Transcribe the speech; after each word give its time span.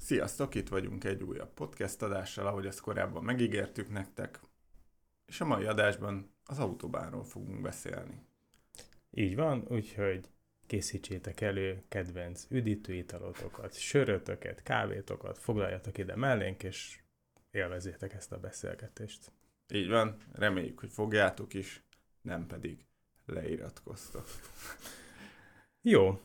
Sziasztok, 0.00 0.54
itt 0.54 0.68
vagyunk 0.68 1.04
egy 1.04 1.22
újabb 1.22 1.54
podcast 1.54 2.02
adással, 2.02 2.46
ahogy 2.46 2.66
ezt 2.66 2.80
korábban 2.80 3.24
megígértük 3.24 3.90
nektek, 3.90 4.40
és 5.26 5.40
a 5.40 5.44
mai 5.44 5.64
adásban 5.64 6.34
az 6.44 6.58
autóbánról 6.58 7.24
fogunk 7.24 7.60
beszélni. 7.60 8.26
Így 9.10 9.34
van, 9.34 9.64
úgyhogy 9.68 10.28
készítsétek 10.66 11.40
elő 11.40 11.82
kedvenc 11.88 12.46
üdítőitalotokat, 12.48 13.78
sörötöket, 13.78 14.62
kávétokat, 14.62 15.38
foglaljatok 15.38 15.98
ide 15.98 16.16
mellénk, 16.16 16.62
és 16.62 16.98
élvezétek 17.50 18.12
ezt 18.12 18.32
a 18.32 18.40
beszélgetést. 18.40 19.32
Így 19.72 19.88
van, 19.88 20.16
reméljük, 20.32 20.80
hogy 20.80 20.92
fogjátok 20.92 21.54
is, 21.54 21.82
nem 22.22 22.46
pedig 22.46 22.86
leiratkoztok. 23.26 24.26
Jó, 25.82 26.20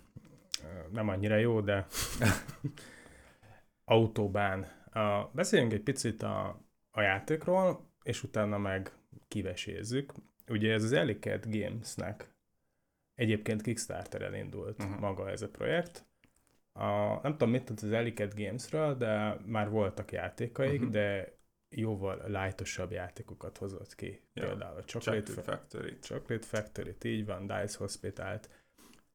nem 0.92 1.10
annyira 1.10 1.38
jó, 1.38 1.62
de 1.62 1.88
autóbán. 3.86 4.68
Beszéljünk 5.32 5.74
egy 5.74 5.84
picit 5.84 6.24
a, 6.24 6.62
a 6.92 7.02
játékról, 7.02 7.93
és 8.04 8.24
utána 8.24 8.57
meg 8.57 8.92
kivesézzük. 9.28 10.14
Ugye 10.48 10.74
ez 10.74 10.84
az 10.84 10.92
Ellicat 10.92 11.52
Games-nek 11.52 12.34
egyébként 13.16 13.62
Kickstarter 13.62 14.21
elindult 14.21 14.84
uh-huh. 14.84 15.00
maga 15.00 15.29
ez 15.29 15.42
a 15.42 15.50
projekt. 15.50 16.06
A, 16.71 17.20
nem 17.21 17.32
tudom, 17.32 17.50
mit 17.50 17.66
tudsz 17.66 17.84
az 17.84 17.92
Ellicat 17.92 18.36
Games-ről, 18.36 18.96
de 18.96 19.38
már 19.46 19.70
voltak 19.70 20.12
játékaik, 20.12 20.79
uh-huh. 20.79 20.92
de 20.92 21.38
jóval 21.70 22.24
lightosabb 22.28 22.92
játékokat 22.92 23.57
hozott 23.57 23.96
ki. 23.96 24.21
Ja. 24.34 24.46
Például 24.46 24.78
a 24.78 24.84
Chocolate, 24.84 25.24
Chocolate 25.24 25.52
Factory. 25.52 26.00
Chocolate 26.00 26.46
Factory, 26.46 26.96
így 27.04 27.26
van, 27.26 27.42
Dice 27.42 27.78
Hospital-t. 27.78 28.50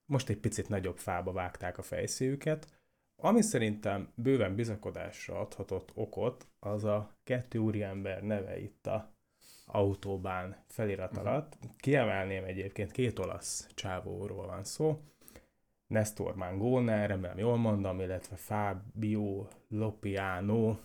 Most 0.05 0.29
egy 0.29 0.39
picit 0.39 0.69
nagyobb 0.69 0.99
fába 0.99 1.33
vágták 1.33 1.79
a 1.79 1.83
fejszéjüket, 1.83 2.80
ami 3.21 3.43
szerintem 3.43 4.13
bőven 4.15 4.55
bizakodásra 4.55 5.41
adhatott 5.41 5.91
okot, 5.95 6.47
az 6.59 6.85
a 6.85 7.15
kettő 7.25 7.59
úriember 7.59 8.23
neve 8.23 8.61
itt 8.61 8.87
a 8.87 9.13
autóbán 9.67 10.57
felirat 10.69 11.11
uh-huh. 11.11 11.27
alatt. 11.27 11.59
Kiemelném 11.77 12.45
egyébként 12.45 12.93
két 12.93 13.19
olasz 13.19 13.69
csávóról 13.75 14.47
van 14.47 14.65
szó, 14.65 15.01
Nestor 15.87 16.35
Mangone, 16.35 17.07
remélem 17.07 17.39
jól 17.39 17.57
mondom, 17.57 18.01
illetve 18.01 18.37
Fabio 18.37 19.47
Lopiano. 19.69 20.77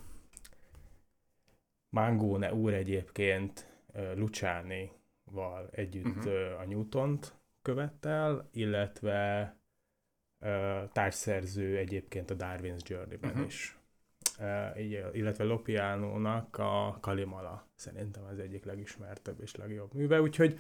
Mangone 1.90 2.54
úr 2.54 2.74
egyébként 2.74 3.70
Luciani-val 4.16 5.70
együtt 5.72 6.06
uh-huh. 6.06 6.60
a 6.60 6.66
Newtont 6.66 7.36
követtel, 7.62 8.50
illetve 8.52 9.56
társszerző 10.92 11.78
egyébként 11.78 12.30
a 12.30 12.36
Darwin's 12.36 12.88
Journey-ben 12.88 13.32
uh-huh. 13.32 13.46
is. 13.46 13.78
Uh, 14.40 15.16
illetve 15.16 15.44
Lopiano-nak 15.44 16.58
a 16.58 16.98
Kalimala 17.02 17.68
szerintem 17.76 18.24
az 18.24 18.40
egyik 18.40 18.64
legismertebb 18.66 19.42
és 19.42 19.56
legjobb 19.56 19.94
műve, 19.94 20.22
úgyhogy 20.22 20.60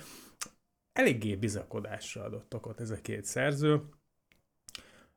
eléggé 0.93 1.35
bizakodásra 1.35 2.23
adott 2.23 2.53
okot 2.53 2.79
ez 2.79 2.89
a 2.89 3.01
két 3.01 3.25
szerző. 3.25 3.81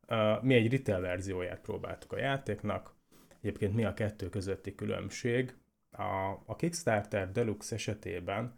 Uh, 0.09 0.43
mi 0.43 0.55
egy 0.55 0.71
retail 0.71 1.01
verzióját 1.01 1.61
próbáltuk 1.61 2.13
a 2.13 2.19
játéknak, 2.19 2.95
egyébként 3.41 3.75
mi 3.75 3.85
a 3.85 3.95
kettő 3.95 4.29
közötti 4.29 4.75
különbség. 4.75 5.55
A, 5.91 6.29
a 6.47 6.57
Kickstarter 6.57 7.33
Deluxe 7.33 7.75
esetében 7.75 8.55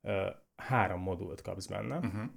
uh, 0.00 0.26
három 0.56 1.00
modult 1.00 1.42
kapsz 1.42 1.66
benne. 1.66 1.96
Uh-huh. 1.96 2.30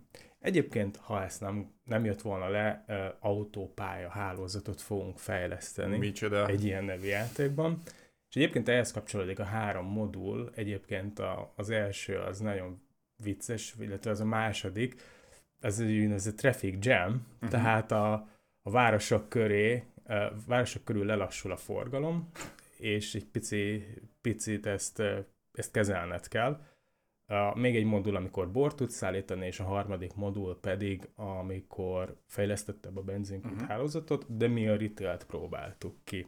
Egyébként, 0.45 0.97
ha 0.97 1.23
ezt 1.23 1.41
nem, 1.41 1.73
nem 1.83 2.05
jött 2.05 2.21
volna 2.21 2.49
le, 2.49 2.85
autópálya 3.19 4.09
hálózatot 4.09 4.81
fogunk 4.81 5.19
fejleszteni 5.19 5.97
Micsoda? 5.97 6.47
egy 6.47 6.63
ilyen 6.63 6.83
nevű 6.83 7.05
játékban. 7.05 7.81
És 8.29 8.35
egyébként 8.35 8.69
ehhez 8.69 8.91
kapcsolódik 8.91 9.39
a 9.39 9.43
három 9.43 9.85
modul, 9.85 10.51
egyébként 10.55 11.19
a, 11.19 11.53
az 11.55 11.69
első 11.69 12.17
az 12.17 12.39
nagyon 12.39 12.81
vicces, 13.23 13.75
illetve 13.79 14.09
az 14.09 14.19
a 14.19 14.25
második, 14.25 15.01
az 15.61 15.79
egy 15.79 16.35
traffic 16.35 16.85
jam, 16.85 17.27
uh-huh. 17.35 17.49
tehát 17.49 17.91
a, 17.91 18.13
a 18.61 18.69
városok 18.71 19.29
köré, 19.29 19.83
a 20.07 20.31
városok 20.47 20.83
körül 20.83 21.05
lelassul 21.05 21.51
a 21.51 21.57
forgalom, 21.57 22.31
és 22.77 23.15
egy 23.15 23.25
pici, 23.25 23.85
picit 24.21 24.65
ezt, 24.65 25.01
ezt 25.51 25.71
kezelned 25.71 26.27
kell 26.27 26.59
a, 27.27 27.59
még 27.59 27.75
egy 27.75 27.85
modul, 27.85 28.15
amikor 28.15 28.51
bort 28.51 28.75
tudsz 28.75 28.95
szállítani, 28.95 29.45
és 29.45 29.59
a 29.59 29.63
harmadik 29.63 30.13
modul 30.13 30.59
pedig, 30.59 31.09
amikor 31.15 32.21
fejlesztettebb 32.25 32.97
a 32.97 33.01
benzinkút 33.01 33.51
uh-huh. 33.51 33.67
hálózatot, 33.67 34.37
de 34.37 34.47
mi 34.47 34.67
a 34.67 34.77
retail 34.77 35.17
próbáltuk 35.27 35.95
ki. 36.03 36.27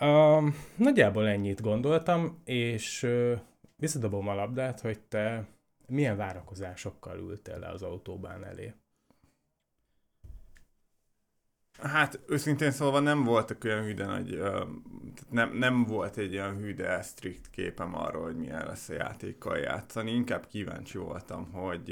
Uh, 0.00 0.54
nagyjából 0.76 1.28
ennyit 1.28 1.60
gondoltam, 1.60 2.40
és 2.44 3.02
uh, 3.02 3.38
visszadobom 3.76 4.28
a 4.28 4.34
labdát, 4.34 4.80
hogy 4.80 5.00
te 5.00 5.46
milyen 5.86 6.16
várakozásokkal 6.16 7.18
ültél 7.18 7.58
le 7.58 7.68
az 7.68 7.82
autóbán 7.82 8.44
elé. 8.44 8.72
Hát 11.82 12.20
őszintén 12.26 12.70
szólva 12.70 13.00
nem 13.00 13.24
voltak 13.24 13.64
olyan 13.64 13.82
hűde 13.82 14.06
nagy, 14.06 14.42
nem, 15.30 15.52
nem 15.52 15.84
volt 15.84 16.16
egy 16.16 16.34
olyan 16.34 16.56
hűde 16.56 17.02
strikt 17.02 17.50
képem 17.50 17.94
arról, 17.94 18.22
hogy 18.22 18.36
milyen 18.36 18.66
lesz 18.66 18.88
a 18.88 18.92
játékkal 18.92 19.58
játszani. 19.58 20.10
Inkább 20.10 20.46
kíváncsi 20.46 20.98
voltam, 20.98 21.52
hogy 21.52 21.88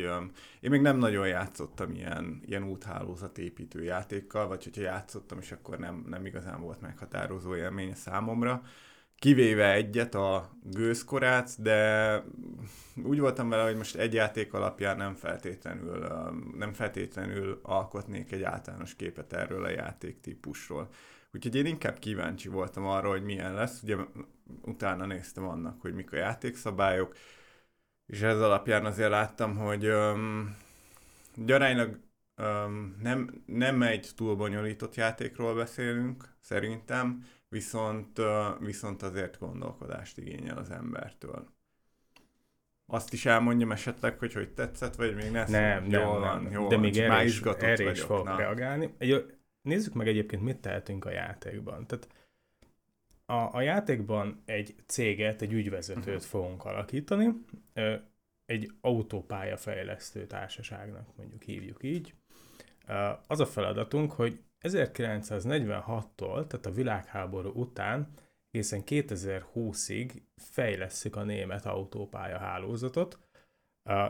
én 0.60 0.70
még 0.70 0.80
nem 0.80 0.98
nagyon 0.98 1.26
játszottam 1.26 1.94
ilyen, 1.94 2.42
ilyen 2.46 2.62
úthálózatépítő 2.62 3.82
játékkal, 3.82 4.46
vagy 4.46 4.64
hogyha 4.64 4.82
játszottam, 4.82 5.38
és 5.38 5.52
akkor 5.52 5.78
nem, 5.78 6.04
nem 6.08 6.26
igazán 6.26 6.60
volt 6.60 6.80
meghatározó 6.80 7.56
élmény 7.56 7.94
számomra 7.94 8.62
kivéve 9.18 9.72
egyet, 9.72 10.14
a 10.14 10.50
gőzkorát, 10.62 11.62
de 11.62 12.22
úgy 13.04 13.20
voltam 13.20 13.48
vele, 13.48 13.62
hogy 13.62 13.76
most 13.76 13.96
egy 13.96 14.14
játék 14.14 14.52
alapján 14.52 14.96
nem 14.96 15.14
feltétlenül, 15.14 16.06
nem 16.56 16.72
feltétlenül 16.72 17.60
alkotnék 17.62 18.32
egy 18.32 18.42
általános 18.42 18.96
képet 18.96 19.32
erről 19.32 19.64
a 19.64 19.70
játéktípusról. 19.70 20.88
Úgyhogy 21.32 21.54
én 21.54 21.66
inkább 21.66 21.98
kíváncsi 21.98 22.48
voltam 22.48 22.86
arra, 22.86 23.08
hogy 23.08 23.22
milyen 23.22 23.54
lesz. 23.54 23.82
Ugye 23.82 23.96
utána 24.62 25.06
néztem 25.06 25.44
annak, 25.44 25.80
hogy 25.80 25.94
mik 25.94 26.12
a 26.12 26.16
játékszabályok, 26.16 27.16
és 28.06 28.20
ez 28.20 28.40
alapján 28.40 28.84
azért 28.84 29.10
láttam, 29.10 29.56
hogy 29.56 29.86
um, 29.86 30.56
gyaránylag 31.34 31.98
um, 32.36 32.96
nem, 33.02 33.42
nem 33.46 33.82
egy 33.82 34.10
túl 34.16 34.36
bonyolított 34.36 34.94
játékról 34.94 35.54
beszélünk, 35.54 36.36
szerintem, 36.40 37.24
viszont, 37.48 38.20
viszont 38.60 39.02
azért 39.02 39.38
gondolkodást 39.38 40.18
igényel 40.18 40.58
az 40.58 40.70
embertől. 40.70 41.48
Azt 42.86 43.12
is 43.12 43.26
elmondjam 43.26 43.72
esetleg, 43.72 44.18
hogy 44.18 44.32
hogy 44.32 44.48
tetszett, 44.48 44.94
vagy 44.94 45.14
még 45.14 45.30
ne 45.30 45.44
Nem, 45.48 45.84
nem, 45.84 46.00
jól 46.00 46.18
van, 46.18 46.42
nem. 46.42 46.52
Jól 46.52 46.68
de 46.68 46.76
még 46.76 46.96
erre 46.96 47.24
is, 47.24 47.40
erre 47.40 47.90
is 47.90 48.00
fogok 48.00 48.36
reagálni. 48.36 48.94
Egy, 48.98 49.38
nézzük 49.62 49.94
meg 49.94 50.08
egyébként, 50.08 50.42
mit 50.42 50.60
tehetünk 50.60 51.04
a 51.04 51.10
játékban. 51.10 51.86
Tehát 51.86 52.08
a, 53.26 53.56
a 53.56 53.60
játékban 53.60 54.42
egy 54.44 54.74
céget, 54.86 55.42
egy 55.42 55.52
ügyvezetőt 55.52 56.06
uh-huh. 56.06 56.22
fogunk 56.22 56.64
alakítani, 56.64 57.32
egy 58.46 58.72
autópályafejlesztő 58.80 60.26
társaságnak 60.26 61.16
mondjuk 61.16 61.42
hívjuk 61.42 61.82
így. 61.82 62.14
Az 63.26 63.40
a 63.40 63.46
feladatunk, 63.46 64.12
hogy 64.12 64.40
1946-tól, 64.62 66.46
tehát 66.46 66.66
a 66.66 66.70
világháború 66.70 67.50
után 67.50 68.08
egészen 68.50 68.82
2020-ig 68.86 70.22
fejleszük 70.36 71.16
a 71.16 71.22
német 71.22 71.66
autópálya 71.66 72.38
hálózatot, 72.38 73.18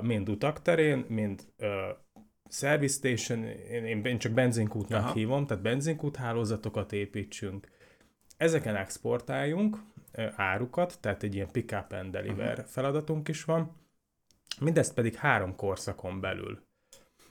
mind 0.01 0.29
utak 0.29 0.63
terén, 0.63 1.05
mind 1.09 1.53
uh, 1.59 1.69
service 2.49 2.95
station, 2.95 3.43
én, 3.45 4.05
én 4.05 4.19
csak 4.19 4.33
benzinkútnak 4.33 5.03
Aha. 5.03 5.13
hívom, 5.13 5.47
tehát 5.47 5.63
benzinkút 5.63 6.17
hálózatokat 6.17 6.93
építsünk, 6.93 7.69
ezeken 8.37 8.77
exportáljunk 8.77 9.77
uh, 10.17 10.33
árukat, 10.37 11.01
tehát 11.01 11.23
egy 11.23 11.35
ilyen 11.35 11.51
pick-up 11.51 11.93
and 11.93 12.11
deliver 12.11 12.51
uh-huh. 12.51 12.67
feladatunk 12.67 13.29
is 13.29 13.45
van, 13.45 13.77
mindezt 14.61 14.95
pedig 14.95 15.15
három 15.15 15.57
korszakon 15.57 16.21
belül 16.21 16.68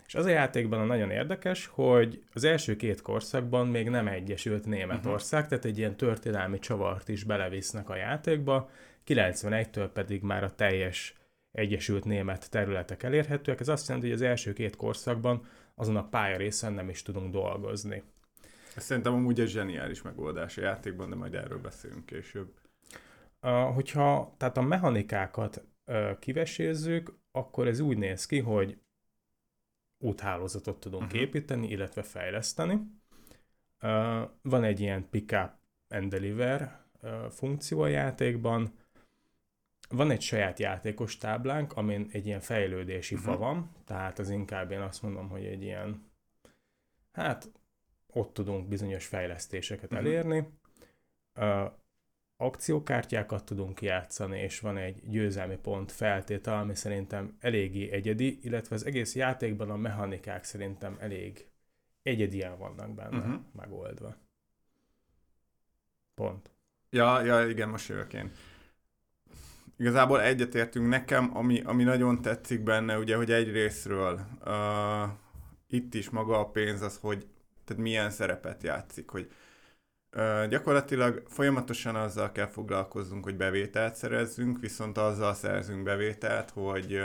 és 0.08 0.16
az 0.16 0.26
a 0.26 0.30
játékban 0.30 0.80
a 0.80 0.86
nagyon 0.86 1.12
érdekes, 1.12 1.66
hogy 1.66 2.24
az 2.34 2.44
első 2.44 2.76
két 2.76 3.02
korszakban 3.02 3.68
még 3.68 3.90
nem 3.90 4.08
egyesült 4.08 4.66
Németország, 4.66 5.44
uh-huh. 5.44 5.58
tehát 5.58 5.66
egy 5.66 5.78
ilyen 5.78 5.98
történelmi 5.98 6.60
csavart 6.60 7.10
is 7.10 7.24
belevisznek 7.24 7.90
a 7.90 7.96
játékba, 7.96 8.70
91-től 9.08 9.90
pedig 9.94 10.22
már 10.22 10.44
a 10.44 10.56
teljes 10.56 11.16
egyesült 11.52 12.06
német 12.06 12.50
területek 12.50 13.04
elérhetőek. 13.04 13.60
Ez 13.60 13.68
azt 13.68 13.88
jelenti, 13.88 14.10
hogy 14.10 14.18
az 14.18 14.28
első 14.28 14.54
két 14.54 14.76
korszakban 14.76 15.46
azon 15.76 15.96
a 15.96 16.08
pálya 16.08 16.52
nem 16.62 16.90
is 16.90 17.02
tudunk 17.02 17.32
dolgozni. 17.32 18.04
Ez 18.76 18.84
szerintem 18.84 19.14
amúgy 19.14 19.40
egy 19.40 19.48
zseniális 19.48 20.02
megoldás 20.02 20.58
a 20.58 20.62
játékban, 20.62 21.10
de 21.10 21.16
majd 21.16 21.34
erről 21.34 21.60
beszélünk 21.60 22.06
később. 22.06 22.54
Uh, 23.42 23.74
hogyha 23.74 24.36
tehát 24.38 24.58
a 24.58 24.62
mechanikákat 24.62 25.64
uh, 25.86 26.20
kivesézzük, 26.20 27.20
akkor 27.32 27.68
ez 27.68 27.80
úgy 27.80 27.98
néz 27.98 28.26
ki, 28.26 28.40
hogy 28.40 28.78
úthálózatot 29.98 30.80
tudunk 30.80 31.04
uh-huh. 31.04 31.20
építeni, 31.20 31.68
illetve 31.68 32.02
fejleszteni. 32.04 32.80
van 34.42 34.64
egy 34.64 34.80
ilyen 34.80 35.10
pick-up 35.10 35.52
and 35.90 36.10
deliver 36.12 36.86
funkció 37.30 37.82
a 37.82 37.88
játékban, 37.88 38.74
van 39.90 40.12
egy 40.12 40.22
saját 40.22 40.60
játékos 40.60 41.18
táblánk, 41.18 41.74
amin 41.74 42.08
egy 42.12 42.26
ilyen 42.26 42.40
fejlődési 42.40 43.16
uh-huh. 43.16 43.34
fa 43.34 43.38
van, 43.38 43.72
tehát 43.86 44.20
az 44.20 44.30
inkább 44.30 44.72
én 44.72 44.82
azt 44.82 45.02
mondom, 45.02 45.30
hogy 45.30 45.46
egy 45.46 45.64
ilyen, 45.64 46.12
hát 47.12 47.52
ott 48.08 48.34
tudunk 48.34 48.68
bizonyos 48.68 49.06
fejlesztéseket 49.06 49.92
uh-huh. 49.92 50.08
elérni. 50.08 50.48
Akciókártyákat 52.38 53.46
tudunk 53.46 53.82
játszani, 53.82 54.40
és 54.40 54.60
van 54.60 54.78
egy 54.78 55.10
győzelmi 55.10 55.58
pont 55.58 55.92
feltétel, 55.92 56.60
ami 56.60 56.76
szerintem 56.76 57.38
eléggé 57.40 57.92
egyedi, 57.92 58.40
illetve 58.42 58.76
az 58.76 58.86
egész 58.86 59.16
játékban 59.16 59.70
a 59.70 59.76
mechanikák 59.76 60.44
szerintem 60.44 60.98
elég 61.00 61.48
egyedien 62.02 62.58
vannak 62.58 62.94
benne 62.96 63.18
uh-huh. 63.18 63.42
megoldva. 63.56 64.16
Pont. 66.14 66.52
Ja, 66.90 67.22
ja, 67.22 67.48
igen, 67.48 67.70
most 67.70 67.90
jövök 67.90 68.14
én. 68.14 68.32
Igazából 69.78 70.22
egyetértünk 70.22 70.88
nekem, 70.88 71.38
ami, 71.38 71.62
ami 71.62 71.84
nagyon 71.84 72.22
tetszik 72.22 72.64
benne, 72.64 72.98
ugye, 72.98 73.16
hogy 73.16 73.32
egy 73.32 73.52
részről 73.52 74.20
uh, 74.46 75.10
itt 75.68 75.94
is 75.94 76.10
maga 76.10 76.40
a 76.40 76.50
pénz 76.50 76.82
az, 76.82 76.98
hogy 76.98 77.28
tehát 77.66 77.84
milyen 77.84 78.10
szerepet 78.10 78.64
játszik, 78.64 79.10
hogy 79.10 79.32
gyakorlatilag 80.50 81.24
folyamatosan 81.28 81.96
azzal 81.96 82.32
kell 82.32 82.48
foglalkoznunk, 82.48 83.24
hogy 83.24 83.36
bevételt 83.36 83.96
szerezzünk, 83.96 84.60
viszont 84.60 84.98
azzal 84.98 85.34
szerzünk 85.34 85.84
bevételt, 85.84 86.50
hogy, 86.50 87.02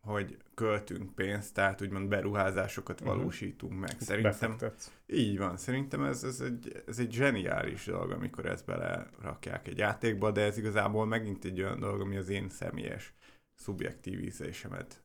hogy 0.00 0.36
költünk 0.54 1.14
pénzt, 1.14 1.54
tehát 1.54 1.82
úgymond 1.82 2.08
beruházásokat 2.08 3.00
uh-huh. 3.00 3.16
valósítunk 3.16 3.80
meg. 3.80 3.96
Szerintem 4.00 4.50
Befektetsz. 4.50 4.90
így 5.06 5.38
van, 5.38 5.56
szerintem 5.56 6.02
ez, 6.02 6.24
ez, 6.24 6.40
egy, 6.40 6.82
ez 6.86 6.98
egy 6.98 7.12
zseniális 7.12 7.84
dolog, 7.84 8.10
amikor 8.10 8.46
ezt 8.46 8.66
belerakják 8.66 9.68
egy 9.68 9.78
játékba, 9.78 10.30
de 10.30 10.40
ez 10.40 10.58
igazából 10.58 11.06
megint 11.06 11.44
egy 11.44 11.60
olyan 11.60 11.78
dolog, 11.78 12.00
ami 12.00 12.16
az 12.16 12.28
én 12.28 12.48
személyes 12.48 13.14
szubjektív 13.54 14.22
ízlésemet 14.22 15.02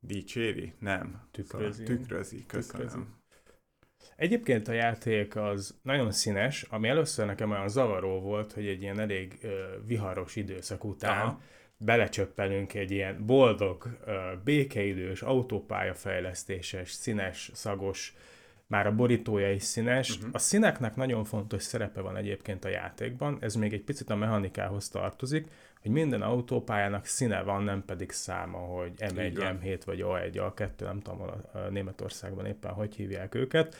dicséri? 0.00 0.74
Nem. 0.78 1.28
Tükrözi. 1.30 1.84
Szóval 1.84 1.96
tükrözi, 1.96 2.46
köszönöm. 2.46 2.86
Tükrözi. 2.86 3.06
Egyébként 4.18 4.68
a 4.68 4.72
játék 4.72 5.36
az 5.36 5.74
nagyon 5.82 6.12
színes, 6.12 6.62
ami 6.62 6.88
először 6.88 7.26
nekem 7.26 7.50
olyan 7.50 7.68
zavaró 7.68 8.20
volt, 8.20 8.52
hogy 8.52 8.66
egy 8.66 8.82
ilyen 8.82 9.00
elég 9.00 9.38
uh, 9.42 9.50
viharos 9.86 10.36
időszak 10.36 10.84
után 10.84 11.26
Aha 11.26 11.40
belecsöppenünk 11.78 12.74
egy 12.74 12.90
ilyen 12.90 13.26
boldog, 13.26 13.98
békeidős, 14.44 15.22
autópályafejlesztéses, 15.22 16.90
színes, 16.90 17.50
szagos, 17.54 18.14
már 18.66 18.86
a 18.86 18.94
borítója 18.94 19.52
is 19.52 19.62
színes. 19.62 20.16
Uh-huh. 20.16 20.30
A 20.32 20.38
színeknek 20.38 20.96
nagyon 20.96 21.24
fontos 21.24 21.62
szerepe 21.62 22.00
van 22.00 22.16
egyébként 22.16 22.64
a 22.64 22.68
játékban, 22.68 23.36
ez 23.40 23.54
még 23.54 23.72
egy 23.72 23.82
picit 23.82 24.10
a 24.10 24.16
mechanikához 24.16 24.88
tartozik, 24.88 25.48
hogy 25.82 25.90
minden 25.90 26.22
autópályának 26.22 27.04
színe 27.04 27.42
van, 27.42 27.62
nem 27.62 27.84
pedig 27.84 28.10
száma, 28.10 28.58
hogy 28.58 28.92
M1, 28.96 29.56
M7 29.62 29.80
vagy 29.84 30.00
A1, 30.02 30.52
A2, 30.54 30.80
nem 30.80 31.00
tudom, 31.00 31.20
a 31.52 31.58
Németországban 31.58 32.46
éppen 32.46 32.72
hogy 32.72 32.94
hívják 32.94 33.34
őket. 33.34 33.76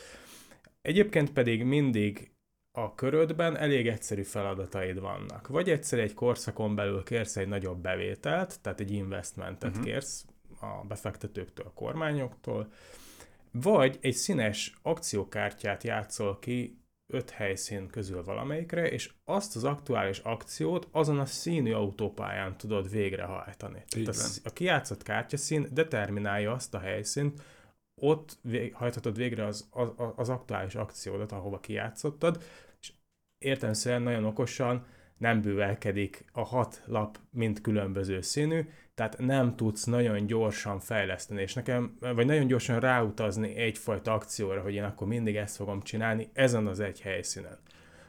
Egyébként 0.83 1.33
pedig 1.33 1.65
mindig 1.65 2.33
a 2.73 2.95
körödben 2.95 3.57
elég 3.57 3.87
egyszerű 3.87 4.23
feladataid 4.23 5.01
vannak. 5.01 5.49
Vagy 5.49 5.71
egyszer 5.71 5.99
egy 5.99 6.15
korszakon 6.15 6.75
belül 6.75 7.03
kérsz 7.03 7.37
egy 7.37 7.49
nagyobb 7.49 7.79
bevételt, 7.79 8.61
tehát 8.61 8.81
egy 8.81 8.91
investmentet 8.91 9.71
uh-huh. 9.71 9.85
kérsz 9.85 10.27
a 10.61 10.87
befektetőktől, 10.89 11.67
a 11.67 11.73
kormányoktól, 11.73 12.73
vagy 13.51 13.99
egy 14.01 14.15
színes 14.15 14.75
akciókártyát 14.83 15.83
játszol 15.83 16.39
ki 16.39 16.79
öt 17.13 17.31
helyszín 17.31 17.89
közül 17.89 18.25
valamelyikre, 18.25 18.91
és 18.91 19.11
azt 19.25 19.57
az 19.57 19.65
aktuális 19.65 20.19
akciót 20.19 20.89
azon 20.91 21.19
a 21.19 21.27
színű 21.27 21.73
autópályán 21.73 22.57
tudod 22.57 22.91
végrehajtani. 22.91 23.85
Tehát 23.89 24.09
a, 24.09 24.49
a 24.49 24.53
kijátszott 24.53 25.03
kártyaszín 25.03 25.67
determinálja 25.73 26.53
azt 26.53 26.75
a 26.75 26.79
helyszínt, 26.79 27.43
ott 28.01 28.39
hajthatod 28.73 29.17
végre 29.17 29.45
az, 29.45 29.69
az, 29.71 29.89
az 30.17 30.29
aktuális 30.29 30.75
akciódat, 30.75 31.33
ahova 31.33 31.61
kijátszottad, 31.61 32.43
értelmszerűen 33.39 34.03
nagyon 34.03 34.25
okosan 34.25 34.87
nem 35.17 35.41
bővelkedik 35.41 36.25
a 36.33 36.43
hat 36.45 36.83
lap 36.87 37.19
mint 37.31 37.61
különböző 37.61 38.21
színű, 38.21 38.69
tehát 38.95 39.19
nem 39.19 39.57
tudsz 39.57 39.85
nagyon 39.85 40.27
gyorsan 40.27 40.81
fejleszteni, 40.81 41.43
és 41.43 41.55
nekem, 41.55 41.97
vagy 42.01 42.27
nagyon 42.27 42.47
gyorsan 42.47 42.81
ráutazni 42.81 43.55
egyfajta 43.55 44.13
akcióra, 44.13 44.61
hogy 44.61 44.75
én 44.75 44.85
akkor 44.85 45.07
mindig 45.07 45.37
ezt 45.37 45.57
fogom 45.57 45.83
csinálni 45.83 46.31
ezen 46.33 46.67
az 46.67 46.81
egy 46.81 47.01
helyszínen. 47.01 47.59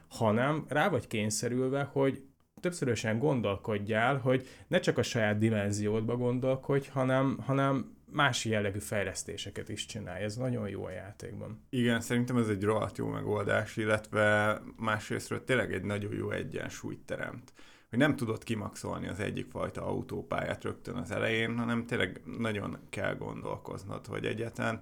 Hanem 0.08 0.64
rá 0.68 0.88
vagy 0.88 1.06
kényszerülve, 1.06 1.82
hogy 1.82 2.22
többszörösen 2.60 3.18
gondolkodjál, 3.18 4.16
hogy 4.16 4.46
ne 4.68 4.80
csak 4.80 4.98
a 4.98 5.02
saját 5.02 5.38
dimenziódba 5.38 6.16
gondolkodj, 6.16 6.88
hanem, 6.88 7.38
hanem 7.46 7.96
más 8.12 8.44
jellegű 8.44 8.78
fejlesztéseket 8.78 9.68
is 9.68 9.86
csinálja. 9.86 10.24
Ez 10.24 10.36
nagyon 10.36 10.68
jó 10.68 10.84
a 10.84 10.90
játékban. 10.90 11.66
Igen, 11.70 12.00
szerintem 12.00 12.36
ez 12.36 12.48
egy 12.48 12.62
rohadt 12.62 12.98
jó 12.98 13.06
megoldás, 13.06 13.76
illetve 13.76 14.58
másrésztről 14.76 15.44
tényleg 15.44 15.72
egy 15.72 15.84
nagyon 15.84 16.14
jó 16.14 16.30
egyensúlyt 16.30 17.00
teremt. 17.00 17.52
Hogy 17.90 17.98
nem 17.98 18.16
tudod 18.16 18.44
kimaxolni 18.44 19.08
az 19.08 19.20
egyik 19.20 19.50
fajta 19.50 19.86
autópályát 19.86 20.64
rögtön 20.64 20.96
az 20.96 21.10
elején, 21.10 21.58
hanem 21.58 21.86
tényleg 21.86 22.20
nagyon 22.24 22.78
kell 22.90 23.14
gondolkoznod, 23.14 24.06
hogy 24.06 24.24
egyetlen 24.24 24.80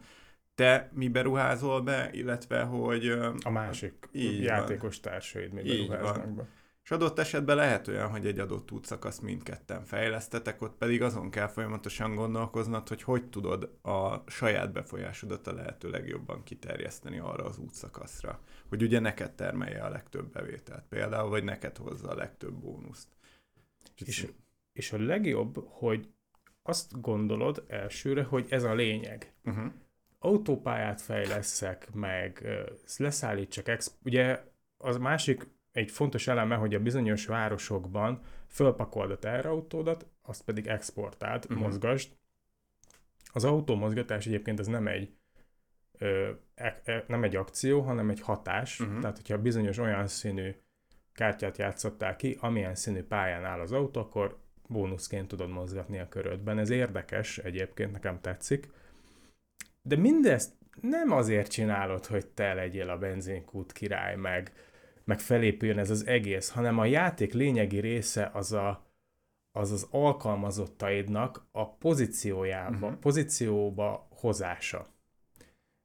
te 0.54 0.90
mi 0.92 1.08
beruházol 1.08 1.80
be, 1.80 2.10
illetve 2.12 2.62
hogy... 2.62 3.08
A 3.42 3.50
másik 3.50 4.08
játékos 4.40 5.00
van. 5.02 5.12
társaid 5.12 5.52
mi 5.52 5.62
beruháznak 5.62 6.34
be. 6.34 6.46
És 6.88 6.94
adott 6.94 7.18
esetben 7.18 7.56
lehet 7.56 7.88
olyan, 7.88 8.10
hogy 8.10 8.26
egy 8.26 8.38
adott 8.38 8.70
útszakaszt 8.70 9.22
mindketten 9.22 9.84
fejlesztetek, 9.84 10.62
ott 10.62 10.76
pedig 10.76 11.02
azon 11.02 11.30
kell 11.30 11.46
folyamatosan 11.46 12.14
gondolkoznod, 12.14 12.88
hogy 12.88 13.02
hogy 13.02 13.28
tudod 13.28 13.78
a 13.82 14.30
saját 14.30 14.72
befolyásodat 14.72 15.46
a 15.46 15.52
lehető 15.52 15.90
legjobban 15.90 16.42
kiterjeszteni 16.42 17.18
arra 17.18 17.44
az 17.44 17.58
útszakaszra. 17.58 18.40
Hogy 18.68 18.82
ugye 18.82 18.98
neked 18.98 19.32
termelje 19.32 19.82
a 19.82 19.88
legtöbb 19.88 20.32
bevételt 20.32 20.84
például, 20.88 21.28
vagy 21.28 21.44
neked 21.44 21.76
hozza 21.76 22.08
a 22.08 22.14
legtöbb 22.14 22.54
bónuszt. 22.54 23.08
És, 23.94 24.26
és 24.72 24.92
a 24.92 24.98
legjobb, 24.98 25.64
hogy 25.68 26.08
azt 26.62 27.00
gondolod 27.00 27.64
elsőre, 27.66 28.22
hogy 28.22 28.46
ez 28.50 28.64
a 28.64 28.74
lényeg. 28.74 29.32
Uh-huh. 29.44 29.72
Autópályát 30.18 31.00
fejleszek, 31.00 31.92
meg 31.92 32.46
leszállítsak, 32.96 33.68
exp- 33.68 33.98
ugye 34.04 34.42
az 34.76 34.96
másik 34.96 35.56
egy 35.78 35.90
fontos 35.90 36.28
eleme, 36.28 36.54
hogy 36.54 36.74
a 36.74 36.80
bizonyos 36.80 37.26
városokban 37.26 38.20
fölpakold 38.46 39.10
a 39.10 39.18
teherautódat, 39.18 40.06
azt 40.22 40.44
pedig 40.44 40.66
exportált, 40.66 41.44
uh-huh. 41.44 41.60
mozgasd. 41.60 42.12
Az 43.32 43.44
autómozgatás 43.44 44.26
egyébként 44.26 44.60
ez 44.60 44.66
nem 44.66 44.86
egy 44.86 45.12
ö, 45.98 46.30
e, 46.54 46.80
e, 46.84 47.04
nem 47.08 47.24
egy 47.24 47.36
akció, 47.36 47.80
hanem 47.80 48.10
egy 48.10 48.20
hatás. 48.20 48.80
Uh-huh. 48.80 49.00
Tehát, 49.00 49.16
hogyha 49.16 49.38
bizonyos 49.38 49.78
olyan 49.78 50.06
színű 50.06 50.54
kártyát 51.12 51.58
játszottál 51.58 52.16
ki, 52.16 52.36
amilyen 52.40 52.74
színű 52.74 53.02
pályán 53.02 53.44
áll 53.44 53.60
az 53.60 53.72
autó, 53.72 54.00
akkor 54.00 54.38
bónuszként 54.68 55.28
tudod 55.28 55.50
mozgatni 55.50 55.98
a 55.98 56.08
körödben. 56.08 56.58
Ez 56.58 56.70
érdekes, 56.70 57.38
egyébként 57.38 57.92
nekem 57.92 58.20
tetszik. 58.20 58.70
De 59.82 59.96
mindezt 59.96 60.52
nem 60.80 61.12
azért 61.12 61.50
csinálod, 61.50 62.06
hogy 62.06 62.26
te 62.26 62.54
legyél 62.54 62.90
a 62.90 62.98
benzinkút 62.98 63.72
király, 63.72 64.16
meg 64.16 64.52
meg 65.08 65.20
felépüljön 65.20 65.78
ez 65.78 65.90
az 65.90 66.06
egész, 66.06 66.50
hanem 66.50 66.78
a 66.78 66.84
játék 66.84 67.32
lényegi 67.32 67.80
része 67.80 68.30
az 68.32 68.52
a, 68.52 68.92
az, 69.52 69.70
az 69.72 69.86
alkalmazottaidnak 69.90 71.46
a 71.52 71.74
pozíciójába, 71.74 72.86
uh-huh. 72.86 72.98
pozícióba 72.98 74.08
hozása. 74.10 74.86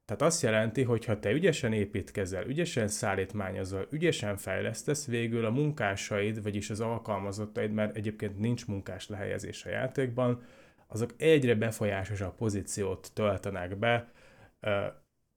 Tehát 0.04 0.22
azt 0.22 0.42
jelenti, 0.42 0.82
hogy 0.82 1.04
ha 1.04 1.18
te 1.18 1.30
ügyesen 1.30 1.72
építkezel, 1.72 2.46
ügyesen 2.46 2.88
szállítmányozol, 2.88 3.86
ügyesen 3.90 4.36
fejlesztesz, 4.36 5.06
végül 5.06 5.44
a 5.44 5.50
munkásaid, 5.50 6.42
vagyis 6.42 6.70
az 6.70 6.80
alkalmazottaid, 6.80 7.72
mert 7.72 7.96
egyébként 7.96 8.38
nincs 8.38 8.66
munkás 8.66 9.08
lehelyezés 9.08 9.64
a 9.64 9.68
játékban, 9.68 10.42
azok 10.86 11.14
egyre 11.16 11.54
befolyásosabb 11.54 12.34
pozíciót 12.34 13.10
töltenek 13.14 13.78
be, 13.78 14.12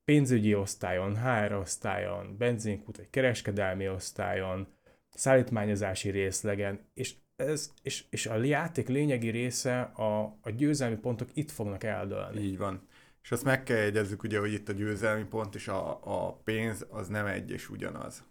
pénzügyi 0.08 0.56
osztályon, 0.56 1.18
HR 1.18 1.54
osztályon, 1.54 2.36
benzinkút 2.38 2.98
vagy 2.98 3.10
kereskedelmi 3.10 3.90
osztályon, 3.90 4.68
szállítmányozási 5.10 6.10
részlegen, 6.10 6.80
és, 6.94 7.14
ez, 7.36 7.74
és, 7.82 8.04
és 8.10 8.26
a 8.26 8.44
játék 8.44 8.88
lényegi 8.88 9.30
része, 9.30 9.82
a, 9.82 10.24
a 10.42 10.50
győzelmi 10.50 10.96
pontok 10.96 11.30
itt 11.34 11.52
fognak 11.52 11.84
eldőlni. 11.84 12.42
Így 12.42 12.58
van. 12.58 12.88
És 13.24 13.32
azt 13.32 13.44
meg 13.44 13.64
kell 13.64 13.78
jegyezzük 13.78 14.24
ugye, 14.24 14.40
hogy 14.40 14.54
itt 14.54 14.70
a 14.70 14.74
győzelmi 14.74 15.24
pont 15.24 15.56
és 15.56 15.68
a, 15.68 16.00
a 16.04 16.34
pénz 16.44 16.86
az 16.90 17.08
nem 17.08 17.26
egy 17.26 17.52
és 17.52 17.70
ugyanaz. 17.70 18.24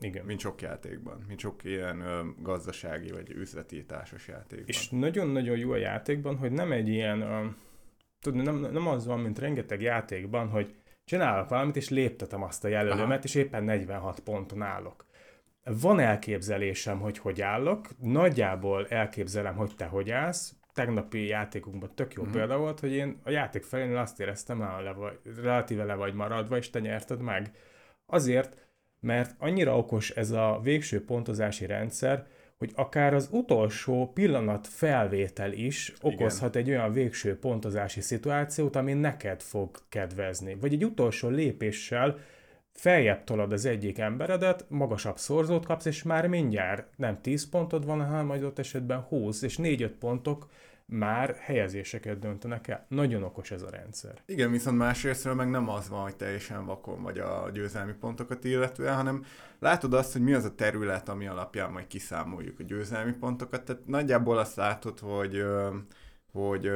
Igen. 0.00 0.24
Mint 0.24 0.40
sok 0.40 0.62
játékban, 0.62 1.24
mint 1.28 1.40
sok 1.40 1.64
ilyen 1.64 2.00
ö, 2.00 2.22
gazdasági 2.38 3.10
vagy 3.10 3.30
üzleti 3.30 3.84
társas 3.84 4.28
játékban. 4.28 4.68
És 4.68 4.88
nagyon-nagyon 4.88 5.56
jó 5.56 5.70
a 5.70 5.76
játékban, 5.76 6.36
hogy 6.36 6.52
nem 6.52 6.72
egy 6.72 6.88
ilyen, 6.88 7.20
ö, 7.20 7.46
tudni, 8.22 8.42
nem, 8.42 8.56
nem 8.56 8.86
az 8.86 9.06
van, 9.06 9.20
mint 9.20 9.38
rengeteg 9.38 9.80
játékban, 9.80 10.48
hogy 10.48 10.74
csinálok 11.04 11.48
valamit, 11.48 11.76
és 11.76 11.88
léptetem 11.88 12.42
azt 12.42 12.64
a 12.64 12.68
jelölőmet, 12.68 13.18
Aha. 13.18 13.22
és 13.22 13.34
éppen 13.34 13.64
46 13.64 14.20
ponton 14.20 14.62
állok. 14.62 15.06
Van 15.64 16.00
elképzelésem, 16.00 17.00
hogy 17.00 17.18
hogy 17.18 17.40
állok, 17.40 17.88
nagyjából 17.98 18.86
elképzelem, 18.86 19.54
hogy 19.54 19.72
te 19.76 19.84
hogy 19.84 20.10
állsz, 20.10 20.54
tegnapi 20.72 21.26
játékunkban 21.26 21.94
tök 21.94 22.14
jó 22.14 22.22
uh-huh. 22.22 22.36
példa 22.36 22.58
volt, 22.58 22.80
hogy 22.80 22.92
én 22.92 23.20
a 23.24 23.30
játék 23.30 23.62
felén 23.62 23.96
azt 23.96 24.20
éreztem, 24.20 24.60
hogy 24.60 24.84
le 24.84 24.92
vagy, 24.92 25.18
relatíve 25.36 25.84
le 25.84 25.94
vagy 25.94 26.14
maradva, 26.14 26.56
és 26.56 26.70
te 26.70 26.78
nyerted 26.80 27.20
meg. 27.20 27.50
Azért, 28.06 28.56
mert 29.00 29.34
annyira 29.38 29.76
okos 29.78 30.10
ez 30.10 30.30
a 30.30 30.60
végső 30.62 31.04
pontozási 31.04 31.66
rendszer, 31.66 32.26
hogy 32.62 32.72
akár 32.74 33.14
az 33.14 33.28
utolsó 33.30 34.10
pillanat 34.14 34.66
felvétel 34.66 35.52
is 35.52 35.92
okozhat 36.00 36.54
Igen. 36.54 36.62
egy 36.62 36.70
olyan 36.70 36.92
végső 36.92 37.38
pontozási 37.38 38.00
szituációt, 38.00 38.76
ami 38.76 38.92
neked 38.92 39.40
fog 39.40 39.70
kedvezni. 39.88 40.56
Vagy 40.60 40.72
egy 40.72 40.84
utolsó 40.84 41.28
lépéssel 41.28 42.18
feljebb 42.72 43.24
tolad 43.24 43.52
az 43.52 43.64
egyik 43.64 43.98
emberedet, 43.98 44.64
magasabb 44.68 45.18
szorzót 45.18 45.66
kapsz, 45.66 45.84
és 45.84 46.02
már 46.02 46.26
mindjárt 46.26 46.86
nem 46.96 47.20
10 47.20 47.48
pontod 47.48 47.86
van, 47.86 48.06
hanem 48.06 48.26
majd 48.26 48.42
ott 48.42 48.58
esetben 48.58 49.00
20, 49.00 49.42
és 49.42 49.58
4-5 49.62 49.90
pontok 49.98 50.48
már 50.92 51.36
helyezéseket 51.38 52.18
döntenek 52.18 52.68
el. 52.68 52.86
Nagyon 52.88 53.22
okos 53.22 53.50
ez 53.50 53.62
a 53.62 53.70
rendszer. 53.70 54.22
Igen, 54.26 54.50
viszont 54.50 54.78
másrésztről 54.78 55.34
meg 55.34 55.50
nem 55.50 55.68
az 55.68 55.88
van, 55.88 56.02
hogy 56.02 56.16
teljesen 56.16 56.64
vakon 56.64 57.02
vagy 57.02 57.18
a 57.18 57.50
győzelmi 57.52 57.92
pontokat 57.92 58.44
illetően, 58.44 58.94
hanem 58.94 59.24
látod 59.58 59.94
azt, 59.94 60.12
hogy 60.12 60.22
mi 60.22 60.32
az 60.32 60.44
a 60.44 60.54
terület, 60.54 61.08
ami 61.08 61.26
alapján 61.26 61.70
majd 61.72 61.86
kiszámoljuk 61.86 62.60
a 62.60 62.62
győzelmi 62.62 63.12
pontokat. 63.12 63.64
Tehát 63.64 63.86
nagyjából 63.86 64.38
azt 64.38 64.56
látod, 64.56 64.98
hogy, 64.98 65.44
hogy 66.32 66.70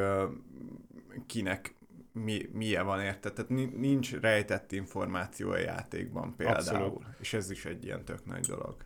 kinek 1.26 1.74
mi, 2.12 2.48
milyen 2.52 2.84
van 2.84 3.00
érte. 3.00 3.32
Tehát 3.32 3.50
nincs 3.76 4.14
rejtett 4.14 4.72
információ 4.72 5.50
a 5.50 5.58
játékban 5.58 6.34
például. 6.36 6.58
Abszolút. 6.58 7.04
És 7.18 7.32
ez 7.32 7.50
is 7.50 7.64
egy 7.64 7.84
ilyen 7.84 8.04
tök 8.04 8.24
nagy 8.24 8.46
dolog 8.46 8.85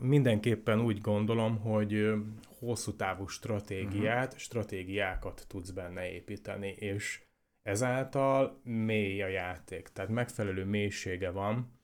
mindenképpen 0.00 0.80
úgy 0.80 1.00
gondolom, 1.00 1.58
hogy 1.58 2.12
hosszú 2.58 2.96
távú 2.96 3.26
stratégiát, 3.26 4.26
uh-huh. 4.26 4.38
stratégiákat 4.38 5.44
tudsz 5.48 5.70
benne 5.70 6.12
építeni, 6.12 6.68
és 6.68 7.22
ezáltal 7.62 8.60
mély 8.64 9.22
a 9.22 9.26
játék, 9.26 9.88
tehát 9.88 10.10
megfelelő 10.10 10.64
mélysége 10.64 11.30
van, 11.30 11.78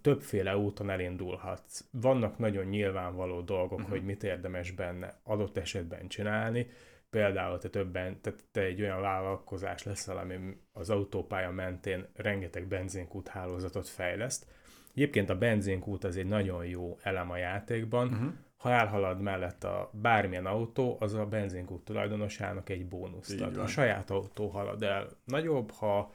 többféle 0.00 0.56
úton 0.56 0.90
elindulhatsz. 0.90 1.84
Vannak 1.90 2.38
nagyon 2.38 2.64
nyilvánvaló 2.64 3.40
dolgok, 3.40 3.78
uh-huh. 3.78 3.90
hogy 3.90 4.04
mit 4.04 4.22
érdemes 4.22 4.70
benne 4.70 5.20
adott 5.22 5.56
esetben 5.56 6.08
csinálni, 6.08 6.66
például 7.10 7.58
te 7.58 7.68
többen, 7.68 8.20
te, 8.20 8.34
te 8.50 8.60
egy 8.60 8.80
olyan 8.80 9.00
vállalkozás 9.00 9.82
leszel, 9.82 10.16
ami 10.16 10.38
az 10.72 10.90
autópálya 10.90 11.50
mentén 11.50 12.06
rengeteg 12.14 12.66
benzinkút 12.66 13.28
hálózatot 13.28 13.88
fejleszt, 13.88 14.46
Egyébként 14.94 15.30
a 15.30 15.38
benzinkút 15.38 16.04
az 16.04 16.16
egy 16.16 16.26
nagyon 16.26 16.66
jó 16.66 16.98
elem 17.02 17.30
a 17.30 17.36
játékban. 17.36 18.08
Uh-huh. 18.08 18.32
Ha 18.56 18.70
elhalad 18.70 19.20
mellett 19.20 19.64
a 19.64 19.90
bármilyen 19.92 20.46
autó, 20.46 20.96
az 21.00 21.14
a 21.14 21.26
benzinkút 21.26 21.84
tulajdonosának 21.84 22.68
egy 22.68 22.86
bónuszt 22.86 23.40
ad. 23.40 23.56
A 23.56 23.66
saját 23.66 24.10
autó 24.10 24.48
halad 24.48 24.82
el 24.82 25.08
nagyobb, 25.24 25.70
ha 25.70 26.12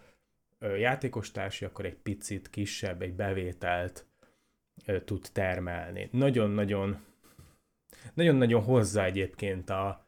játékos 0.59 1.31
társi, 1.31 1.65
akkor 1.65 1.85
egy 1.85 1.95
picit 1.95 2.49
kisebb, 2.49 3.01
egy 3.01 3.13
bevételt 3.13 4.05
tud 5.05 5.27
termelni. 5.31 6.09
Nagyon-nagyon 6.11 6.97
nagyon-nagyon 8.13 8.63
hozza 8.63 9.03
egyébként 9.03 9.69
a, 9.69 10.07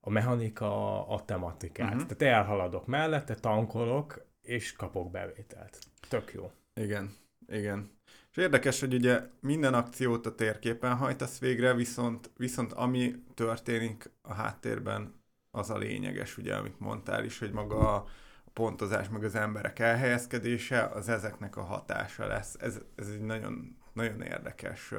a 0.00 0.10
mechanika 0.10 1.06
a 1.08 1.24
tematikát. 1.24 1.94
Uh-huh. 1.94 2.06
Tehát 2.16 2.36
elhaladok 2.36 2.86
mellette, 2.86 3.34
tankolok, 3.34 4.26
és 4.42 4.72
kapok 4.72 5.10
bevételt. 5.10 5.78
Tök 6.08 6.32
jó. 6.32 6.50
Igen, 6.74 7.16
igen. 7.46 7.90
És 8.34 8.42
érdekes, 8.42 8.80
hogy 8.80 8.94
ugye 8.94 9.20
minden 9.40 9.74
akciót 9.74 10.26
a 10.26 10.34
térképen 10.34 10.96
hajtasz 10.96 11.38
végre, 11.38 11.74
viszont, 11.74 12.30
viszont 12.36 12.72
ami 12.72 13.14
történik 13.34 14.10
a 14.22 14.32
háttérben, 14.32 15.14
az 15.50 15.70
a 15.70 15.78
lényeges, 15.78 16.38
ugye, 16.38 16.54
amit 16.56 16.78
mondtál 16.78 17.24
is, 17.24 17.38
hogy 17.38 17.52
maga 17.52 17.94
a 17.94 18.06
pontozás, 18.52 19.08
meg 19.08 19.24
az 19.24 19.34
emberek 19.34 19.78
elhelyezkedése, 19.78 20.84
az 20.86 21.08
ezeknek 21.08 21.56
a 21.56 21.62
hatása 21.62 22.26
lesz. 22.26 22.54
Ez, 22.60 22.80
ez 22.94 23.08
egy 23.08 23.20
nagyon, 23.20 23.76
nagyon 23.92 24.22
érdekes 24.22 24.92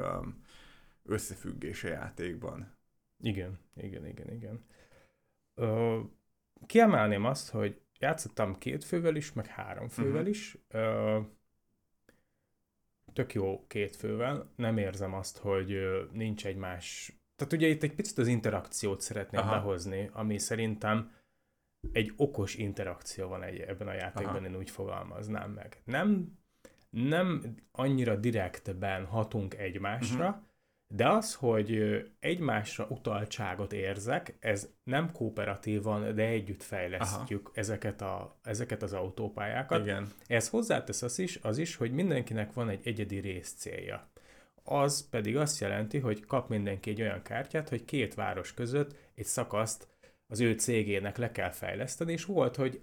összefüggés 1.04 1.84
a 1.84 1.88
játékban. 1.88 2.78
Igen, 3.24 3.60
igen, 3.74 4.06
igen, 4.06 4.32
igen. 4.32 4.66
Ö, 5.54 6.00
kiemelném 6.66 7.26
azt, 7.26 7.50
hogy 7.50 7.82
játszottam 8.00 8.58
két 8.58 8.84
fővel 8.84 9.16
is, 9.16 9.34
meg 9.34 9.46
három 9.46 9.88
fővel 9.88 10.12
uh-huh. 10.14 10.30
is. 10.30 10.58
Ö, 10.68 11.20
tök 13.16 13.34
jó 13.34 13.68
két 13.68 13.96
fővel, 13.96 14.52
nem 14.56 14.78
érzem 14.78 15.14
azt, 15.14 15.38
hogy 15.38 15.78
nincs 16.12 16.46
egymás... 16.46 17.18
Tehát 17.36 17.54
ugye 17.54 17.68
itt 17.68 17.84
egy 17.84 17.94
picit 17.94 18.18
az 18.18 18.28
interakciót 18.28 19.02
szeretném 19.02 19.42
Aha. 19.42 19.56
behozni, 19.56 20.10
ami 20.14 20.38
szerintem 20.38 21.12
egy 21.92 22.14
okos 22.18 22.56
interakció 22.56 23.28
van 23.28 23.44
egy, 23.44 23.60
ebben 23.60 23.88
a 23.88 23.94
játékban, 23.94 24.36
Aha. 24.36 24.46
én 24.46 24.56
úgy 24.56 24.70
fogalmaznám 24.70 25.52
meg. 25.52 25.82
Nem, 25.86 26.38
nem 26.90 27.56
annyira 27.72 28.16
direktben 28.16 29.06
hatunk 29.06 29.58
egymásra, 29.58 30.28
uh-huh. 30.28 30.44
De 30.88 31.10
az, 31.10 31.34
hogy 31.34 32.02
egymásra 32.20 32.86
utaltságot 32.90 33.74
érzek, 33.74 34.38
ez 34.40 34.70
nem 34.84 35.12
kooperatívan, 35.12 36.16
de 36.16 36.24
együtt 36.24 36.64
fejlesztjük 36.64 37.52
ezeket, 37.54 38.02
a, 38.02 38.40
ezeket 38.44 38.84
az 38.84 38.94
autópályákat. 38.94 39.82
Igen. 39.82 40.14
Ez 40.28 40.50
hozzátesz 40.50 41.02
az 41.02 41.20
is, 41.20 41.40
az 41.42 41.58
is, 41.58 41.76
hogy 41.76 41.92
mindenkinek 41.92 42.54
van 42.54 42.70
egy 42.70 42.88
egyedi 42.88 43.20
részcélja. 43.20 44.10
Az 44.64 45.10
pedig 45.10 45.38
azt 45.38 45.60
jelenti, 45.60 46.00
hogy 46.00 46.26
kap 46.26 46.50
mindenki 46.50 46.90
egy 46.90 47.02
olyan 47.02 47.22
kártyát, 47.22 47.70
hogy 47.70 47.86
két 47.86 48.14
város 48.14 48.54
között 48.54 48.96
egy 49.16 49.26
szakaszt 49.26 49.88
az 50.28 50.40
ő 50.40 50.54
cégének 50.54 51.18
le 51.18 51.32
kell 51.32 51.52
fejleszteni, 51.52 52.12
és 52.12 52.26
volt, 52.26 52.56
hogy 52.56 52.82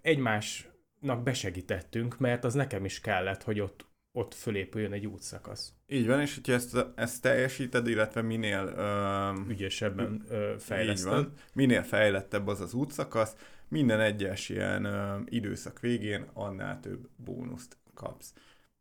egymásnak 0.00 1.22
besegítettünk, 1.22 2.18
mert 2.18 2.44
az 2.44 2.54
nekem 2.54 2.84
is 2.84 3.00
kellett, 3.00 3.42
hogy 3.42 3.60
ott 3.60 3.86
ott 4.12 4.34
fölépüljön 4.34 4.92
egy 4.92 5.06
útszakasz. 5.06 5.72
Így 5.86 6.06
van, 6.06 6.20
és 6.20 6.34
hogyha 6.34 6.52
ezt, 6.52 6.86
ezt 6.94 7.22
teljesíted, 7.22 7.86
illetve 7.88 8.22
minél 8.22 8.64
uh, 8.64 9.48
ügyesebben 9.48 10.24
uh, 10.28 10.56
fejleszted. 10.58 11.12
Így 11.12 11.24
van, 11.24 11.32
minél 11.52 11.82
fejlettebb 11.82 12.46
az 12.46 12.60
az 12.60 12.74
útszakasz, 12.74 13.36
minden 13.68 14.00
egyes 14.00 14.48
ilyen 14.48 14.86
uh, 14.86 15.20
időszak 15.24 15.80
végén 15.80 16.26
annál 16.32 16.80
több 16.80 17.08
bónuszt 17.16 17.76
kapsz. 17.94 18.32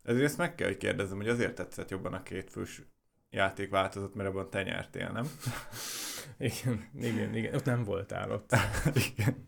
Ezért 0.03 0.25
ezt 0.25 0.37
meg 0.37 0.55
kell, 0.55 0.67
hogy 0.67 0.77
kérdezzem, 0.77 1.17
hogy 1.17 1.29
azért 1.29 1.55
tetszett 1.55 1.89
jobban 1.89 2.13
a 2.13 2.23
kétfős 2.23 2.81
játékváltozat, 3.29 4.15
mert 4.15 4.29
abban 4.29 4.49
te 4.49 4.63
nyertél, 4.63 5.09
nem? 5.09 5.31
igen, 6.49 6.89
igen, 6.99 7.35
igen. 7.35 7.55
Ott 7.55 7.65
nem 7.65 7.83
voltál 7.83 8.31
ott. 8.31 8.51
igen. 9.15 9.45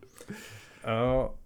Uh, 0.83 1.41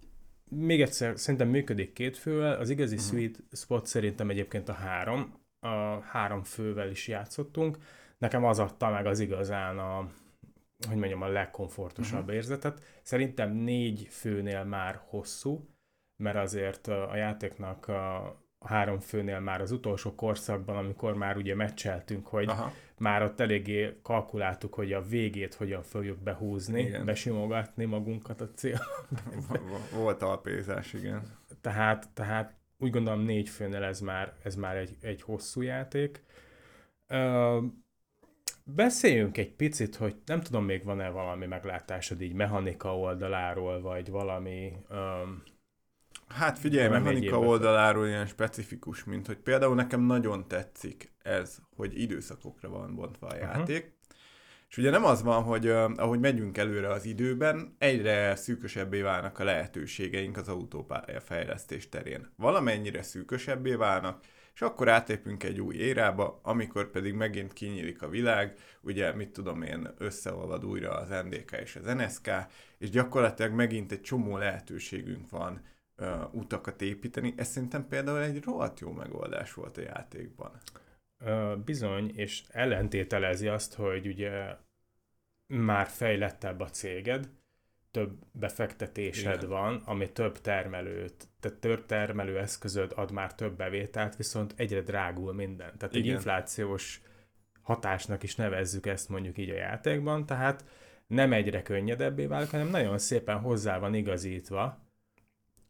még 0.50 0.80
egyszer, 0.80 1.18
szerintem 1.18 1.48
működik 1.48 1.92
két 1.92 2.16
fővel, 2.16 2.58
az 2.58 2.70
igazi 2.70 2.94
uh-huh. 2.94 3.10
sweet 3.10 3.42
spot 3.52 3.86
szerintem 3.86 4.30
egyébként 4.30 4.68
a 4.68 4.72
három, 4.72 5.34
a 5.60 6.00
három 6.00 6.42
fővel 6.42 6.90
is 6.90 7.08
játszottunk. 7.08 7.78
Nekem 8.18 8.44
az 8.44 8.58
adta 8.58 8.90
meg 8.90 9.06
az 9.06 9.20
igazán 9.20 9.78
a, 9.78 10.10
hogy 10.88 10.96
mondjam, 10.96 11.22
a 11.22 11.28
legkomfortosabb 11.28 12.20
uh-huh. 12.20 12.34
érzetet. 12.34 12.82
Szerintem 13.02 13.52
négy 13.52 14.06
főnél 14.10 14.64
már 14.64 15.00
hosszú, 15.04 15.68
mert 16.22 16.36
azért 16.36 16.86
a 16.86 17.16
játéknak 17.16 17.88
a 17.88 18.36
három 18.60 18.98
főnél 18.98 19.40
már 19.40 19.60
az 19.60 19.70
utolsó 19.70 20.14
korszakban, 20.14 20.76
amikor 20.76 21.14
már 21.14 21.36
ugye 21.36 21.54
meccseltünk, 21.54 22.26
hogy 22.26 22.48
Aha. 22.48 22.72
már 22.98 23.22
ott 23.22 23.40
eléggé 23.40 23.98
kalkuláltuk, 24.02 24.74
hogy 24.74 24.92
a 24.92 25.02
végét 25.02 25.54
hogyan 25.54 25.82
fogjuk 25.82 26.18
behúzni, 26.18 26.80
igen. 26.80 27.04
besimogatni 27.04 27.84
magunkat 27.84 28.40
a 28.40 28.50
cél. 28.54 28.80
Volt 29.94 30.22
alpézás, 30.22 30.92
igen. 30.92 31.22
Tehát, 31.60 32.08
tehát 32.14 32.56
úgy 32.78 32.90
gondolom 32.90 33.20
négy 33.20 33.48
főnél 33.48 33.82
ez 33.82 34.00
már, 34.00 34.32
ez 34.42 34.54
már 34.54 34.76
egy, 34.76 34.96
egy 35.00 35.22
hosszú 35.22 35.62
játék. 35.62 36.22
Uh, 37.08 37.64
beszéljünk 38.64 39.38
egy 39.38 39.52
picit, 39.52 39.96
hogy 39.96 40.16
nem 40.26 40.40
tudom, 40.40 40.64
még 40.64 40.84
van-e 40.84 41.08
valami 41.08 41.46
meglátásod 41.46 42.20
így 42.20 42.32
mechanika 42.32 42.98
oldaláról, 42.98 43.80
vagy 43.80 44.10
valami 44.10 44.72
um, 44.90 45.42
Hát 46.28 46.58
figyelj, 46.58 46.88
mechanika 46.88 47.38
oldaláról 47.38 48.06
ilyen 48.06 48.26
specifikus, 48.26 49.04
mint 49.04 49.26
hogy 49.26 49.36
például 49.36 49.74
nekem 49.74 50.00
nagyon 50.00 50.48
tetszik 50.48 51.12
ez, 51.22 51.58
hogy 51.76 52.00
időszakokra 52.00 52.68
van 52.68 52.94
bontva 52.94 53.26
a 53.26 53.36
játék. 53.36 53.84
Uh-huh. 53.84 53.96
És 54.68 54.76
ugye 54.76 54.90
nem 54.90 55.04
az 55.04 55.22
van, 55.22 55.42
hogy 55.42 55.66
uh, 55.66 55.90
ahogy 55.96 56.20
megyünk 56.20 56.58
előre 56.58 56.88
az 56.90 57.04
időben, 57.04 57.74
egyre 57.78 58.36
szűkösebbé 58.36 59.00
válnak 59.00 59.38
a 59.38 59.44
lehetőségeink 59.44 60.36
az 60.36 60.48
autópálya 60.48 61.20
fejlesztés 61.20 61.88
terén. 61.88 62.32
Valamennyire 62.36 63.02
szűkösebbé 63.02 63.74
válnak, 63.74 64.20
és 64.54 64.60
akkor 64.60 64.88
átépünk 64.88 65.42
egy 65.42 65.60
új 65.60 65.74
érába, 65.74 66.40
amikor 66.42 66.90
pedig 66.90 67.14
megint 67.14 67.52
kinyílik 67.52 68.02
a 68.02 68.08
világ, 68.08 68.58
ugye 68.80 69.14
mit 69.14 69.30
tudom 69.30 69.62
én, 69.62 69.94
összeolvad 69.98 70.64
újra 70.64 70.90
az 70.90 71.08
NDK 71.08 71.58
és 71.62 71.76
az 71.76 71.94
NSK, 71.94 72.30
és 72.78 72.90
gyakorlatilag 72.90 73.52
megint 73.52 73.92
egy 73.92 74.00
csomó 74.00 74.36
lehetőségünk 74.36 75.30
van 75.30 75.62
uh, 75.98 76.34
utakat 76.34 76.82
építeni. 76.82 77.34
Ez 77.36 77.48
szerintem 77.48 77.88
például 77.88 78.22
egy 78.22 78.44
rohadt 78.44 78.80
jó 78.80 78.92
megoldás 78.92 79.54
volt 79.54 79.76
a 79.76 79.80
játékban. 79.80 80.60
Uh, 81.20 81.56
bizony, 81.56 82.12
és 82.14 82.42
ellentételezi 82.48 83.48
azt, 83.48 83.74
hogy 83.74 84.06
ugye 84.06 84.56
már 85.46 85.86
fejlettebb 85.86 86.60
a 86.60 86.70
céged, 86.70 87.28
több 87.90 88.18
befektetésed 88.32 89.36
Igen. 89.36 89.48
van, 89.48 89.82
ami 89.84 90.12
több 90.12 90.40
termelőt, 90.40 91.28
tehát 91.40 91.58
több 91.58 91.86
termelő 91.86 92.38
eszközöd 92.38 92.92
ad 92.94 93.10
már 93.10 93.34
több 93.34 93.56
bevételt, 93.56 94.16
viszont 94.16 94.54
egyre 94.56 94.80
drágul 94.80 95.32
minden. 95.32 95.78
Tehát 95.78 95.94
Igen. 95.94 96.06
egy 96.06 96.14
inflációs 96.14 97.02
hatásnak 97.62 98.22
is 98.22 98.36
nevezzük 98.36 98.86
ezt 98.86 99.08
mondjuk 99.08 99.38
így 99.38 99.50
a 99.50 99.54
játékban, 99.54 100.26
tehát 100.26 100.64
nem 101.06 101.32
egyre 101.32 101.62
könnyedebbé 101.62 102.26
válik, 102.26 102.50
hanem 102.50 102.68
nagyon 102.68 102.98
szépen 102.98 103.38
hozzá 103.40 103.78
van 103.78 103.94
igazítva, 103.94 104.87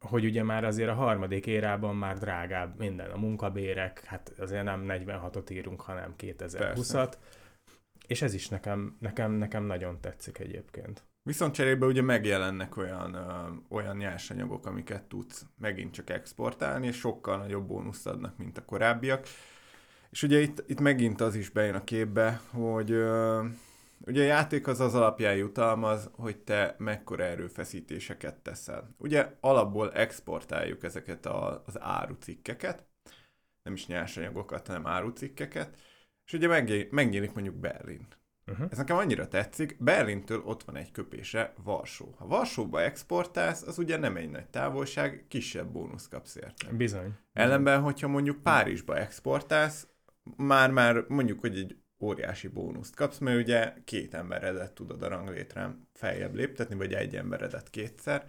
hogy 0.00 0.25
ugye 0.25 0.43
már 0.43 0.64
azért 0.64 0.88
a 0.88 0.95
harmadik 0.95 1.47
érában 1.47 1.97
már 1.97 2.19
drágább 2.19 2.78
minden. 2.78 3.11
A 3.11 3.17
munkabérek, 3.17 4.05
hát 4.05 4.33
azért 4.38 4.64
nem 4.64 4.85
46-ot 4.88 5.50
írunk, 5.50 5.81
hanem 5.81 6.14
2020-at. 6.19 7.12
És 8.07 8.23
ez 8.23 8.35
is 8.35 8.49
nekem, 8.49 8.97
nekem, 9.00 9.33
nekem 9.33 9.64
nagyon 9.64 10.00
tetszik 10.00 10.38
egyébként. 10.38 11.07
Viszont 11.23 11.55
cserébe 11.55 11.87
ugye 11.87 12.02
megjelennek 12.02 12.76
olyan, 12.76 13.14
ö, 13.14 13.31
olyan 13.69 13.97
nyersanyagok, 13.97 14.67
amiket 14.67 15.02
tudsz 15.02 15.47
megint 15.57 15.93
csak 15.93 16.11
exportálni, 16.11 16.87
és 16.87 16.97
sokkal 16.97 17.38
nagyobb 17.38 17.67
bónuszt 17.67 18.07
adnak, 18.07 18.37
mint 18.37 18.59
a 18.59 18.64
korábbiak. 18.64 19.26
És 20.11 20.23
ugye 20.23 20.40
itt, 20.40 20.64
itt 20.67 20.81
megint 20.81 21.21
az 21.21 21.35
is 21.35 21.50
bejön 21.50 21.75
a 21.75 21.85
képbe, 21.85 22.40
hogy 22.50 22.90
ö, 22.90 23.45
ugye 24.07 24.23
a 24.23 24.26
játék 24.26 24.67
az 24.67 24.81
az 24.81 24.95
alapján 24.95 25.37
jutalmaz, 25.37 26.11
hogy 26.12 26.38
te 26.38 26.75
mekkora 26.78 27.25
erőfeszítéseket 27.25 28.37
teszel. 28.37 28.95
Ugye 28.99 29.33
alapból 29.40 29.93
exportáljuk 29.93 30.85
ezeket 30.85 31.26
a, 31.26 31.62
az 31.67 31.81
árucikkeket, 31.81 32.87
nem 33.62 33.73
is 33.73 33.87
nyersanyagokat, 33.87 34.67
hanem 34.67 34.87
árucikkeket, 34.87 35.76
és 36.26 36.33
ugye 36.33 36.49
megnyílik 36.90 37.33
mondjuk 37.33 37.55
Berlin. 37.55 38.07
Uh-huh. 38.47 38.67
Ez 38.71 38.78
nekem 38.78 38.97
annyira 38.97 39.28
tetszik, 39.28 39.76
Berlintől 39.81 40.43
ott 40.45 40.62
van 40.62 40.76
egy 40.76 40.90
köpése 40.90 41.52
Varsó. 41.62 42.14
Ha 42.19 42.26
Varsóba 42.26 42.83
exportálsz, 42.83 43.62
az 43.62 43.78
ugye 43.78 43.97
nem 43.97 44.17
egy 44.17 44.31
nagy 44.31 44.47
távolság, 44.47 45.25
kisebb 45.28 45.67
bónusz 45.73 46.09
kapsz 46.09 46.37
érte. 46.37 46.73
Bizony. 46.73 47.12
Ellenben, 47.33 47.81
hogyha 47.81 48.09
mondjuk 48.09 48.43
Párizsba 48.43 48.97
exportálsz, 48.97 49.88
már-már 50.37 51.05
mondjuk, 51.09 51.40
hogy 51.40 51.59
egy 51.59 51.76
óriási 52.00 52.49
bónuszt 52.49 52.95
kapsz, 52.95 53.19
mert 53.19 53.38
ugye 53.38 53.73
két 53.85 54.14
emberedet 54.14 54.73
tudod 54.73 55.02
a 55.02 55.09
ranglétrán 55.09 55.88
feljebb 55.95 56.35
léptetni, 56.35 56.75
vagy 56.75 56.93
egy 56.93 57.17
emberedet 57.17 57.71
kétszer. 57.71 58.26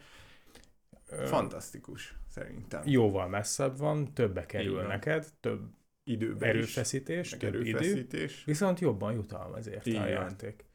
Fantasztikus, 1.25 2.15
szerintem. 2.29 2.81
Jóval 2.85 3.27
messzebb 3.27 3.77
van, 3.77 4.13
többe 4.13 4.45
kerül 4.45 4.73
Igen. 4.73 4.87
neked, 4.87 5.27
több 5.39 5.61
időben 6.03 6.49
erőfeszítés, 6.49 7.29
több 7.29 7.43
erőfeszítés. 7.43 8.33
idő, 8.33 8.43
viszont 8.45 8.79
jobban 8.79 9.13
jutalmaz 9.13 9.67
érte 9.67 10.01
a 10.01 10.07
játék. 10.07 10.65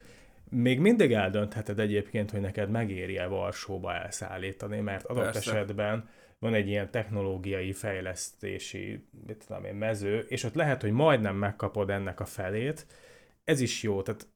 Még 0.49 0.79
mindig 0.79 1.11
eldöntheted 1.11 1.79
egyébként, 1.79 2.31
hogy 2.31 2.41
neked 2.41 2.69
megéri-e 2.69 3.27
Varsóba 3.27 3.93
elszállítani, 3.93 4.79
mert 4.79 5.05
adott 5.05 5.23
Persze. 5.23 5.51
esetben 5.51 6.09
van 6.45 6.53
egy 6.53 6.67
ilyen 6.67 6.91
technológiai 6.91 7.73
fejlesztési 7.73 9.07
mit 9.27 9.45
tudom 9.47 9.63
én, 9.63 9.75
mező, 9.75 10.19
és 10.19 10.43
ott 10.43 10.53
lehet, 10.53 10.81
hogy 10.81 10.91
majdnem 10.91 11.35
megkapod 11.35 11.89
ennek 11.89 12.19
a 12.19 12.25
felét. 12.25 12.85
Ez 13.43 13.59
is 13.59 13.83
jó, 13.83 14.01
tehát 14.01 14.27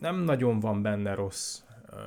nem 0.00 0.16
nagyon 0.16 0.60
van 0.60 0.82
benne 0.82 1.14
rossz 1.14 1.60
uh, 1.92 1.98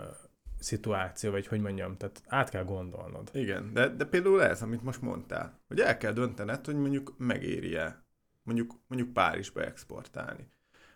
szituáció, 0.59 1.31
vagy 1.31 1.47
hogy 1.47 1.61
mondjam, 1.61 1.97
tehát 1.97 2.23
át 2.27 2.49
kell 2.49 2.63
gondolnod. 2.63 3.29
Igen, 3.33 3.73
de, 3.73 3.87
de 3.87 4.05
például 4.05 4.43
ez, 4.43 4.61
amit 4.61 4.83
most 4.83 5.01
mondtál, 5.01 5.59
hogy 5.67 5.79
el 5.79 5.97
kell 5.97 6.13
döntened, 6.13 6.65
hogy 6.65 6.75
mondjuk 6.75 7.13
megéri-e 7.17 8.05
mondjuk, 8.43 8.73
mondjuk 8.87 9.13
Párizsba 9.13 9.63
exportálni. 9.63 10.51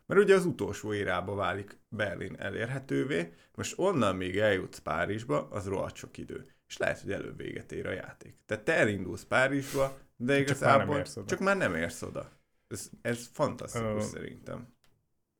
Mert 0.05 0.21
ugye 0.21 0.35
az 0.35 0.45
utolsó 0.45 0.93
érába 0.93 1.35
válik 1.35 1.77
Berlin 1.89 2.35
elérhetővé, 2.35 3.33
most 3.55 3.73
onnan 3.77 4.15
még 4.15 4.37
eljutsz 4.37 4.79
Párizsba, 4.79 5.47
az 5.49 5.67
rohadt 5.67 5.95
sok 5.95 6.17
idő. 6.17 6.55
És 6.71 6.77
lehet, 6.77 6.99
hogy 6.99 7.11
előbb 7.11 7.37
véget 7.37 7.71
ér 7.71 7.87
a 7.87 7.91
játék. 7.91 8.35
Tehát 8.45 8.63
te 8.63 8.73
elindulsz 8.73 9.23
Párizsba, 9.23 9.97
de 10.15 10.39
igazából 10.39 10.55
csak 10.55 10.59
már 10.79 10.87
nem 10.87 10.97
érsz 10.97 11.17
oda. 11.17 11.27
Csak 11.27 11.39
már 11.39 11.57
nem 11.57 11.75
érsz 11.75 12.01
oda. 12.01 12.31
Ez, 12.67 12.89
ez 13.01 13.29
fantasztikus 13.33 14.03
uh, 14.03 14.09
szerintem. 14.09 14.73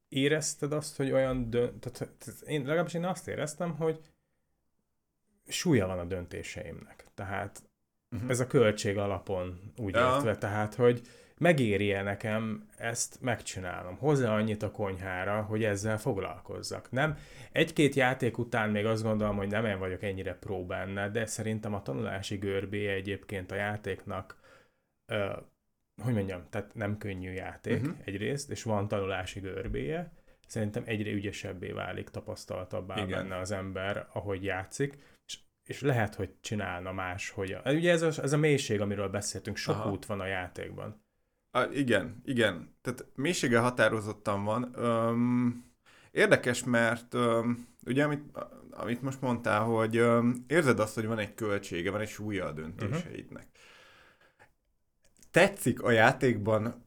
Érezted 0.09 0.73
azt, 0.73 0.95
hogy 0.95 1.11
olyan 1.11 1.49
dönt... 1.49 1.79
Tehát, 1.79 2.25
én, 2.45 2.61
legalábbis 2.61 2.93
én 2.93 3.05
azt 3.05 3.27
éreztem, 3.27 3.75
hogy 3.75 3.99
súlya 5.47 5.87
van 5.87 5.99
a 5.99 6.05
döntéseimnek. 6.05 7.05
Tehát 7.13 7.63
uh-huh. 8.11 8.29
ez 8.29 8.39
a 8.39 8.47
költség 8.47 8.97
alapon 8.97 9.73
úgy 9.77 9.93
ja. 9.93 10.13
értve, 10.13 10.37
tehát, 10.37 10.75
hogy 10.75 11.01
megéri-e 11.41 12.01
nekem 12.01 12.67
ezt 12.77 13.21
megcsinálnom? 13.21 13.97
Hozzá 13.97 14.33
annyit 14.33 14.63
a 14.63 14.71
konyhára, 14.71 15.41
hogy 15.41 15.63
ezzel 15.63 15.97
foglalkozzak. 15.97 16.91
Nem? 16.91 17.17
Egy-két 17.51 17.95
játék 17.95 18.37
után 18.37 18.69
még 18.69 18.85
azt 18.85 19.03
gondolom, 19.03 19.37
hogy 19.37 19.47
nem 19.47 19.65
én 19.65 19.79
vagyok 19.79 20.03
ennyire 20.03 20.35
pró 20.35 20.65
benne, 20.65 21.09
de 21.09 21.25
szerintem 21.25 21.73
a 21.73 21.81
tanulási 21.81 22.35
görbéje 22.35 22.91
egyébként 22.91 23.51
a 23.51 23.55
játéknak 23.55 24.39
ö, 25.11 25.33
hogy 26.03 26.13
mondjam, 26.13 26.43
tehát 26.49 26.73
nem 26.73 26.97
könnyű 26.97 27.31
játék 27.31 27.81
uh-huh. 27.81 27.97
egyrészt, 28.03 28.51
és 28.51 28.63
van 28.63 28.87
tanulási 28.87 29.39
görbéje, 29.39 30.11
szerintem 30.47 30.83
egyre 30.85 31.11
ügyesebbé 31.11 31.71
válik, 31.71 32.09
tapasztaltabbá 32.09 32.95
Igen. 32.95 33.09
benne 33.09 33.37
az 33.37 33.51
ember, 33.51 34.07
ahogy 34.13 34.43
játszik, 34.43 34.97
és, 35.25 35.39
és 35.69 35.81
lehet, 35.81 36.15
hogy 36.15 36.33
csinálna 36.41 36.91
más, 36.91 37.29
hogy 37.29 37.51
a, 37.51 37.71
ugye 37.71 37.91
ez 37.91 38.01
a, 38.01 38.21
ez 38.23 38.33
a 38.33 38.37
mélység, 38.37 38.81
amiről 38.81 39.09
beszéltünk, 39.09 39.57
sok 39.57 39.75
Aha. 39.75 39.91
út 39.91 40.05
van 40.05 40.19
a 40.19 40.25
játékban. 40.25 41.03
A, 41.51 41.63
igen, 41.63 42.21
igen. 42.25 42.75
Tehát 42.81 43.05
mélysége 43.15 43.59
határozottan 43.59 44.43
van. 44.43 44.71
Öm, 44.75 45.65
érdekes, 46.11 46.63
mert 46.63 47.13
öm, 47.13 47.67
ugye 47.85 48.03
amit, 48.03 48.37
amit 48.71 49.01
most 49.01 49.21
mondtál, 49.21 49.63
hogy 49.63 49.97
öm, 49.97 50.43
érzed 50.47 50.79
azt, 50.79 50.95
hogy 50.95 51.05
van 51.05 51.19
egy 51.19 51.33
költsége, 51.33 51.91
van 51.91 52.01
egy 52.01 52.09
súlya 52.09 52.45
a 52.45 52.51
döntéseidnek. 52.51 53.47
Uh-huh. 53.47 54.47
Tetszik 55.31 55.83
a 55.83 55.91
játékban 55.91 56.85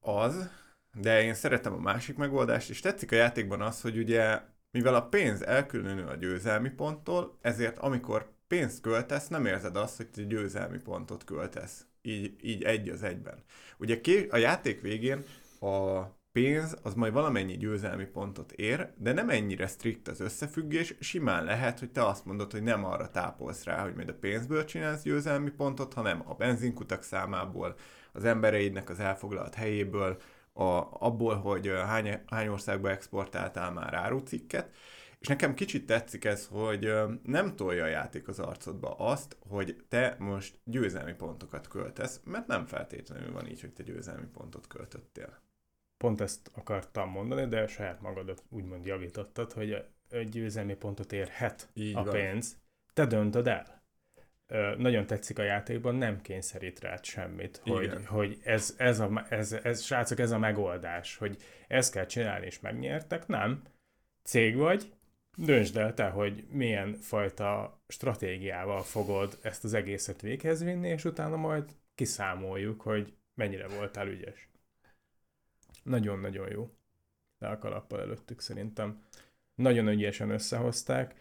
az, 0.00 0.50
de 0.92 1.22
én 1.22 1.34
szeretem 1.34 1.72
a 1.72 1.80
másik 1.80 2.16
megoldást, 2.16 2.70
és 2.70 2.80
tetszik 2.80 3.12
a 3.12 3.16
játékban 3.16 3.60
az, 3.60 3.80
hogy 3.80 3.98
ugye, 3.98 4.40
mivel 4.70 4.94
a 4.94 5.08
pénz 5.08 5.42
elkülönül 5.42 6.08
a 6.08 6.14
győzelmi 6.14 6.70
ponttól, 6.70 7.38
ezért 7.40 7.78
amikor 7.78 8.32
pénzt 8.46 8.80
költesz, 8.80 9.28
nem 9.28 9.46
érzed 9.46 9.76
azt, 9.76 9.96
hogy 9.96 10.10
te 10.10 10.22
győzelmi 10.22 10.78
pontot 10.78 11.24
költesz 11.24 11.84
így, 12.02 12.34
így 12.42 12.62
egy 12.62 12.88
az 12.88 13.02
egyben. 13.02 13.44
Ugye 13.78 14.00
a 14.30 14.36
játék 14.36 14.80
végén 14.80 15.24
a 15.60 16.00
pénz 16.32 16.76
az 16.82 16.94
majd 16.94 17.12
valamennyi 17.12 17.56
győzelmi 17.56 18.04
pontot 18.04 18.52
ér, 18.52 18.92
de 18.96 19.12
nem 19.12 19.30
ennyire 19.30 19.66
strikt 19.66 20.08
az 20.08 20.20
összefüggés, 20.20 20.94
simán 21.00 21.44
lehet, 21.44 21.78
hogy 21.78 21.90
te 21.90 22.06
azt 22.06 22.24
mondod, 22.24 22.52
hogy 22.52 22.62
nem 22.62 22.84
arra 22.84 23.10
tápolsz 23.10 23.64
rá, 23.64 23.82
hogy 23.82 23.94
majd 23.94 24.08
a 24.08 24.14
pénzből 24.14 24.64
csinálsz 24.64 25.02
győzelmi 25.02 25.50
pontot, 25.50 25.94
hanem 25.94 26.22
a 26.26 26.34
benzinkutak 26.34 27.02
számából, 27.02 27.76
az 28.12 28.24
embereidnek 28.24 28.90
az 28.90 29.00
elfoglalt 29.00 29.54
helyéből, 29.54 30.16
a, 30.52 30.86
abból, 30.90 31.34
hogy 31.34 31.72
hány, 31.86 32.20
hány 32.26 32.48
országba 32.48 32.90
exportáltál 32.90 33.72
már 33.72 33.94
árucikket, 33.94 34.70
és 35.20 35.26
nekem 35.26 35.54
kicsit 35.54 35.86
tetszik 35.86 36.24
ez, 36.24 36.46
hogy 36.46 36.92
nem 37.22 37.56
tolja 37.56 37.84
a 37.84 37.88
játék 37.88 38.28
az 38.28 38.38
arcodba 38.38 38.94
azt, 38.96 39.36
hogy 39.48 39.84
te 39.88 40.16
most 40.18 40.58
győzelmi 40.64 41.12
pontokat 41.12 41.68
költesz, 41.68 42.20
mert 42.24 42.46
nem 42.46 42.66
feltétlenül 42.66 43.32
van 43.32 43.46
így, 43.46 43.60
hogy 43.60 43.72
te 43.72 43.82
győzelmi 43.82 44.26
pontot 44.26 44.66
költöttél. 44.66 45.42
Pont 45.96 46.20
ezt 46.20 46.50
akartam 46.54 47.10
mondani, 47.10 47.48
de 47.48 47.66
saját 47.66 48.00
magadat 48.00 48.42
úgymond 48.48 48.86
javítottad, 48.86 49.52
hogy 49.52 49.84
egy 50.08 50.28
győzelmi 50.28 50.74
pontot 50.74 51.12
érhet 51.12 51.70
így 51.74 51.96
a 51.96 52.02
van. 52.02 52.12
pénz. 52.12 52.58
Te 52.92 53.06
döntöd 53.06 53.46
el. 53.46 53.78
Nagyon 54.76 55.06
tetszik 55.06 55.38
a 55.38 55.42
játékban, 55.42 55.94
nem 55.94 56.20
kényszerít 56.20 56.80
rád 56.80 57.04
semmit, 57.04 57.56
hogy, 57.56 58.06
hogy 58.06 58.38
ez, 58.44 58.74
ez, 58.78 59.00
a, 59.00 59.26
ez, 59.28 59.52
ez, 59.52 59.82
srácok, 59.82 60.18
ez 60.18 60.30
a 60.30 60.38
megoldás, 60.38 61.16
hogy 61.16 61.36
ezt 61.68 61.92
kell 61.92 62.06
csinálni, 62.06 62.46
és 62.46 62.60
megnyertek. 62.60 63.26
Nem. 63.26 63.62
Cég 64.22 64.56
vagy, 64.56 64.92
döntsd 65.36 65.76
el 65.76 65.94
te, 65.94 66.08
hogy 66.08 66.44
milyen 66.50 66.94
fajta 66.94 67.82
stratégiával 67.88 68.82
fogod 68.82 69.38
ezt 69.42 69.64
az 69.64 69.74
egészet 69.74 70.20
véghez 70.20 70.64
vinni, 70.64 70.88
és 70.88 71.04
utána 71.04 71.36
majd 71.36 71.76
kiszámoljuk, 71.94 72.80
hogy 72.80 73.14
mennyire 73.34 73.68
voltál 73.68 74.08
ügyes. 74.08 74.48
Nagyon-nagyon 75.82 76.50
jó. 76.50 76.70
De 77.38 77.46
a 77.46 77.58
kalappal 77.58 78.00
előttük 78.00 78.40
szerintem. 78.40 79.04
Nagyon 79.54 79.88
ügyesen 79.88 80.30
összehozták. 80.30 81.14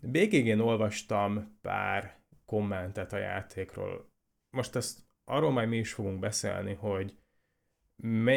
BGG-n 0.00 0.60
olvastam 0.60 1.58
pár 1.60 2.18
kommentet 2.44 3.12
a 3.12 3.18
játékról. 3.18 4.10
Most 4.50 4.76
ezt 4.76 4.98
arról 5.24 5.50
majd 5.50 5.68
mi 5.68 5.76
is 5.76 5.92
fogunk 5.92 6.18
beszélni, 6.18 6.74
hogy 6.74 7.19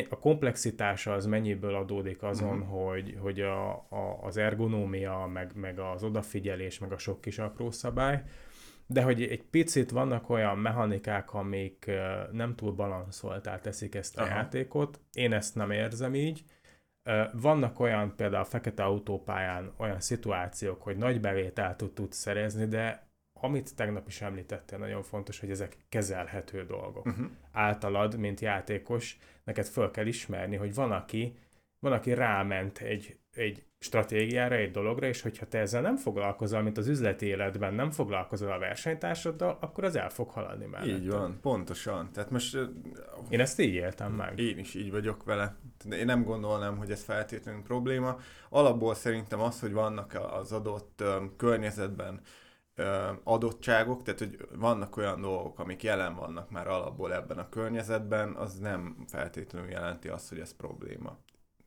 a 0.09 0.19
komplexitása 0.19 1.13
az 1.13 1.25
mennyiből 1.25 1.75
adódik 1.75 2.23
azon, 2.23 2.59
uh-huh. 2.59 2.83
hogy, 2.83 3.17
hogy 3.19 3.39
a, 3.39 3.71
a, 3.73 4.19
az 4.21 4.37
ergonómia, 4.37 5.29
meg, 5.33 5.51
meg 5.55 5.79
az 5.79 6.03
odafigyelés, 6.03 6.79
meg 6.79 6.91
a 6.91 6.97
sok 6.97 7.21
kis 7.21 7.39
apró 7.39 7.71
szabály, 7.71 8.23
de 8.87 9.01
hogy 9.03 9.21
egy 9.21 9.43
picit 9.43 9.91
vannak 9.91 10.29
olyan 10.29 10.57
mechanikák, 10.57 11.33
amik 11.33 11.91
nem 12.31 12.55
túl 12.55 12.71
balanszoltá 12.71 13.59
teszik 13.59 13.95
ezt 13.95 14.17
a 14.17 14.21
Aha. 14.21 14.35
játékot. 14.35 14.99
Én 15.13 15.33
ezt 15.33 15.55
nem 15.55 15.71
érzem 15.71 16.15
így. 16.15 16.43
Vannak 17.33 17.79
olyan, 17.79 18.15
például 18.15 18.43
a 18.43 18.45
fekete 18.45 18.83
autópályán 18.83 19.73
olyan 19.77 19.99
szituációk, 19.99 20.81
hogy 20.81 20.97
nagy 20.97 21.19
bevételt 21.19 21.83
tudsz 21.93 22.17
szerezni, 22.17 22.65
de 22.65 23.07
amit 23.43 23.75
tegnap 23.75 24.07
is 24.07 24.21
említettél, 24.21 24.77
nagyon 24.77 25.03
fontos, 25.03 25.39
hogy 25.39 25.49
ezek 25.49 25.77
kezelhető 25.89 26.65
dolgok. 26.65 27.05
Uh-huh. 27.05 27.25
Általad, 27.51 28.17
mint 28.17 28.39
játékos, 28.39 29.17
neked 29.43 29.65
föl 29.65 29.91
kell 29.91 30.05
ismerni, 30.05 30.55
hogy 30.55 30.73
van, 30.73 30.91
aki, 30.91 31.37
van, 31.79 31.91
aki 31.91 32.13
ráment 32.13 32.77
egy, 32.77 33.17
egy 33.31 33.63
stratégiára, 33.79 34.55
egy 34.55 34.71
dologra, 34.71 35.07
és 35.07 35.21
hogyha 35.21 35.47
te 35.47 35.59
ezzel 35.59 35.81
nem 35.81 35.95
foglalkozol, 35.95 36.61
mint 36.61 36.77
az 36.77 36.87
üzleti 36.87 37.25
életben 37.25 37.73
nem 37.73 37.91
foglalkozol 37.91 38.51
a 38.51 38.57
versenytársaddal, 38.57 39.57
akkor 39.61 39.83
az 39.83 39.95
el 39.95 40.09
fog 40.09 40.29
haladni 40.29 40.65
már. 40.65 40.87
Így 40.87 41.09
van, 41.09 41.39
pontosan. 41.41 42.11
Tehát 42.11 42.29
most... 42.29 42.57
Én 43.29 43.39
ezt 43.39 43.59
így 43.59 43.73
éltem 43.73 44.11
meg. 44.11 44.39
Én 44.39 44.57
is 44.57 44.73
így 44.75 44.91
vagyok 44.91 45.23
vele. 45.23 45.55
Én 45.91 46.05
nem 46.05 46.23
gondolnám, 46.23 46.77
hogy 46.77 46.91
ez 46.91 47.03
feltétlenül 47.03 47.61
probléma. 47.61 48.17
Alapból 48.49 48.95
szerintem 48.95 49.39
az, 49.39 49.59
hogy 49.59 49.73
vannak 49.73 50.17
az 50.31 50.51
adott 50.51 51.03
környezetben 51.37 52.21
adottságok, 53.23 54.03
tehát 54.03 54.19
hogy 54.19 54.47
vannak 54.55 54.97
olyan 54.97 55.21
dolgok, 55.21 55.59
amik 55.59 55.83
jelen 55.83 56.15
vannak 56.15 56.49
már 56.49 56.67
alapból 56.67 57.13
ebben 57.13 57.37
a 57.37 57.49
környezetben, 57.49 58.33
az 58.35 58.59
nem 58.59 59.03
feltétlenül 59.07 59.69
jelenti 59.69 60.07
azt, 60.07 60.29
hogy 60.29 60.39
ez 60.39 60.55
probléma. 60.55 61.17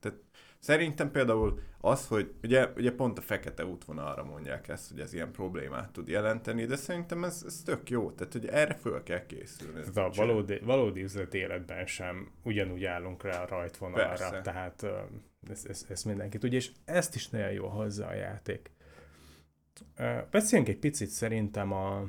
Tehát 0.00 0.18
szerintem 0.58 1.10
például 1.10 1.60
az, 1.80 2.06
hogy 2.06 2.34
ugye, 2.42 2.68
ugye 2.76 2.92
pont 2.92 3.18
a 3.18 3.20
fekete 3.22 3.66
útvonalra 3.66 4.24
mondják 4.24 4.68
ezt, 4.68 4.90
hogy 4.90 5.00
ez 5.00 5.12
ilyen 5.12 5.32
problémát 5.32 5.90
tud 5.90 6.08
jelenteni, 6.08 6.64
de 6.64 6.76
szerintem 6.76 7.24
ez, 7.24 7.42
ez 7.46 7.62
tök 7.64 7.90
jó, 7.90 8.10
tehát 8.10 8.32
hogy 8.32 8.46
erre 8.46 8.74
föl 8.74 9.02
kell 9.02 9.26
készülni. 9.26 9.78
Ez 9.78 9.96
a 9.96 10.10
valódi, 10.14 10.58
valódi 10.58 11.02
üzleti 11.02 11.38
életben 11.38 11.86
sem 11.86 12.30
ugyanúgy 12.42 12.84
állunk 12.84 13.22
rá 13.22 13.42
a 13.42 13.46
rajtvonalra, 13.46 14.08
Persze. 14.08 14.40
tehát 14.40 14.86
ezt, 15.50 15.66
ezt, 15.66 15.90
ezt 15.90 16.04
mindenki 16.04 16.38
tudja, 16.38 16.58
és 16.58 16.70
ezt 16.84 17.14
is 17.14 17.28
nagyon 17.28 17.50
jó 17.50 17.66
hozzá 17.66 18.08
a 18.08 18.14
játék. 18.14 18.70
Beszéljünk 20.30 20.70
egy 20.70 20.78
picit 20.78 21.08
szerintem 21.08 21.72
a, 21.72 22.08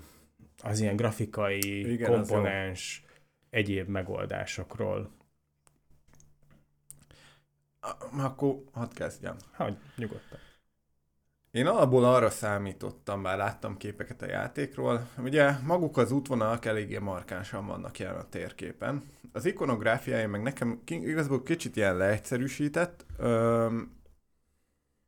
az 0.63 0.79
ilyen 0.79 0.95
grafikai 0.95 1.91
Igen, 1.91 2.11
komponens 2.11 3.05
egyéb 3.49 3.87
megoldásokról. 3.87 5.11
Akkor 8.17 8.63
hadd 8.71 8.93
kezdjem. 8.93 9.35
Hagy, 9.51 9.77
nyugodtan. 9.95 10.39
Én 11.51 11.65
alapból 11.65 12.05
arra 12.05 12.29
számítottam, 12.29 13.21
bár 13.21 13.37
láttam 13.37 13.77
képeket 13.77 14.21
a 14.21 14.27
játékról, 14.27 15.07
ugye 15.17 15.51
maguk 15.63 15.97
az 15.97 16.11
útvonalak 16.11 16.65
eléggé 16.65 16.97
markánsan 16.97 17.65
vannak 17.65 17.99
jelen 17.99 18.19
a 18.19 18.29
térképen. 18.29 19.03
Az 19.31 19.45
ikonográfiája 19.45 20.27
meg 20.27 20.41
nekem 20.41 20.81
igazából 20.85 21.43
kicsit 21.43 21.75
ilyen 21.75 21.97
leegyszerűsített, 21.97 23.05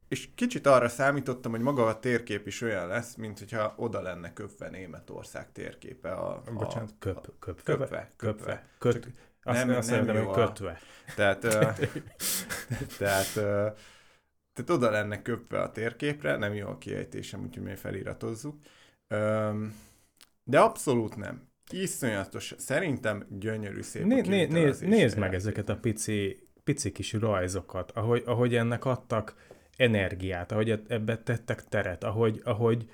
és 0.09 0.29
kicsit 0.35 0.67
arra 0.67 0.89
számítottam, 0.89 1.51
hogy 1.51 1.61
maga 1.61 1.85
a 1.85 1.99
térkép 1.99 2.47
is 2.47 2.61
olyan 2.61 2.87
lesz, 2.87 3.15
mint 3.15 3.39
hogyha 3.39 3.73
oda 3.77 4.01
lenne 4.01 4.33
köpve 4.33 4.69
Németország 4.69 5.51
térképe. 5.51 6.11
A, 6.11 6.41
a, 6.45 6.51
Bocsánat, 6.51 6.93
köp, 6.99 7.39
köp, 7.39 7.63
köpve, 7.63 7.63
köpve. 7.63 8.13
köpve. 8.17 8.67
Köt, 8.77 9.07
azt, 9.43 9.65
nem, 9.65 9.75
azt 9.75 9.89
nem 9.89 10.05
nem 10.05 10.25
hogy 10.25 10.35
kötve. 10.35 10.79
Tehát, 11.15 11.43
uh, 11.43 11.51
tehát, 12.99 13.35
uh, 13.35 13.77
tehát 14.53 14.69
oda 14.69 14.89
lenne 14.89 15.21
köpve 15.21 15.61
a 15.61 15.71
térképre, 15.71 16.37
nem 16.37 16.53
jó 16.53 16.67
a 16.67 16.77
kiejtésem, 16.77 17.41
úgyhogy 17.41 17.63
mi 17.63 17.75
feliratozzuk. 17.75 18.55
De 20.43 20.59
abszolút 20.59 21.15
nem. 21.15 21.47
Iszonyatos, 21.71 22.53
szerintem 22.57 23.25
gyönyörű 23.29 23.81
szép 23.81 24.05
né, 24.05 24.21
né, 24.21 24.45
néz, 24.45 24.79
Nézd 24.79 25.17
meg 25.17 25.33
ezeket 25.33 25.69
a 25.69 25.77
pici, 25.77 26.43
pici 26.63 26.91
kis 26.91 27.13
rajzokat, 27.13 27.91
ahogy, 27.91 28.23
ahogy 28.25 28.55
ennek 28.55 28.85
adtak 28.85 29.35
energiát, 29.79 30.51
ahogy 30.51 30.83
ebbe 30.87 31.17
tettek 31.17 31.67
teret, 31.67 32.03
ahogy, 32.03 32.41
ahogy, 32.43 32.89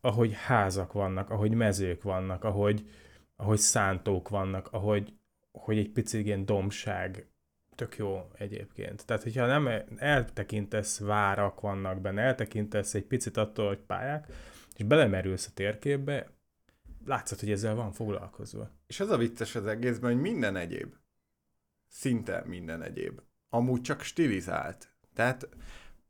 ahogy 0.00 0.32
házak 0.34 0.92
vannak, 0.92 1.30
ahogy 1.30 1.54
mezők 1.54 2.02
vannak, 2.02 2.44
ahogy, 2.44 2.90
ahogy 3.36 3.58
szántók 3.58 4.28
vannak, 4.28 4.68
ahogy, 4.72 5.12
hogy 5.52 5.78
egy 5.78 5.90
picit 5.90 6.26
ilyen 6.26 6.46
domság, 6.46 7.26
tök 7.74 7.96
jó 7.96 8.30
egyébként. 8.34 9.06
Tehát, 9.06 9.22
hogyha 9.22 9.46
nem 9.46 9.68
eltekintesz 9.96 10.98
várak 10.98 11.60
vannak 11.60 12.00
benne, 12.00 12.22
eltekintesz 12.22 12.94
egy 12.94 13.04
picit 13.04 13.36
attól, 13.36 13.66
hogy 13.66 13.78
pályák, 13.78 14.26
és 14.76 14.84
belemerülsz 14.84 15.46
a 15.46 15.54
térképbe, 15.54 16.30
látszott, 17.04 17.40
hogy 17.40 17.50
ezzel 17.50 17.74
van 17.74 17.92
foglalkozva. 17.92 18.70
És 18.86 19.00
az 19.00 19.10
a 19.10 19.16
vicces 19.16 19.54
az 19.54 19.66
egészben, 19.66 20.12
hogy 20.12 20.20
minden 20.20 20.56
egyéb, 20.56 20.94
szinte 21.88 22.42
minden 22.46 22.82
egyéb, 22.82 23.20
amúgy 23.48 23.80
csak 23.80 24.02
stilizált. 24.02 24.94
Tehát 25.14 25.48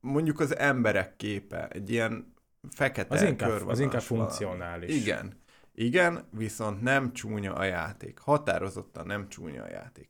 mondjuk 0.00 0.40
az 0.40 0.56
emberek 0.56 1.16
képe, 1.16 1.68
egy 1.68 1.90
ilyen 1.90 2.34
fekete 2.70 3.14
az 3.14 3.22
inkább, 3.22 3.68
Az 3.68 3.80
inkább 3.80 4.00
funkcionális. 4.00 4.94
Igen. 4.94 5.44
Igen, 5.74 6.28
viszont 6.30 6.82
nem 6.82 7.12
csúnya 7.12 7.54
a 7.54 7.64
játék. 7.64 8.18
Határozottan 8.18 9.06
nem 9.06 9.28
csúnya 9.28 9.62
a 9.62 9.70
játék. 9.70 10.08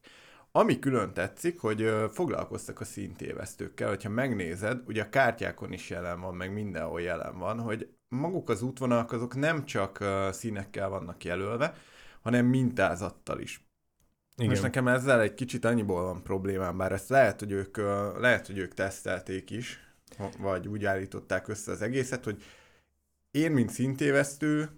Ami 0.53 0.79
külön 0.79 1.13
tetszik, 1.13 1.61
hogy 1.61 1.95
foglalkoztak 2.13 2.81
a 2.81 2.85
szintévesztőkkel, 2.85 3.89
hogyha 3.89 4.09
megnézed, 4.09 4.83
ugye 4.87 5.03
a 5.03 5.09
kártyákon 5.09 5.73
is 5.73 5.91
jelen 5.91 6.21
van, 6.21 6.35
meg 6.35 6.53
mindenhol 6.53 7.01
jelen 7.01 7.39
van, 7.39 7.61
hogy 7.61 7.89
maguk 8.09 8.49
az 8.49 8.63
útvonalak 8.63 9.13
azok 9.13 9.35
nem 9.35 9.65
csak 9.65 10.05
színekkel 10.31 10.89
vannak 10.89 11.25
jelölve, 11.25 11.75
hanem 12.23 12.47
mintázattal 12.47 13.41
is. 13.41 13.66
Igen. 14.37 14.51
Most 14.51 14.63
nekem 14.63 14.89
ezzel 14.89 15.21
egy 15.21 15.35
kicsit 15.35 15.65
annyiból 15.65 16.03
van 16.03 16.23
problémám, 16.23 16.77
bár 16.77 16.93
ezt 16.93 17.09
lehet, 17.09 17.41
hogy 17.41 17.53
ők, 17.53 17.77
lehet, 18.19 18.47
hogy 18.47 18.59
ők 18.59 18.75
tesztelték 18.75 19.51
is, 19.51 19.81
vagy 20.39 20.69
úgy 20.69 20.85
állították 20.85 21.49
össze 21.49 21.73
az 21.73 21.83
egészet, 21.83 22.25
hogy 22.25 22.43
én, 23.31 23.53
mint 23.53 23.71
szintévesztő, 23.71 24.71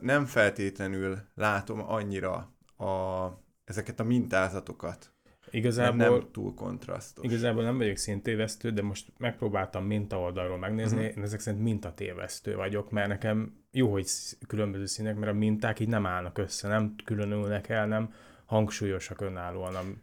nem 0.00 0.26
feltétlenül 0.26 1.18
látom 1.34 1.80
annyira 1.88 2.52
a, 2.76 3.26
ezeket 3.64 4.00
a 4.00 4.04
mintázatokat. 4.04 5.12
Igazából 5.50 5.96
nem 5.96 6.30
túl 6.32 6.54
kontrasztos. 6.54 7.24
Igazából 7.24 7.62
nem 7.62 7.76
vagyok 7.76 7.96
szintévesztő, 7.96 8.70
de 8.70 8.82
most 8.82 9.12
megpróbáltam 9.18 9.84
minta 9.84 10.20
oldalról 10.20 10.58
megnézni, 10.58 10.98
uh-huh. 10.98 11.16
én 11.16 11.22
ezek 11.22 11.40
szerint 11.40 11.62
mintatévesztő 11.62 12.54
vagyok, 12.54 12.90
mert 12.90 13.08
nekem 13.08 13.64
jó, 13.70 13.92
hogy 13.92 14.06
különböző 14.46 14.86
színek, 14.86 15.16
mert 15.16 15.32
a 15.32 15.34
minták 15.34 15.80
így 15.80 15.88
nem 15.88 16.06
állnak 16.06 16.38
össze, 16.38 16.68
nem 16.68 16.94
különülnek 17.04 17.68
el, 17.68 17.86
nem 17.86 18.12
hangsúlyosak 18.48 19.20
önállóan. 19.20 20.02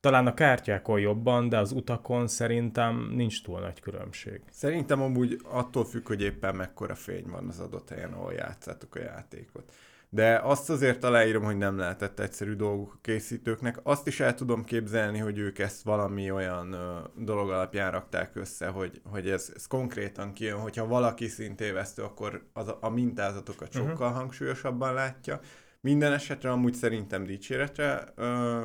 Talán 0.00 0.26
a 0.26 0.34
kártyákon 0.34 1.00
jobban, 1.00 1.48
de 1.48 1.58
az 1.58 1.72
utakon 1.72 2.26
szerintem 2.26 3.10
nincs 3.14 3.42
túl 3.42 3.60
nagy 3.60 3.80
különbség. 3.80 4.40
Szerintem 4.50 5.02
amúgy 5.02 5.40
attól 5.44 5.84
függ, 5.84 6.06
hogy 6.06 6.22
éppen 6.22 6.54
mekkora 6.54 6.94
fény 6.94 7.26
van 7.30 7.48
az 7.48 7.60
adott 7.60 7.88
helyen, 7.88 8.12
ahol 8.12 8.32
játszátok 8.32 8.94
a 8.94 9.00
játékot. 9.00 9.72
De 10.08 10.40
azt 10.42 10.70
azért 10.70 11.04
aláírom, 11.04 11.44
hogy 11.44 11.56
nem 11.56 11.78
lehetett 11.78 12.20
egyszerű 12.20 12.54
dolguk 12.54 12.92
a 12.92 12.98
készítőknek. 13.00 13.78
Azt 13.82 14.06
is 14.06 14.20
el 14.20 14.34
tudom 14.34 14.64
képzelni, 14.64 15.18
hogy 15.18 15.38
ők 15.38 15.58
ezt 15.58 15.82
valami 15.82 16.30
olyan 16.30 16.72
ö, 16.72 16.98
dolog 17.16 17.50
alapján 17.50 17.90
rakták 17.90 18.36
össze, 18.36 18.66
hogy, 18.66 19.00
hogy 19.04 19.28
ez, 19.28 19.52
ez 19.54 19.66
konkrétan 19.66 20.32
kijön, 20.32 20.58
hogyha 20.58 20.86
valaki 20.86 21.26
szintévesztő, 21.26 22.02
akkor 22.02 22.42
az 22.52 22.68
a, 22.68 22.78
a 22.80 22.88
mintázatokat 22.88 23.74
mhm. 23.74 23.82
sokkal 23.82 24.06
uh-huh. 24.06 24.20
hangsúlyosabban 24.20 24.94
látja. 24.94 25.40
Minden 25.86 26.12
esetre 26.12 26.50
amúgy 26.50 26.74
szerintem 26.74 27.24
dicséretre 27.24 28.12
ö, 28.14 28.60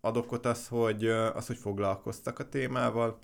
ad 0.00 0.16
okot 0.16 0.46
az, 0.46 0.68
hogy, 0.68 1.06
az, 1.06 1.46
hogy 1.46 1.56
foglalkoztak 1.56 2.38
a 2.38 2.48
témával. 2.48 3.18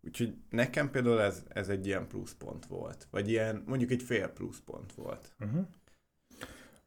Úgyhogy 0.00 0.34
nekem 0.50 0.90
például 0.90 1.20
ez, 1.20 1.42
ez 1.48 1.68
egy 1.68 1.86
ilyen 1.86 2.06
pluszpont 2.06 2.66
volt. 2.66 3.06
Vagy 3.10 3.30
ilyen, 3.30 3.62
mondjuk 3.66 3.90
egy 3.90 4.02
fél 4.02 4.28
pluszpont 4.28 4.92
volt. 4.92 5.34
Uh-huh. 5.40 5.66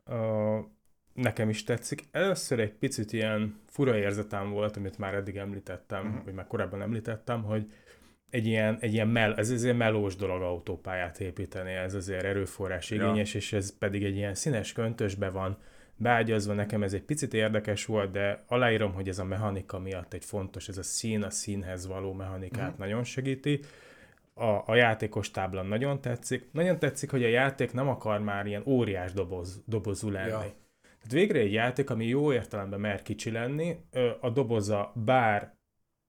Uh, 0.05 0.65
nekem 1.13 1.49
is 1.49 1.63
tetszik. 1.63 2.07
Először 2.11 2.59
egy 2.59 2.73
picit 2.73 3.13
ilyen 3.13 3.59
fura 3.67 3.97
érzetem 3.97 4.49
volt, 4.49 4.77
amit 4.77 4.97
már 4.97 5.13
eddig 5.13 5.37
említettem, 5.37 6.07
uh-huh. 6.07 6.23
vagy 6.23 6.33
már 6.33 6.47
korábban 6.47 6.81
említettem, 6.81 7.43
hogy 7.43 7.71
egy 8.29 8.45
ilyen, 8.45 8.77
egy 8.79 8.93
ilyen 8.93 9.07
mel, 9.07 9.35
ez 9.35 9.49
azért 9.49 9.77
melós 9.77 10.15
dolog 10.15 10.41
autópályát 10.41 11.19
építeni, 11.19 11.71
ez 11.71 11.93
azért 11.93 12.23
erőforrás 12.23 12.91
igényes, 12.91 13.33
ja. 13.33 13.39
és 13.39 13.53
ez 13.53 13.77
pedig 13.77 14.03
egy 14.03 14.15
ilyen 14.15 14.35
színes 14.35 14.73
köntösbe 14.73 15.29
van 15.29 15.57
beágyazva 15.97 16.53
nekem 16.53 16.83
ez 16.83 16.93
egy 16.93 17.03
picit 17.03 17.33
érdekes 17.33 17.85
volt, 17.85 18.11
de 18.11 18.43
aláírom, 18.47 18.93
hogy 18.93 19.07
ez 19.07 19.19
a 19.19 19.23
mechanika 19.23 19.79
miatt 19.79 20.13
egy 20.13 20.25
fontos, 20.25 20.67
ez 20.67 20.77
a 20.77 20.83
szín, 20.83 21.23
a 21.23 21.29
színhez 21.29 21.87
való 21.87 22.13
mechanikát 22.13 22.71
mm. 22.71 22.77
nagyon 22.77 23.03
segíti. 23.03 23.59
A, 24.33 24.63
a 24.65 24.75
játékos 24.75 25.31
tábla 25.31 25.61
nagyon 25.61 26.01
tetszik. 26.01 26.49
Nagyon 26.51 26.79
tetszik, 26.79 27.11
hogy 27.11 27.23
a 27.23 27.27
játék 27.27 27.73
nem 27.73 27.87
akar 27.87 28.19
már 28.19 28.45
ilyen 28.45 28.63
óriás 28.65 29.13
doboz, 29.13 29.63
dobozú 29.65 30.09
lenni. 30.09 30.29
Ja. 30.29 30.39
Tehát 30.81 31.11
végre 31.11 31.39
egy 31.39 31.51
játék, 31.51 31.89
ami 31.89 32.05
jó 32.05 32.33
értelemben 32.33 32.79
mer 32.79 33.01
kicsi 33.01 33.31
lenni, 33.31 33.77
a 34.19 34.29
doboza 34.29 34.91
bár 34.95 35.55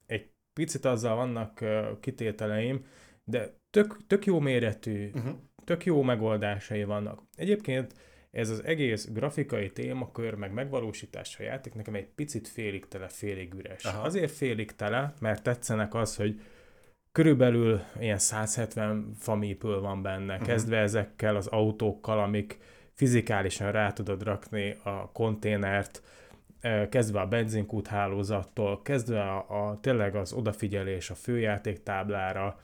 egy 0.07 0.31
picit 0.53 0.85
azzal 0.85 1.17
vannak 1.17 1.65
kitételeim, 2.01 2.85
de 3.25 3.57
tök, 3.71 4.07
tök 4.07 4.27
jó 4.27 4.41
méretű, 4.41 5.11
uh-huh. 5.15 5.35
tök 5.65 5.85
jó 5.85 6.03
megoldásai 6.03 6.85
vannak. 6.85 7.23
Egyébként 7.37 7.95
ez 8.39 8.51
az 8.51 8.65
egész 8.65 9.09
grafikai 9.13 9.71
témakör, 9.71 10.35
meg 10.35 10.53
megvalósítás 10.53 11.39
a 11.39 11.43
játék 11.43 11.75
nekem 11.75 11.95
egy 11.95 12.09
picit 12.15 12.49
félig 12.49 12.89
tele, 12.89 13.09
félig 13.09 13.55
üres. 13.55 13.85
Aha. 13.85 14.03
Azért 14.03 14.33
félig 14.33 14.77
tele, 14.77 15.15
mert 15.21 15.43
tetszenek 15.43 15.95
az, 15.95 16.17
hogy 16.17 16.41
körülbelül 17.13 17.81
ilyen 18.01 18.19
170 18.19 19.13
famípől 19.19 19.81
van 19.81 20.03
benne, 20.03 20.33
uh-huh. 20.33 20.49
kezdve 20.49 20.77
ezekkel 20.77 21.37
az 21.37 21.47
autókkal, 21.47 22.19
amik 22.19 22.59
fizikálisan 22.93 23.73
rá 23.73 23.93
tudod 23.93 24.23
rakni 24.23 24.77
a 24.83 25.11
konténert, 25.13 26.03
kezdve 26.89 27.21
a 27.21 27.27
benzinkút 27.27 27.87
hálózattól, 27.87 28.83
kezdve 28.83 29.23
a, 29.23 29.69
a 29.69 29.79
tényleg 29.81 30.15
az 30.15 30.33
odafigyelés 30.33 31.11
a 31.11 31.15
főjáték 31.15 31.83
táblára, 31.83 32.61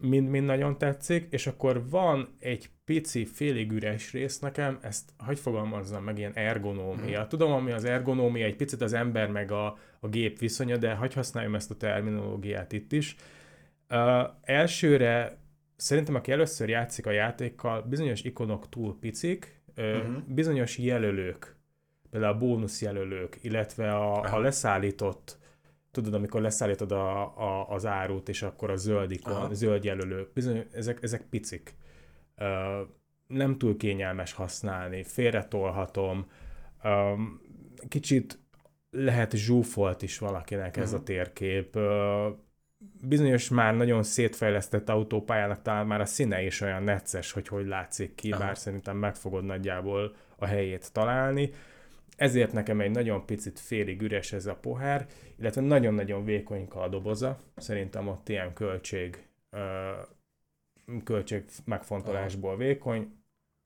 mind-mind 0.00 0.46
nagyon 0.46 0.78
tetszik, 0.78 1.26
és 1.30 1.46
akkor 1.46 1.88
van 1.88 2.28
egy 2.38 2.70
pici, 2.84 3.24
félig 3.24 3.72
üres 3.72 4.12
rész 4.12 4.38
nekem, 4.38 4.78
ezt 4.82 5.10
hogy 5.18 5.38
fogalmazzam 5.38 6.04
meg, 6.04 6.18
ilyen 6.18 6.34
ergonómia. 6.34 7.18
Hmm. 7.18 7.28
Tudom, 7.28 7.52
ami 7.52 7.70
az 7.70 7.84
ergonómia, 7.84 8.46
egy 8.46 8.56
picit 8.56 8.80
az 8.80 8.92
ember 8.92 9.30
meg 9.30 9.50
a, 9.50 9.78
a 10.00 10.08
gép 10.08 10.38
viszonya, 10.38 10.76
de 10.76 10.94
hogy 10.94 11.14
használjam 11.14 11.54
ezt 11.54 11.70
a 11.70 11.76
terminológiát 11.76 12.72
itt 12.72 12.92
is. 12.92 13.16
Uh, 13.90 14.30
elsőre 14.42 15.38
szerintem, 15.76 16.14
aki 16.14 16.32
először 16.32 16.68
játszik 16.68 17.06
a 17.06 17.10
játékkal, 17.10 17.82
bizonyos 17.82 18.22
ikonok 18.22 18.68
túl 18.68 18.98
picik, 18.98 19.62
uh-huh. 19.76 20.22
bizonyos 20.26 20.78
jelölők, 20.78 21.56
például 22.10 22.34
a 22.34 22.38
bónuszjelölők, 22.38 23.38
illetve 23.42 23.90
a, 23.90 24.34
a 24.34 24.38
leszállított 24.38 25.38
tudod, 25.90 26.14
amikor 26.14 26.40
leszállítod 26.40 26.92
a, 26.92 27.20
a, 27.22 27.68
az 27.68 27.86
árut, 27.86 28.28
és 28.28 28.42
akkor 28.42 28.70
a 28.70 28.76
zöld 28.76 29.10
ikon, 29.10 29.34
Aha. 29.34 29.54
zöld 29.54 29.84
jelölők, 29.84 30.32
bizony, 30.32 30.66
ezek, 30.72 31.02
ezek 31.02 31.22
picik. 31.22 31.74
Uh, 32.38 32.88
nem 33.26 33.58
túl 33.58 33.76
kényelmes 33.76 34.32
használni, 34.32 35.02
félretolhatom, 35.02 36.26
um, 36.84 37.40
kicsit 37.88 38.38
lehet 38.90 39.36
zsúfolt 39.36 40.02
is 40.02 40.18
valakinek 40.18 40.76
ez 40.76 40.84
uh-huh. 40.84 41.00
a 41.00 41.04
térkép. 41.04 41.76
Uh, 41.76 42.38
bizonyos 43.00 43.48
már 43.48 43.76
nagyon 43.76 44.02
szétfejlesztett 44.02 44.88
autópályának 44.88 45.62
talán 45.62 45.86
már 45.86 46.00
a 46.00 46.04
színe 46.04 46.42
is 46.42 46.60
olyan 46.60 46.82
necces, 46.82 47.32
hogy 47.32 47.48
hogy 47.48 47.66
látszik 47.66 48.14
ki, 48.14 48.30
Aha. 48.30 48.40
bár 48.44 48.58
szerintem 48.58 48.96
meg 48.96 49.14
fogod 49.14 49.44
nagyjából 49.44 50.14
a 50.36 50.46
helyét 50.46 50.92
találni. 50.92 51.52
Ezért 52.20 52.52
nekem 52.52 52.80
egy 52.80 52.90
nagyon 52.90 53.26
picit 53.26 53.60
félig 53.60 54.02
üres 54.02 54.32
ez 54.32 54.46
a 54.46 54.54
pohár, 54.54 55.06
illetve 55.38 55.60
nagyon-nagyon 55.60 56.24
vékonyka 56.24 56.80
a 56.80 56.88
doboza. 56.88 57.38
Szerintem 57.56 58.08
ott 58.08 58.28
ilyen 58.28 58.52
költség, 58.52 59.26
költség 61.04 61.44
megfontolásból 61.64 62.56
vékony. 62.56 63.12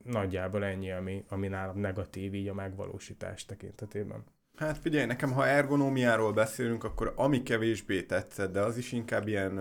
Nagyjából 0.03 0.65
ennyi, 0.65 0.91
ami, 0.91 1.23
ami 1.29 1.47
nálam 1.47 1.79
negatív 1.79 2.33
így 2.33 2.47
a 2.47 2.53
megvalósítás 2.53 3.45
tekintetében. 3.45 4.23
Hát 4.55 4.77
figyelj, 4.77 5.05
nekem 5.05 5.31
ha 5.31 5.47
ergonómiáról 5.47 6.33
beszélünk, 6.33 6.83
akkor 6.83 7.13
ami 7.15 7.43
kevésbé 7.43 8.03
tetszett, 8.03 8.51
de 8.51 8.61
az 8.61 8.77
is 8.77 8.91
inkább 8.91 9.27
ilyen 9.27 9.55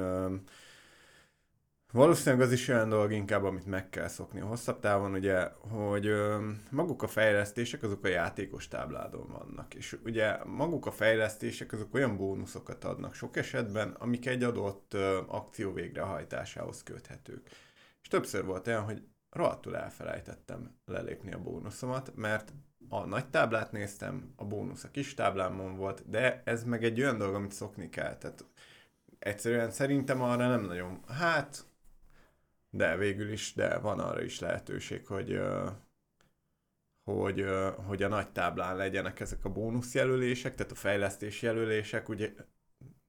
Valószínűleg 1.95 2.47
az 2.47 2.53
is 2.53 2.69
olyan 2.69 2.89
dolog 2.89 3.13
inkább, 3.13 3.45
amit 3.45 3.67
meg 3.67 3.89
kell 3.89 4.09
szokni 4.09 4.41
a 4.41 4.47
hosszabb 4.47 4.81
távon, 4.81 5.13
ugye, 5.13 5.49
hogy 5.59 6.07
ö, 6.07 6.51
maguk 6.71 7.03
a 7.03 7.07
fejlesztések 7.07 7.83
azok 7.83 8.05
a 8.05 8.09
játékos 8.09 8.69
tábládon 8.69 9.27
vannak, 9.29 9.75
és 9.75 9.99
ugye 10.05 10.45
maguk 10.45 10.87
a 10.87 10.91
fejlesztések 10.91 11.73
azok 11.73 11.95
olyan 11.95 12.17
bónuszokat 12.17 12.85
adnak 12.85 13.15
sok 13.15 13.37
esetben, 13.37 13.91
amik 13.91 14.27
egy 14.27 14.43
adott 14.43 14.95
ö, 14.95 15.21
akció 15.27 15.73
végrehajtásához 15.73 16.83
köthetők. 16.83 17.51
És 18.03 18.09
többször 18.09 18.45
volt 18.45 18.67
olyan, 18.67 18.85
hogy 18.85 19.03
rohadtul 19.31 19.77
elfelejtettem 19.77 20.77
lelépni 20.85 21.33
a 21.33 21.43
bónuszomat, 21.43 22.13
mert 22.15 22.53
a 22.89 23.07
nagy 23.07 23.29
táblát 23.29 23.73
néztem, 23.73 24.33
a 24.37 24.45
bónusz 24.45 24.85
a 24.85 24.91
kis 24.91 25.15
táblámon 25.15 25.77
volt, 25.77 26.11
de 26.11 26.43
ez 26.45 26.65
meg 26.65 26.85
egy 26.85 27.01
olyan 27.01 27.19
dolog, 27.19 27.35
amit 27.35 27.53
szokni 27.53 27.89
kell, 27.89 28.17
tehát 28.17 28.45
egyszerűen 29.19 29.71
szerintem 29.71 30.23
arra 30.23 30.49
nem 30.49 30.65
nagyon, 30.65 31.01
hát 31.09 31.65
de 32.77 32.97
végül 32.97 33.33
is, 33.33 33.53
de 33.55 33.79
van 33.79 33.99
arra 33.99 34.23
is 34.23 34.39
lehetőség, 34.41 35.07
hogy, 35.07 35.41
hogy, 37.03 37.45
hogy 37.87 38.03
a 38.03 38.09
nagy 38.09 38.29
táblán 38.29 38.77
legyenek 38.77 39.21
ezek 39.21 39.45
a 39.45 39.49
bónuszjelölések, 39.49 40.55
tehát 40.55 40.73
a 40.73 40.75
fejlesztés 40.75 41.43
jelölések, 41.43 42.09
ugye 42.09 42.33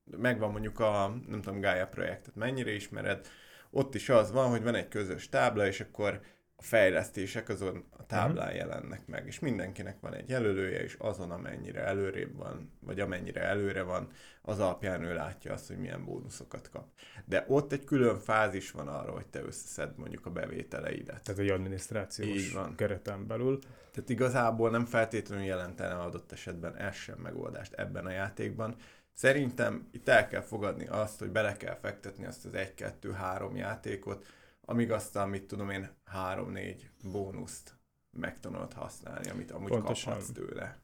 megvan 0.04 0.51
mondjuk 0.51 0.80
a, 0.80 1.08
nem 1.28 1.41
tudom, 1.41 1.62
Gaia 1.62 1.88
projektet 1.88 2.36
mennyire 2.36 2.71
ismered, 2.71 3.28
ott 3.69 3.95
is 3.95 4.10
az 4.10 4.32
van, 4.32 4.49
hogy 4.49 4.63
van 4.63 4.75
egy 4.75 4.88
közös 4.88 5.30
tábla, 5.30 5.67
és 5.67 5.80
akkor 5.80 6.21
a 6.58 6.62
fejlesztések 6.62 7.50
azon 7.50 7.86
a 7.98 8.06
táblán 8.06 8.46
uh-huh. 8.46 8.56
jelennek 8.56 9.08
meg, 9.08 9.28
és 9.28 9.39
mindenkinek 9.39 10.00
van 10.00 10.13
egy 10.13 10.30
jelölője, 10.30 10.84
és 10.84 10.96
azon, 11.00 11.32
amennyire 11.32 11.84
előrébb 11.84 12.36
van, 12.36 12.72
vagy 12.80 13.00
amennyire 13.00 13.41
előre 13.41 13.82
van, 13.82 14.08
az 14.41 14.60
alapján 14.60 15.04
ő 15.04 15.13
látja 15.13 15.54
azt, 15.54 15.68
hogy 15.68 15.78
milyen 15.78 16.06
bónuszokat 16.06 16.70
kap. 16.70 16.88
De 17.26 17.46
ott 17.48 17.72
egy 17.72 17.84
külön 17.84 18.20
fázis 18.20 18.72
van 18.72 18.88
arra, 18.88 19.12
hogy 19.12 19.28
te 19.28 19.41
összeszed 19.41 19.98
mondjuk 19.98 20.26
a 20.26 20.30
bevételeidet. 20.30 21.24
Tehát 21.24 21.41
egy 21.41 21.50
adminisztrációs 21.50 22.28
Így 22.28 22.54
van. 22.54 22.76
kereten 22.76 23.28
belül. 23.28 23.60
Tehát 23.91 24.10
igazából 24.10 24.70
nem 24.70 24.86
feltétlenül 24.86 25.46
jelentene 25.46 25.96
adott 25.96 26.32
esetben 26.32 26.76
ez 26.78 26.96
sem 26.96 27.18
megoldást 27.18 27.74
ebben 27.74 28.06
a 28.06 28.12
játékban. 28.12 28.76
Szerintem 29.13 29.88
itt 29.91 30.08
el 30.08 30.28
kell 30.28 30.41
fogadni 30.41 30.88
azt, 30.88 31.20
hogy 31.20 31.30
bele 31.30 31.58
kell 31.58 31.76
fektetni 31.76 32.26
azt 32.26 32.46
az 32.46 32.52
1-2-3 32.54 33.56
játékot, 33.56 34.26
amíg 34.65 34.91
aztán, 34.91 35.30
mit 35.30 35.47
tudom 35.47 35.69
én, 35.69 35.89
három-négy 36.04 36.89
bónuszt 37.12 37.75
meg 38.12 38.39
tudod 38.39 38.73
használni, 38.73 39.30
amit 39.30 39.51
amúgy 39.51 39.69
Pontosan. 39.69 40.13
kaphatsz 40.13 40.32
tőle. 40.32 40.78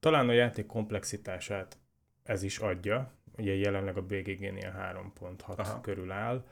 Talán 0.00 0.28
a 0.28 0.32
játék 0.32 0.66
komplexitását 0.66 1.78
ez 2.22 2.42
is 2.42 2.58
adja, 2.58 3.12
ugye 3.36 3.54
jelenleg 3.54 3.96
a 3.96 4.02
BGG-nél 4.02 4.74
3.6 5.16 5.56
Aha. 5.56 5.80
körül 5.80 6.10
áll. 6.10 6.44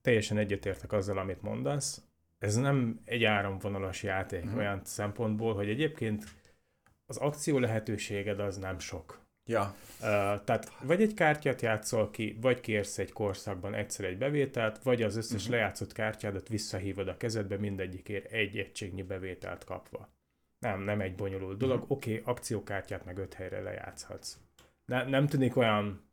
Teljesen 0.00 0.38
egyetértek 0.38 0.92
azzal, 0.92 1.18
amit 1.18 1.42
mondasz. 1.42 2.02
Ez 2.38 2.56
nem 2.56 3.00
egy 3.04 3.24
áramvonalas 3.24 4.02
játék 4.02 4.44
uh-huh. 4.44 4.58
olyan 4.58 4.80
szempontból, 4.84 5.54
hogy 5.54 5.68
egyébként 5.68 6.24
az 7.06 7.16
akció 7.16 7.58
lehetőséged 7.58 8.40
az 8.40 8.56
nem 8.56 8.78
sok. 8.78 9.25
Ja. 9.46 9.74
Uh, 10.00 10.06
tehát 10.44 10.72
vagy 10.82 11.02
egy 11.02 11.14
kártyát 11.14 11.62
játszol 11.62 12.10
ki, 12.10 12.38
vagy 12.40 12.60
kérsz 12.60 12.98
egy 12.98 13.12
korszakban 13.12 13.74
egyszer 13.74 14.04
egy 14.04 14.18
bevételt, 14.18 14.82
vagy 14.82 15.02
az 15.02 15.16
összes 15.16 15.40
uh-huh. 15.40 15.50
lejátszott 15.50 15.92
kártyádat 15.92 16.48
visszahívod 16.48 17.08
a 17.08 17.16
kezedbe, 17.16 17.56
mindegyikért 17.56 18.32
egy 18.32 18.58
egységnyi 18.58 19.02
bevételt 19.02 19.64
kapva. 19.64 20.08
Nem, 20.58 20.80
nem 20.80 21.00
egy 21.00 21.14
bonyolult 21.14 21.58
dolog. 21.58 21.76
Uh-huh. 21.76 21.96
Oké, 21.96 22.10
okay, 22.10 22.32
akciókártyát 22.34 23.04
meg 23.04 23.18
öt 23.18 23.34
helyre 23.34 23.60
lejátszhatsz. 23.60 24.38
Ne, 24.84 25.04
nem 25.04 25.26
tűnik 25.26 25.56
olyan 25.56 26.10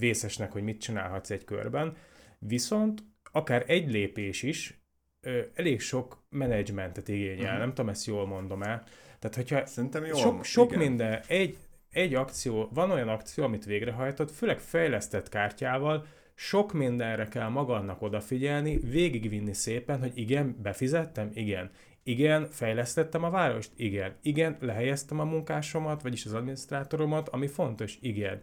vészesnek, 0.00 0.52
hogy 0.52 0.62
mit 0.62 0.80
csinálhatsz 0.80 1.30
egy 1.30 1.44
körben, 1.44 1.96
viszont 2.38 3.02
akár 3.32 3.64
egy 3.66 3.90
lépés 3.90 4.42
is 4.42 4.80
ö, 5.20 5.42
elég 5.54 5.80
sok 5.80 6.24
menedzsmentet 6.28 7.08
igényel, 7.08 7.44
uh-huh. 7.44 7.58
nem 7.58 7.68
tudom, 7.68 7.88
ezt 7.88 8.06
jól 8.06 8.26
mondom 8.26 8.62
el. 8.62 8.84
Tehát, 9.18 9.36
hogyha 9.36 9.66
Szerintem 9.66 10.04
jól, 10.04 10.16
sok, 10.16 10.44
sok 10.44 10.76
minden, 10.76 11.22
egy, 11.26 11.56
egy 11.90 12.14
akció, 12.14 12.68
van 12.72 12.90
olyan 12.90 13.08
akció, 13.08 13.44
amit 13.44 13.64
végrehajtott, 13.64 14.30
főleg 14.30 14.58
fejlesztett 14.58 15.28
kártyával, 15.28 16.06
sok 16.34 16.72
mindenre 16.72 17.28
kell 17.28 17.48
magadnak 17.48 18.02
odafigyelni, 18.02 18.78
végigvinni 18.78 19.52
szépen, 19.52 20.00
hogy 20.00 20.12
igen, 20.14 20.56
befizettem, 20.62 21.30
igen, 21.34 21.70
igen, 22.02 22.46
fejlesztettem 22.50 23.24
a 23.24 23.30
várost, 23.30 23.70
igen, 23.76 24.16
igen, 24.22 24.56
lehelyeztem 24.60 25.20
a 25.20 25.24
munkásomat, 25.24 26.02
vagyis 26.02 26.24
az 26.24 26.34
adminisztrátoromat, 26.34 27.28
ami 27.28 27.46
fontos, 27.46 27.98
igen. 28.00 28.40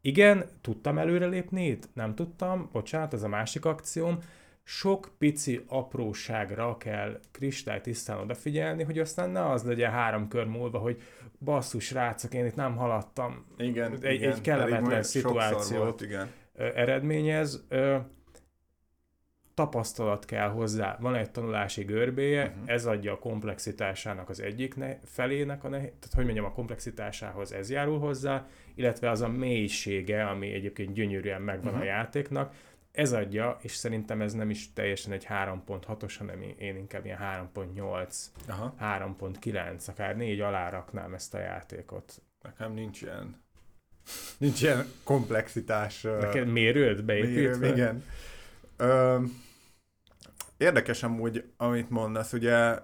Igen, 0.00 0.44
tudtam 0.60 0.98
előrelépni 0.98 1.66
itt? 1.66 1.88
Nem 1.94 2.14
tudtam, 2.14 2.68
bocsánat, 2.72 3.12
ez 3.12 3.22
a 3.22 3.28
másik 3.28 3.64
akcióm, 3.64 4.18
sok 4.62 5.10
pici 5.18 5.64
apróságra 5.66 6.76
kell 6.76 7.20
kristálytisztán 7.30 8.18
odafigyelni, 8.18 8.82
hogy 8.82 8.98
aztán 8.98 9.30
ne 9.30 9.50
az 9.50 9.62
legyen 9.62 9.90
három 9.90 10.28
kör 10.28 10.46
múlva, 10.46 10.78
hogy 10.78 11.02
basszus 11.40 11.90
rácok, 11.90 12.34
én 12.34 12.46
itt 12.46 12.54
nem 12.54 12.76
haladtam. 12.76 13.46
Igen, 13.56 13.92
egy, 14.00 14.14
igen, 14.14 14.32
egy 14.32 14.40
kellemetlen 14.40 15.02
szituációt 15.02 15.82
volt, 15.82 16.00
igen. 16.00 16.30
eredményez. 16.56 17.66
Tapasztalat 19.54 20.24
kell 20.24 20.48
hozzá, 20.48 20.96
van 21.00 21.14
egy 21.14 21.30
tanulási 21.30 21.82
görbéje, 21.82 22.46
uh-huh. 22.46 22.62
ez 22.66 22.86
adja 22.86 23.12
a 23.12 23.18
komplexitásának 23.18 24.28
az 24.28 24.40
egyik 24.40 24.76
ne- 24.76 24.98
felének, 25.04 25.64
a 25.64 25.68
ne- 25.68 25.78
tehát 25.78 26.12
hogy 26.14 26.24
mondjam, 26.24 26.44
a 26.44 26.52
komplexitásához 26.52 27.52
ez 27.52 27.70
járul 27.70 27.98
hozzá, 27.98 28.46
illetve 28.74 29.10
az 29.10 29.20
a 29.20 29.28
mélysége, 29.28 30.26
ami 30.26 30.52
egyébként 30.52 30.92
gyönyörűen 30.92 31.42
megvan 31.42 31.72
uh-huh. 31.72 31.80
a 31.80 31.84
játéknak, 31.84 32.54
ez 32.92 33.12
adja, 33.12 33.58
és 33.62 33.74
szerintem 33.74 34.20
ez 34.20 34.32
nem 34.32 34.50
is 34.50 34.72
teljesen 34.72 35.12
egy 35.12 35.26
3.6-os, 35.28 36.14
hanem 36.18 36.42
én 36.58 36.76
inkább 36.76 37.04
ilyen 37.04 37.18
3.8, 37.54 38.14
Aha. 38.48 38.74
3.9, 38.80 39.88
akár 39.88 40.16
négy 40.16 40.40
alá 40.40 40.68
raknám 40.68 41.14
ezt 41.14 41.34
a 41.34 41.38
játékot. 41.38 42.22
Nekem 42.42 42.72
nincs 42.72 43.02
ilyen, 43.02 43.42
nincs 44.38 44.62
ilyen 44.62 44.84
komplexitás. 45.04 46.02
Neked 46.02 46.48
mérőd 46.48 47.04
beépítve? 47.04 47.56
Mérőd, 47.56 47.76
igen. 47.76 48.04
Ö, 48.76 49.22
érdekes 50.56 51.02
amúgy, 51.02 51.44
amit 51.56 51.90
mondasz, 51.90 52.32
ugye 52.32 52.78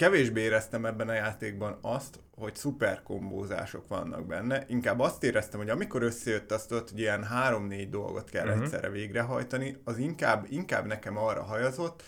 kevésbé 0.00 0.40
éreztem 0.40 0.86
ebben 0.86 1.08
a 1.08 1.12
játékban 1.12 1.78
azt, 1.80 2.20
hogy 2.34 2.54
szuper 2.54 3.02
kombózások 3.02 3.88
vannak 3.88 4.26
benne. 4.26 4.64
Inkább 4.68 5.00
azt 5.00 5.22
éreztem, 5.22 5.60
hogy 5.60 5.68
amikor 5.68 6.02
összejött 6.02 6.52
azt 6.52 6.70
hogy 6.70 7.00
ilyen 7.00 7.24
három-négy 7.24 7.90
dolgot 7.90 8.30
kell 8.30 8.46
uh-huh. 8.46 8.62
egyszerre 8.62 8.88
végrehajtani, 8.88 9.76
az 9.84 9.98
inkább, 9.98 10.46
inkább 10.48 10.86
nekem 10.86 11.16
arra 11.16 11.42
hajazott, 11.42 12.02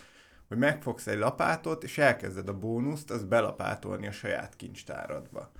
hogy 0.47 0.57
megfogsz 0.57 1.07
egy 1.07 1.17
lapátot, 1.17 1.83
és 1.83 1.97
elkezded 1.97 2.49
a 2.49 2.57
bónuszt, 2.57 3.11
az 3.11 3.23
belapátolni 3.23 4.07
a 4.07 4.11
saját 4.11 4.55
kincstáradba. 4.55 5.51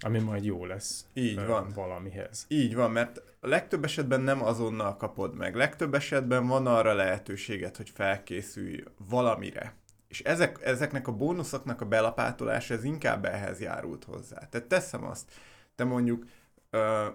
Ami 0.00 0.18
majd 0.18 0.44
jó 0.44 0.64
lesz. 0.64 1.06
Így 1.12 1.46
van. 1.46 1.72
Valamihez. 1.74 2.44
Így 2.48 2.74
van, 2.74 2.90
mert 2.90 3.22
a 3.40 3.46
legtöbb 3.46 3.84
esetben 3.84 4.20
nem 4.20 4.44
azonnal 4.44 4.96
kapod 4.96 5.36
meg. 5.36 5.54
Legtöbb 5.54 5.94
esetben 5.94 6.46
van 6.46 6.66
arra 6.66 6.94
lehetőséget, 6.94 7.76
hogy 7.76 7.90
felkészülj 7.90 8.84
valamire. 9.08 9.74
És 10.08 10.20
ezek, 10.20 10.58
ezeknek 10.64 11.08
a 11.08 11.12
bónuszoknak 11.12 11.80
a 11.80 11.86
belapátolása, 11.86 12.74
ez 12.74 12.84
inkább 12.84 13.24
ehhez 13.24 13.60
járult 13.60 14.04
hozzá. 14.04 14.48
Tehát 14.48 14.66
teszem 14.66 15.04
azt, 15.04 15.30
te 15.74 15.84
mondjuk 15.84 16.24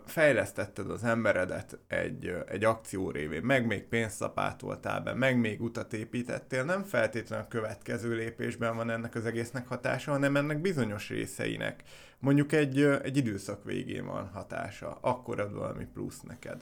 fejlesztetted 0.06 0.90
az 0.90 1.04
emberedet 1.04 1.80
egy, 1.88 2.36
egy 2.48 2.64
akció 2.64 3.12
révén, 3.12 3.42
meg 3.42 3.66
még 3.66 3.84
pénzt 3.84 4.20
lapátoltál 4.20 5.02
be, 5.02 5.14
meg 5.14 5.40
még 5.40 5.62
utat 5.62 5.94
építettél, 5.94 6.64
nem 6.64 6.84
feltétlenül 6.84 7.46
a 7.46 7.48
következő 7.48 8.16
lépésben 8.16 8.76
van 8.76 8.90
ennek 8.90 9.16
az 9.16 9.26
egésznek 9.26 9.68
hatása, 9.68 10.12
hanem 10.12 10.36
ennek 10.36 10.62
bizonyos 10.62 11.10
részeinek. 11.10 11.84
Mondjuk 12.24 12.52
egy, 12.52 12.82
egy 12.82 13.18
időszak 13.18 13.64
végén 13.64 14.06
van 14.06 14.28
hatása, 14.28 14.98
akkor 15.02 15.40
ad 15.40 15.54
valami 15.54 15.86
plusz 15.94 16.22
neked 16.22 16.62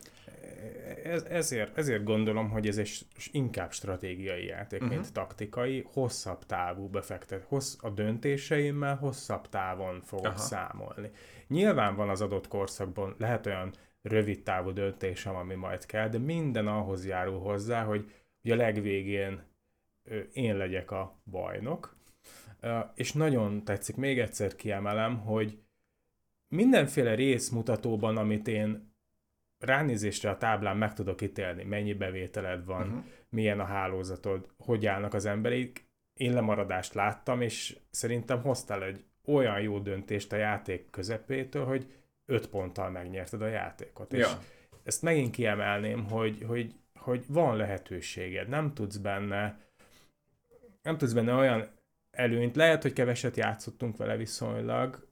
ez, 1.03 1.23
ezért, 1.23 1.77
ezért 1.77 2.03
gondolom, 2.03 2.49
hogy 2.49 2.67
ez 2.67 2.77
egy 2.77 3.05
inkább 3.31 3.71
stratégiai 3.71 4.45
játék, 4.45 4.81
uh-huh. 4.81 4.95
mint 4.95 5.13
taktikai, 5.13 5.85
hosszabb 5.93 6.45
távú 6.45 6.87
befektet, 6.87 7.43
hossz, 7.43 7.75
a 7.79 7.89
döntéseimmel 7.89 8.95
hosszabb 8.95 9.49
távon 9.49 10.01
fogok 10.01 10.25
Aha. 10.25 10.37
számolni. 10.37 11.11
Nyilván 11.47 11.95
van 11.95 12.09
az 12.09 12.21
adott 12.21 12.47
korszakban, 12.47 13.15
lehet 13.17 13.45
olyan 13.45 13.73
rövid 14.01 14.43
távú 14.43 14.71
döntésem, 14.71 15.35
ami 15.35 15.55
majd 15.55 15.85
kell, 15.85 16.09
de 16.09 16.17
minden 16.17 16.67
ahhoz 16.67 17.05
járul 17.05 17.39
hozzá, 17.39 17.83
hogy, 17.83 18.11
hogy 18.41 18.51
a 18.51 18.55
legvégén 18.55 19.43
én 20.33 20.57
legyek 20.57 20.91
a 20.91 21.21
bajnok, 21.25 21.95
és 22.95 23.13
nagyon 23.13 23.63
tetszik, 23.63 23.95
még 23.95 24.19
egyszer 24.19 24.55
kiemelem, 24.55 25.19
hogy 25.19 25.59
mindenféle 26.47 27.15
részmutatóban, 27.15 28.17
amit 28.17 28.47
én 28.47 28.93
ránézésre 29.57 30.29
a 30.29 30.37
táblán 30.37 30.77
meg 30.77 30.93
tudok 30.93 31.21
ítélni, 31.21 31.63
mennyi 31.63 31.93
bevételed 31.93 32.65
van, 32.65 32.87
uh-huh. 32.87 33.03
milyen 33.29 33.59
a 33.59 33.65
hálózatod, 33.65 34.49
hogy 34.57 34.85
állnak 34.85 35.13
az 35.13 35.25
emberek. 35.25 35.89
Én 36.13 36.33
lemaradást 36.33 36.93
láttam, 36.93 37.41
és 37.41 37.79
szerintem 37.89 38.41
hoztál 38.41 38.83
egy 38.83 39.05
olyan 39.25 39.61
jó 39.61 39.79
döntést 39.79 40.33
a 40.33 40.35
játék 40.35 40.89
közepétől, 40.89 41.65
hogy 41.65 41.93
öt 42.25 42.47
ponttal 42.47 42.89
megnyerted 42.89 43.41
a 43.41 43.47
játékot. 43.47 44.13
Ja. 44.13 44.19
És 44.19 44.31
ezt 44.83 45.01
megint 45.01 45.31
kiemelném, 45.31 46.09
hogy, 46.09 46.43
hogy, 46.47 46.75
hogy 46.95 47.23
van 47.27 47.55
lehetőséged, 47.55 48.47
nem 48.47 48.73
tudsz 48.73 48.97
benne 48.97 49.59
nem 50.81 50.97
tudsz 50.97 51.13
benne 51.13 51.33
olyan 51.33 51.67
előnyt, 52.11 52.55
lehet, 52.55 52.81
hogy 52.81 52.93
keveset 52.93 53.37
játszottunk 53.37 53.97
vele 53.97 54.17
viszonylag, 54.17 55.07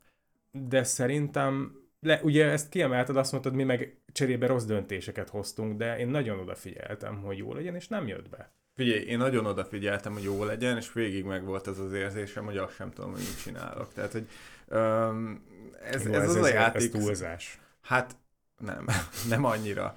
de 0.51 0.83
szerintem 0.83 1.79
le, 1.99 2.19
ugye 2.23 2.45
ezt 2.45 2.69
kiemelted, 2.69 3.17
azt 3.17 3.31
mondtad, 3.31 3.53
mi 3.53 3.63
meg 3.63 3.97
cserébe 4.11 4.47
rossz 4.47 4.65
döntéseket 4.65 5.29
hoztunk, 5.29 5.77
de 5.77 5.97
én 5.97 6.07
nagyon 6.07 6.39
odafigyeltem, 6.39 7.21
hogy 7.21 7.37
jó 7.37 7.53
legyen, 7.53 7.75
és 7.75 7.87
nem 7.87 8.07
jött 8.07 8.29
be. 8.29 8.51
Figyelj, 8.75 9.01
én 9.01 9.17
nagyon 9.17 9.45
odafigyeltem, 9.45 10.13
hogy 10.13 10.23
jó 10.23 10.43
legyen, 10.43 10.77
és 10.77 10.93
végig 10.93 11.23
meg 11.23 11.45
volt 11.45 11.67
az 11.67 11.79
az 11.79 11.93
érzésem, 11.93 12.45
hogy 12.45 12.57
azt 12.57 12.75
sem 12.75 12.91
tudom, 12.91 13.11
hogy 13.11 13.19
mit 13.19 13.41
csinálok. 13.43 13.93
Tehát, 13.93 14.11
hogy 14.11 14.27
um, 14.67 15.43
ez, 15.81 16.05
jó, 16.05 16.13
ez, 16.13 16.21
ez, 16.21 16.29
az 16.29 16.35
ez, 16.35 16.43
a 16.43 16.47
játék... 16.47 16.93
Ez 16.93 16.99
túlzás. 16.99 17.59
Hát 17.81 18.15
nem, 18.59 18.85
nem 19.29 19.43
annyira. 19.43 19.93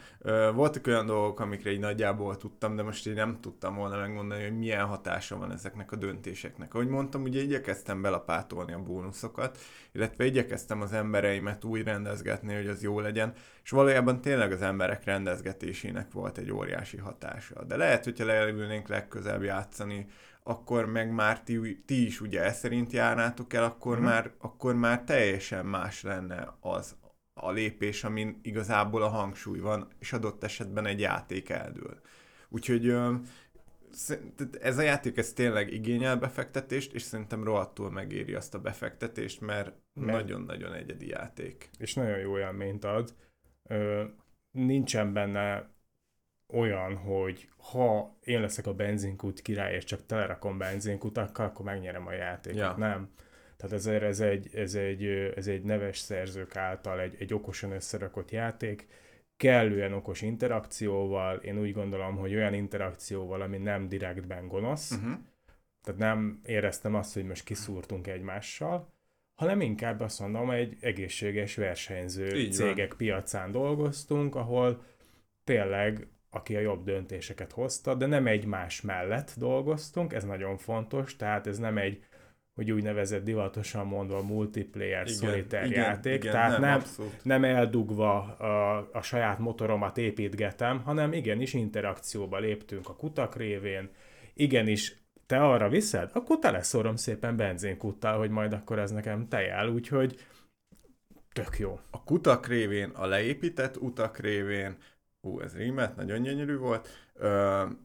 Voltak 0.55 0.87
olyan 0.87 1.07
dolgok, 1.07 1.40
amikre 1.40 1.70
így 1.70 1.79
nagyjából 1.79 2.37
tudtam, 2.37 2.77
de 2.77 2.83
most 2.83 3.07
így 3.07 3.14
nem 3.14 3.40
tudtam 3.40 3.75
volna 3.75 3.96
megmondani, 3.96 4.42
hogy 4.42 4.59
milyen 4.59 4.87
hatása 4.87 5.38
van 5.38 5.53
ezeknek 5.53 5.92
a 5.92 5.96
döntéseknek. 5.96 6.75
Ahogy 6.75 6.88
mondtam, 6.88 7.22
ugye 7.22 7.42
igyekeztem 7.42 8.03
belapátolni 8.03 8.72
a 8.72 8.83
bónuszokat, 8.83 9.59
illetve 9.92 10.25
igyekeztem 10.25 10.81
az 10.81 10.92
embereimet 10.92 11.64
úgy 11.64 11.83
rendezgetni, 11.83 12.55
hogy 12.55 12.66
az 12.66 12.83
jó 12.83 13.01
legyen, 13.01 13.33
és 13.64 13.70
valójában 13.70 14.20
tényleg 14.20 14.53
az 14.53 14.62
emberek 14.62 15.05
rendezgetésének 15.05 16.12
volt 16.12 16.38
egy 16.38 16.53
óriási 16.53 16.96
hatása. 16.96 17.64
De 17.64 17.77
lehet, 17.77 18.05
hogyha 18.05 18.25
leülnénk 18.25 18.88
legközelebb 18.88 19.42
játszani, 19.42 20.07
akkor 20.42 20.87
meg 20.87 21.12
már 21.12 21.40
ti, 21.42 21.83
ti 21.87 22.07
is 22.07 22.20
ugye 22.20 22.44
e 22.44 22.53
szerint 22.53 22.92
járnátok 22.92 23.53
el, 23.53 23.64
akkor, 23.64 23.92
uh-huh. 23.92 24.09
már, 24.12 24.31
akkor 24.38 24.75
már 24.75 25.03
teljesen 25.05 25.66
más 25.66 26.03
lenne 26.03 26.55
az, 26.61 26.96
a 27.35 27.51
lépés, 27.51 28.05
amin 28.05 28.38
igazából 28.42 29.03
a 29.03 29.09
hangsúly 29.09 29.59
van, 29.59 29.88
és 29.99 30.12
adott 30.12 30.45
esetben 30.45 30.87
egy 30.87 31.01
játék 31.01 31.49
eldől. 31.49 32.01
Úgyhogy 32.49 32.97
ez 34.61 34.79
a 34.79 34.83
játék 34.83 35.16
ez 35.16 35.33
tényleg 35.33 35.73
igényel 35.73 36.16
befektetést, 36.16 36.95
és 36.95 37.03
szerintem 37.03 37.45
rohadtul 37.45 37.90
megéri 37.90 38.35
azt 38.35 38.55
a 38.55 38.61
befektetést, 38.61 39.40
mert, 39.40 39.73
mert 39.92 40.18
nagyon-nagyon 40.18 40.73
egyedi 40.73 41.09
játék. 41.09 41.71
És 41.79 41.95
nagyon 41.95 42.18
jó 42.18 42.38
élményt 42.38 42.85
ad. 42.85 43.14
Ö, 43.68 44.05
nincsen 44.51 45.12
benne 45.12 45.71
olyan, 46.47 46.97
hogy 46.97 47.49
ha 47.57 48.18
én 48.21 48.40
leszek 48.40 48.66
a 48.66 48.75
benzinkút 48.75 49.42
király, 49.42 49.75
és 49.75 49.85
csak 49.85 50.07
telerakom 50.07 50.59
benzinkutakkal, 50.59 51.47
akkor 51.47 51.64
megnyerem 51.64 52.07
a 52.07 52.12
játékot. 52.12 52.59
Ja. 52.59 52.75
Nem 52.77 53.11
tehát 53.62 53.77
ezért 53.77 54.03
ez 54.03 54.20
egy, 54.20 54.51
ez 54.55 54.75
egy, 54.75 55.05
ez 55.37 55.46
egy 55.46 55.62
neves 55.62 55.98
szerzők 55.98 56.57
által 56.57 57.01
egy, 57.01 57.16
egy 57.18 57.35
okosan 57.35 57.70
összerakott 57.70 58.31
játék, 58.31 58.87
kellően 59.37 59.92
okos 59.92 60.22
interakcióval, 60.22 61.37
én 61.37 61.59
úgy 61.59 61.72
gondolom, 61.72 62.16
hogy 62.16 62.35
olyan 62.35 62.55
interakcióval, 62.55 63.40
ami 63.40 63.57
nem 63.57 63.88
direktben 63.88 64.48
gonosz, 64.48 64.90
uh-huh. 64.90 65.12
tehát 65.83 66.01
nem 66.01 66.40
éreztem 66.44 66.94
azt, 66.94 67.14
hogy 67.14 67.25
most 67.25 67.44
kiszúrtunk 67.44 68.07
egymással, 68.07 68.92
hanem 69.35 69.61
inkább 69.61 70.01
azt 70.01 70.20
mondom, 70.20 70.51
egy 70.51 70.77
egészséges 70.81 71.57
versenyző 71.57 72.37
Így 72.38 72.53
cégek 72.53 72.88
van. 72.88 72.96
piacán 72.96 73.51
dolgoztunk, 73.51 74.35
ahol 74.35 74.85
tényleg 75.44 76.07
aki 76.31 76.57
a 76.57 76.61
jobb 76.61 76.85
döntéseket 76.85 77.53
hozta, 77.53 77.94
de 77.94 78.07
nem 78.07 78.27
egymás 78.27 78.81
mellett 78.81 79.35
dolgoztunk, 79.37 80.12
ez 80.12 80.25
nagyon 80.25 80.57
fontos, 80.57 81.16
tehát 81.16 81.46
ez 81.46 81.59
nem 81.59 81.79
egy 81.79 82.05
hogy 82.55 82.71
úgynevezett 82.71 83.25
divatosan 83.25 83.87
mondva 83.87 84.23
multiplayer 84.23 85.07
igen, 85.07 85.15
szolitár 85.15 85.67
igen, 85.67 85.85
játék, 85.85 86.15
igen, 86.15 86.33
tehát 86.33 86.59
nem, 86.59 86.61
nem, 86.71 86.83
nem 87.23 87.45
eldugva 87.45 88.21
a, 88.23 88.88
a 88.93 89.03
saját 89.03 89.38
motoromat 89.38 89.99
építgetem, 89.99 90.83
hanem 90.83 91.12
igenis 91.12 91.55
interakcióba 91.55 92.38
léptünk 92.38 92.88
a 92.88 92.97
kutak 92.97 93.37
révén, 93.37 93.91
igenis 94.35 95.01
te 95.27 95.38
arra 95.38 95.69
viszed, 95.69 96.11
akkor 96.12 96.38
teleszorom 96.38 96.97
szépen 96.97 97.37
benzinkuttal, 97.37 98.19
hogy 98.19 98.31
majd 98.31 98.53
akkor 98.53 98.79
ez 98.79 98.91
nekem 98.91 99.29
tejel, 99.29 99.69
úgyhogy 99.69 100.17
tök 101.33 101.59
jó. 101.59 101.81
A 101.91 102.05
kutak 102.05 102.47
révén, 102.47 102.91
a 102.91 103.07
leépített 103.07 103.77
utak 103.77 104.19
révén, 104.19 104.77
ú, 105.24 105.40
ez 105.40 105.56
rímet, 105.56 105.96
nagyon 105.96 106.22
gyönyörű 106.22 106.56
volt, 106.56 106.88
Ö, 107.14 107.28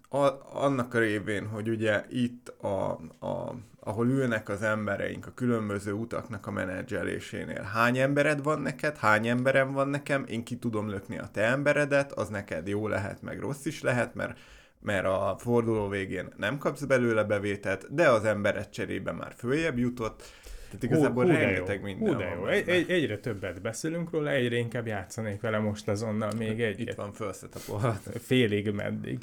a, 0.09 0.39
annak 0.53 0.93
a 0.93 0.99
révén, 0.99 1.47
hogy 1.47 1.69
ugye 1.69 2.05
itt 2.09 2.49
a, 2.49 2.89
a, 3.19 3.55
ahol 3.79 4.07
ülnek 4.07 4.49
az 4.49 4.61
embereink 4.61 5.25
a 5.27 5.33
különböző 5.33 5.91
utaknak 5.91 6.47
a 6.47 6.51
menedzselésénél. 6.51 7.61
Hány 7.61 7.97
embered 7.97 8.43
van 8.43 8.61
neked, 8.61 8.97
hány 8.97 9.27
emberem 9.27 9.73
van 9.73 9.87
nekem, 9.87 10.25
én 10.27 10.43
ki 10.43 10.57
tudom 10.57 10.89
lökni 10.89 11.17
a 11.17 11.29
te 11.31 11.41
emberedet, 11.41 12.11
az 12.11 12.29
neked 12.29 12.67
jó 12.67 12.87
lehet, 12.87 13.21
meg 13.21 13.39
rossz 13.39 13.65
is 13.65 13.81
lehet, 13.81 14.15
mert 14.15 14.39
mert 14.79 15.05
a 15.05 15.35
forduló 15.39 15.87
végén 15.87 16.33
nem 16.37 16.57
kapsz 16.57 16.83
belőle 16.83 17.23
bevételt, 17.23 17.93
de 17.93 18.09
az 18.09 18.25
embered 18.25 18.69
cserébe 18.69 19.11
már 19.11 19.33
följebb 19.37 19.77
jutott, 19.77 20.23
tehát 20.67 20.83
igazából 20.83 21.23
hú, 21.23 21.31
hú 21.31 21.37
rengeteg 21.37 21.81
minden 21.81 22.13
hú, 22.13 22.17
de 22.17 22.35
jó. 22.35 22.47
Egy, 22.47 22.69
egy, 22.69 22.89
egyre 22.89 23.19
többet 23.19 23.61
beszélünk 23.61 24.11
róla, 24.11 24.29
egyre 24.29 24.55
inkább 24.55 24.87
játszanék 24.87 25.41
vele 25.41 25.59
most 25.59 25.87
azonnal 25.87 26.31
még 26.37 26.61
egy. 26.61 26.79
Itt 26.79 26.93
van 26.93 27.13
felszetapolhat. 27.13 28.01
Félig 28.19 28.71
meddig. 28.71 29.19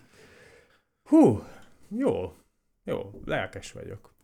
Hú, 1.03 1.43
jó. 1.89 2.33
Jó, 2.85 3.21
lelkes 3.25 3.73
vagyok. 3.73 4.15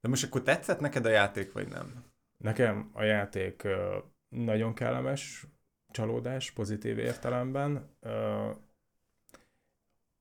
De 0.00 0.08
most 0.08 0.24
akkor 0.24 0.42
tetszett 0.42 0.80
neked 0.80 1.06
a 1.06 1.10
játék, 1.10 1.52
vagy 1.52 1.68
nem? 1.68 2.04
Nekem 2.36 2.90
a 2.92 3.02
játék 3.02 3.66
nagyon 4.28 4.74
kellemes 4.74 5.46
csalódás, 5.90 6.50
pozitív 6.50 6.98
értelemben. 6.98 7.96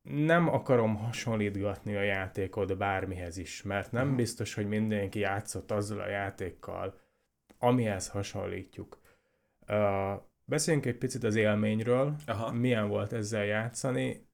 Nem 0.06 0.47
akarom 0.47 0.95
hasonlítgatni 0.95 1.95
a 1.95 2.01
játékot 2.01 2.78
bármihez 2.78 3.38
is, 3.38 3.64
mert 3.64 3.91
nem 3.91 4.16
biztos, 4.16 4.53
hogy 4.53 4.68
mindenki 4.68 5.20
játszott 5.20 5.72
azzal 5.72 5.99
a 5.99 6.08
játékkal, 6.08 6.99
amihez 7.58 8.08
hasonlítjuk. 8.10 8.99
Uh, 9.68 10.22
beszéljünk 10.45 10.86
egy 10.86 10.97
picit 10.97 11.24
az 11.24 11.36
élményről, 11.36 12.16
Aha. 12.26 12.51
milyen 12.51 12.88
volt 12.88 13.14
ezzel 13.14 13.45
játszani. 13.45 14.28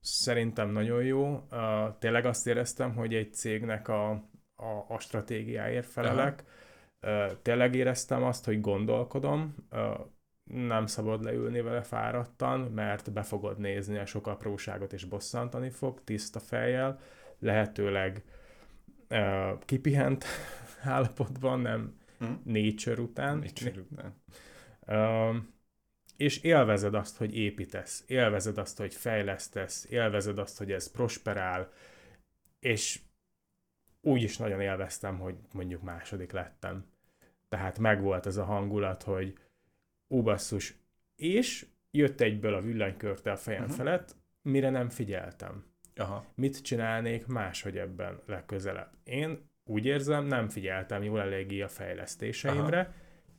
Szerintem 0.00 0.70
nagyon 0.70 1.02
jó. 1.02 1.46
Uh, 1.50 1.98
tényleg 1.98 2.24
azt 2.24 2.46
éreztem, 2.46 2.94
hogy 2.94 3.14
egy 3.14 3.34
cégnek 3.34 3.88
a, 3.88 4.10
a, 4.54 4.84
a 4.88 4.98
stratégiáért 4.98 5.86
felelek. 5.86 6.44
Uh, 7.02 7.32
tényleg 7.42 7.74
éreztem 7.74 8.22
azt, 8.22 8.44
hogy 8.44 8.60
gondolkodom. 8.60 9.54
Uh, 9.70 9.78
nem 10.48 10.86
szabad 10.86 11.24
leülni 11.24 11.60
vele 11.60 11.82
fáradtan, 11.82 12.60
mert 12.60 13.12
be 13.12 13.22
fogod 13.22 13.58
nézni 13.58 13.98
a 13.98 14.06
sok 14.06 14.26
apróságot 14.26 14.92
és 14.92 15.04
bosszantani 15.04 15.70
fog, 15.70 16.04
tiszta 16.04 16.40
fejjel, 16.40 17.00
lehetőleg 17.38 18.24
uh, 19.10 19.58
kipihent 19.64 20.24
állapotban, 20.82 21.60
nem 21.60 21.98
hmm. 22.18 22.40
nature 22.44 23.00
után. 23.00 23.38
Nature 23.38 23.80
után. 23.90 24.14
Uh, 24.86 25.36
és 26.16 26.42
élvezed 26.42 26.94
azt, 26.94 27.16
hogy 27.16 27.36
építesz, 27.36 28.04
élvezed 28.06 28.58
azt, 28.58 28.78
hogy 28.78 28.94
fejlesztesz, 28.94 29.86
élvezed 29.90 30.38
azt, 30.38 30.58
hogy 30.58 30.72
ez 30.72 30.90
prosperál, 30.90 31.72
és 32.60 33.00
úgy 34.00 34.22
is 34.22 34.36
nagyon 34.36 34.60
élveztem, 34.60 35.18
hogy 35.18 35.34
mondjuk 35.52 35.82
második 35.82 36.32
lettem. 36.32 36.84
Tehát 37.48 37.78
megvolt 37.78 38.26
ez 38.26 38.36
a 38.36 38.44
hangulat, 38.44 39.02
hogy 39.02 39.38
ó 40.08 40.22
basszus, 40.22 40.74
és 41.16 41.66
jött 41.90 42.20
egyből 42.20 42.54
a 42.54 42.60
villanykörte 42.60 43.30
a 43.30 43.36
fejem 43.36 43.62
uh-huh. 43.62 43.76
felett, 43.76 44.16
mire 44.42 44.70
nem 44.70 44.88
figyeltem. 44.88 45.64
Aha. 45.94 46.24
Mit 46.34 46.62
csinálnék 46.62 47.26
máshogy 47.26 47.78
ebben 47.78 48.20
legközelebb? 48.26 48.90
Én 49.04 49.50
úgy 49.64 49.86
érzem, 49.86 50.24
nem 50.24 50.48
figyeltem 50.48 51.02
jól 51.02 51.20
eléggé 51.20 51.60
a 51.60 51.68
fejlesztéseimre. 51.68 52.80
Aha. 52.80 52.92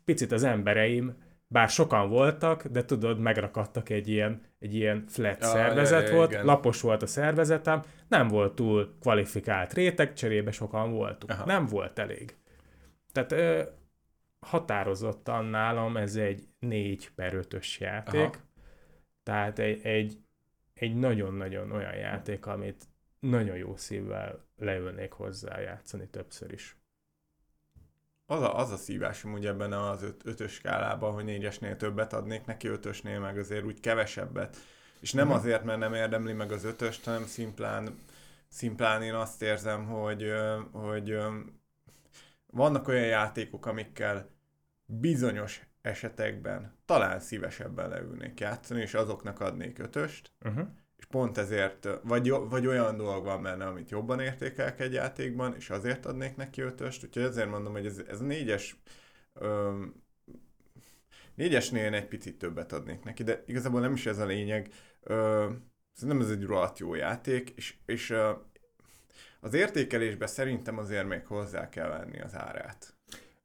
Picit 0.06 0.32
az 0.32 0.44
embereim, 0.44 1.16
bár 1.48 1.70
sokan 1.70 2.10
voltak, 2.10 2.66
de 2.66 2.86
tudod, 2.86 3.20
megrakadtak 3.20 3.90
egy 3.90 4.08
ilyen, 4.08 4.42
egy 4.60 4.76
ilyen 4.76 5.04
flat 5.08 5.42
ja, 5.42 5.48
szervezet 5.48 6.02
ja, 6.02 6.10
ja, 6.10 6.16
volt, 6.16 6.32
igen. 6.32 6.46
lapos 6.46 6.82
volt 6.82 7.02
a 7.02 7.08
szervezetem, 7.08 7.84
nem 8.08 8.28
volt 8.28 8.56
túl 8.56 8.96
kvalifikált 9.00 9.74
réteg, 9.74 10.14
cserébe 10.14 10.52
sokan 10.52 10.92
voltunk. 10.92 11.32
Aha. 11.32 11.46
Nem 11.46 11.66
volt 11.66 12.00
elég. 12.00 12.36
Tehát 13.12 13.32
határozottan 14.40 15.46
nálam 15.46 15.98
ez 15.98 16.16
egy 16.16 16.48
4 16.60 17.12
per 17.16 17.34
5-ös 17.36 17.78
játék, 17.78 18.22
Aha. 18.22 18.36
tehát 19.24 19.60
egy, 19.60 19.86
egy, 19.86 20.18
egy 20.74 20.96
nagyon-nagyon 20.96 21.72
olyan 21.72 21.96
játék, 21.96 22.46
amit 22.46 22.88
nagyon 23.20 23.58
jó 23.58 23.76
szívvel 23.76 24.46
leülnék 24.58 25.12
hozzá 25.12 25.60
játszani 25.60 26.08
többször 26.08 26.52
is. 26.52 26.78
Az 28.26 28.42
a, 28.42 28.58
az 28.58 28.72
a 28.72 28.78
szívásom 28.78 29.34
ugye 29.34 29.50
ebben 29.50 29.74
az 29.74 30.04
öt, 30.04 30.26
ötös 30.26 30.52
skálában, 30.52 31.14
hogy 31.14 31.24
négyesnél 31.24 31.76
többet 31.76 32.14
adnék 32.14 32.46
neki, 32.46 32.68
ötösnél 32.68 33.20
meg 33.20 33.38
azért 33.38 33.66
úgy 33.66 33.80
kevesebbet. 33.80 34.58
És 35.00 35.14
nem 35.14 35.28
uh-huh. 35.28 35.42
azért, 35.42 35.64
mert 35.64 35.80
nem 35.80 35.94
érdemli 35.94 36.34
meg 36.34 36.52
az 36.52 36.64
ötöst, 36.64 37.06
hanem 37.06 37.26
szimplán, 37.26 38.00
szimplán 38.48 39.02
én 39.02 39.14
azt 39.14 39.42
érzem, 39.42 39.86
hogy, 39.86 40.32
hogy 40.72 41.18
vannak 42.52 42.88
olyan 42.88 43.06
játékok, 43.06 43.66
amikkel 43.66 44.30
bizonyos 44.86 45.62
esetekben 45.82 46.78
talán 46.86 47.20
szívesebben 47.20 47.90
leülnék 47.90 48.40
játszani, 48.40 48.82
és 48.82 48.94
azoknak 48.94 49.40
adnék 49.40 49.80
ötöst, 49.80 50.32
uh-huh. 50.46 50.68
és 50.98 51.06
pont 51.06 51.38
ezért, 51.38 51.88
vagy, 52.04 52.30
vagy 52.30 52.68
olyan 52.68 52.98
dolog 52.98 53.24
van 53.24 53.42
benne, 53.42 53.66
amit 53.66 53.90
jobban 53.90 54.20
értékelek 54.20 54.80
egy 54.80 54.94
játékban, 54.94 55.56
és 55.56 55.70
azért 55.70 56.06
adnék 56.06 56.36
neki 56.36 56.62
ötöst, 56.62 57.04
úgyhogy 57.04 57.24
ezért 57.24 57.50
mondom, 57.50 57.74
hogy 57.74 57.86
ez, 57.86 58.02
ez 58.08 58.22
a 58.22 58.26
négyes 58.26 58.82
öm, 59.34 60.04
négyesnél 61.36 61.94
egy 61.94 62.08
picit 62.08 62.38
többet 62.38 62.72
adnék 62.72 63.04
neki, 63.04 63.24
de 63.24 63.44
igazából 63.46 63.80
nem 63.80 63.94
is 63.94 64.06
ez 64.06 64.18
a 64.18 64.26
lényeg. 64.26 64.74
Ö, 65.02 65.50
szerintem 65.94 66.26
ez 66.26 66.32
egy 66.32 66.44
rohadt 66.44 66.80
jó 66.80 66.96
játék, 66.96 67.50
és, 67.50 67.76
és 67.86 68.14
az 69.40 69.54
értékelésbe 69.54 70.28
szerintem 70.28 70.78
azért 70.78 71.08
még 71.08 71.26
hozzá 71.26 71.70
kell 71.70 71.88
venni 71.88 72.20
az 72.20 72.36
árát. 72.36 72.98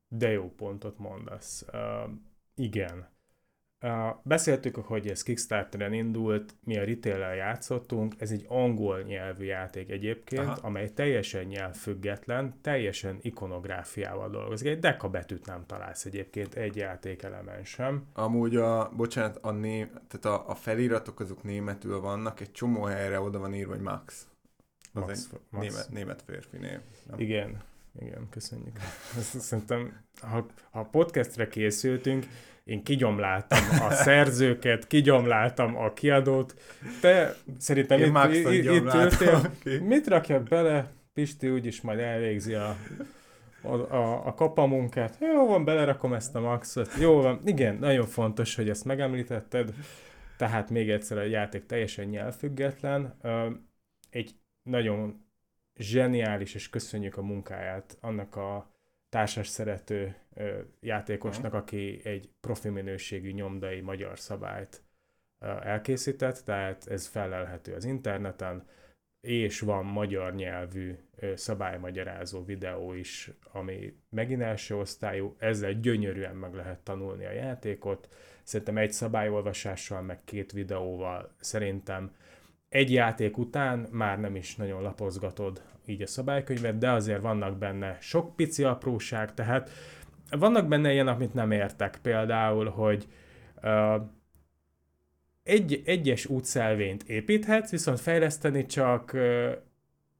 De 0.09 0.30
jó 0.30 0.51
pontot 0.51 0.99
mondasz. 0.99 1.64
Uh, 1.72 2.11
igen. 2.55 3.12
Uh, 3.80 4.16
beszéltük, 4.22 4.76
hogy 4.76 5.09
ez 5.09 5.22
Kickstarteren 5.22 5.92
indult, 5.92 6.55
mi 6.61 6.78
a 6.78 6.84
retail 6.84 7.34
játszottunk, 7.34 8.14
ez 8.18 8.30
egy 8.30 8.45
angol 8.49 9.03
nyelvű 9.03 9.45
játék 9.45 9.90
egyébként, 9.90 10.47
Aha. 10.47 10.59
amely 10.62 10.92
teljesen 10.92 11.45
nyelvfüggetlen, 11.45 12.59
teljesen 12.61 13.18
ikonográfiával 13.20 14.30
dolgozik. 14.30 14.68
Egy 14.68 14.78
deka 14.78 15.09
betűt 15.09 15.47
nem 15.47 15.66
találsz 15.66 16.05
egyébként 16.05 16.55
egy 16.55 16.76
játékelemen 16.76 17.64
sem. 17.64 18.07
Amúgy 18.12 18.57
a, 18.57 18.92
bocsánat, 18.97 19.36
a, 19.36 19.51
né, 19.51 19.90
tehát 20.09 20.40
a, 20.40 20.51
a 20.51 20.55
feliratok 20.55 21.20
azok 21.20 21.42
németül 21.42 22.01
vannak, 22.01 22.40
egy 22.40 22.53
csomó 22.53 22.82
helyre 22.82 23.20
oda 23.20 23.38
van 23.38 23.55
írva, 23.55 23.72
hogy 23.72 23.82
Max. 23.82 24.28
Az 24.95 25.01
Max, 25.01 25.28
egy 25.32 25.40
Max. 25.51 25.66
Német, 25.66 25.90
német 25.90 26.22
férfi 26.26 26.57
név. 26.57 26.78
Nem? 27.11 27.20
Igen, 27.20 27.62
igen, 28.01 28.28
köszönjük. 28.30 28.76
Szerintem, 29.20 30.05
ha, 30.20 30.47
ha 30.70 30.82
podcastre 30.82 31.49
készültünk, 31.49 32.26
én 32.64 32.82
kigyomláltam 32.82 33.59
a 33.80 33.90
szerzőket, 34.05 34.86
kigyomláltam 34.86 35.76
a 35.76 35.92
kiadót. 35.92 36.55
Te 37.01 37.34
szerintem 37.59 37.99
én 38.01 38.32
itt, 38.32 38.51
itt, 38.51 38.70
itt 38.70 38.95
ültél. 38.95 39.53
Mit 39.80 40.07
rakjak 40.07 40.42
bele? 40.42 40.92
Pisti 41.12 41.51
úgyis 41.51 41.80
majd 41.80 41.99
elvégzi 41.99 42.55
a, 42.55 42.76
a, 43.62 43.74
a, 43.74 44.26
a 44.26 44.34
kapamunkát. 44.34 45.16
Jó 45.20 45.47
van, 45.47 45.64
belerakom 45.64 46.12
ezt 46.12 46.34
a 46.34 46.40
maxot. 46.40 46.90
Jó 47.01 47.20
van. 47.20 47.40
Igen, 47.45 47.76
nagyon 47.76 48.07
fontos, 48.07 48.55
hogy 48.55 48.68
ezt 48.68 48.84
megemlítetted. 48.84 49.74
Tehát 50.36 50.70
még 50.70 50.90
egyszer 50.90 51.18
a 51.18 51.22
játék 51.22 51.66
teljesen 51.66 52.05
nyelvfüggetlen. 52.05 53.18
Egy 54.11 54.34
nagyon 54.65 55.25
zseniális, 55.77 56.55
és 56.55 56.71
köszönjük 56.71 57.17
a 57.17 57.23
munkáját 57.23 57.97
annak 58.01 58.37
a 58.37 58.73
társas 59.09 59.47
szerető 59.47 60.17
ö, 60.35 60.61
játékosnak, 60.81 61.45
uh-huh. 61.45 61.61
aki 61.61 62.01
egy 62.05 62.31
profi 62.41 62.69
minőségű 62.69 63.31
nyomdai 63.31 63.81
magyar 63.81 64.19
szabályt 64.19 64.83
ö, 65.39 65.47
elkészített, 65.47 66.43
tehát 66.45 66.87
ez 66.87 67.07
felelhető 67.07 67.75
az 67.75 67.85
interneten, 67.85 68.67
és 69.21 69.61
van 69.61 69.85
magyar 69.85 70.35
nyelvű 70.35 70.95
ö, 71.17 71.37
szabálymagyarázó 71.37 72.45
videó 72.45 72.93
is, 72.93 73.31
ami 73.53 73.97
megint 74.11 74.43
első 74.43 74.77
osztályú, 74.77 75.37
ezzel 75.39 75.73
gyönyörűen 75.73 76.37
meg 76.37 76.55
lehet 76.55 76.81
tanulni 76.81 77.25
a 77.25 77.33
játékot. 77.33 78.09
Szerintem 78.43 78.77
egy 78.77 78.93
szabályolvasással, 78.93 80.03
meg 80.03 80.25
két 80.25 80.53
videóval 80.53 81.35
szerintem 81.41 82.17
egy 82.75 82.93
játék 82.93 83.39
után 83.39 83.87
már 83.91 84.20
nem 84.20 84.37
is 84.37 84.57
nagyon 84.57 84.83
lapozgatod 84.83 85.62
így 85.87 86.03
a 86.03 86.07
szabálykönyvet, 86.07 86.79
de 86.79 86.91
azért 86.91 87.22
vannak 87.22 87.59
benne 87.59 87.97
sok 88.01 88.37
pici 88.37 88.64
apróság, 88.64 89.35
tehát 89.35 89.70
vannak 90.31 90.68
benne 90.68 90.93
ilyen, 90.93 91.09
amit 91.09 91.35
nem 91.35 91.51
értek, 91.51 91.99
például, 92.03 92.68
hogy 92.68 93.09
uh, 93.62 94.03
egy, 95.43 95.83
egyes 95.85 96.27
útszelvényt 96.27 97.03
építhetsz, 97.03 97.70
viszont 97.70 98.01
fejleszteni 98.01 98.66
csak, 98.66 99.16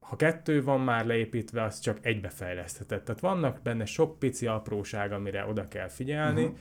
ha 0.00 0.16
kettő 0.16 0.62
van 0.62 0.80
már 0.80 1.07
leépítve, 1.07 1.62
az 1.62 1.80
csak 1.80 1.98
egybe 2.02 2.28
fejlesztheted. 2.28 3.02
Tehát 3.02 3.20
vannak 3.20 3.62
benne 3.62 3.84
sok 3.84 4.18
pici 4.18 4.46
apróság, 4.46 5.12
amire 5.12 5.46
oda 5.46 5.68
kell 5.68 5.88
figyelni, 5.88 6.42
uh-huh 6.42 6.59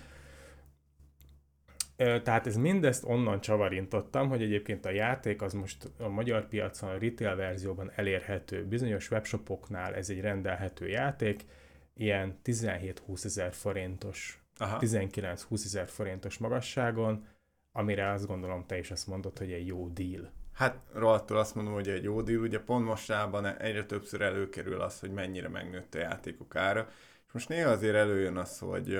tehát 2.24 2.48
ez 2.48 2.56
mindezt 2.56 3.04
onnan 3.06 3.42
csavarintottam, 3.42 4.30
hogy 4.30 4.42
egyébként 4.42 4.86
a 4.86 4.92
játék 4.92 5.42
az 5.42 5.54
most 5.54 5.90
a 5.98 6.08
magyar 6.08 6.48
piacon 6.48 6.90
a 6.90 6.98
retail 6.98 7.36
verzióban 7.36 7.92
elérhető. 7.96 8.66
Bizonyos 8.66 9.12
webshopoknál 9.12 9.96
ez 9.96 10.10
egy 10.10 10.22
rendelhető 10.22 10.88
játék, 10.88 11.46
ilyen 11.94 12.40
17-20 12.46 13.26
ezer 13.26 13.54
forintos, 13.54 14.44
19-20 14.60 15.66
ezer 15.66 15.88
forintos 15.88 16.38
magasságon, 16.38 17.28
amire 17.72 18.12
azt 18.12 18.28
gondolom 18.28 18.66
te 18.66 18.78
is 18.78 18.92
azt 18.92 19.08
mondod, 19.08 19.38
hogy 19.38 19.52
egy 19.52 19.68
jó 19.68 19.88
deal. 19.88 20.32
Hát 20.54 20.78
rohadtul 20.94 21.38
azt 21.38 21.56
mondom, 21.56 21.74
hogy 21.74 21.88
egy 21.88 22.04
jó 22.04 22.22
deal, 22.22 22.42
ugye 22.42 22.60
pont 22.60 22.86
mostában 22.86 23.46
egyre 23.46 23.86
többször 23.86 24.22
előkerül 24.22 24.82
az, 24.82 25.00
hogy 25.00 25.12
mennyire 25.12 25.48
megnőtt 25.48 25.96
a 25.96 26.00
játékok 26.00 26.56
ára, 26.56 26.88
és 27.28 27.32
most 27.34 27.50
néha 27.50 27.70
azért 27.70 27.96
előjön 27.96 28.38
az, 28.38 28.60
hogy 28.60 29.00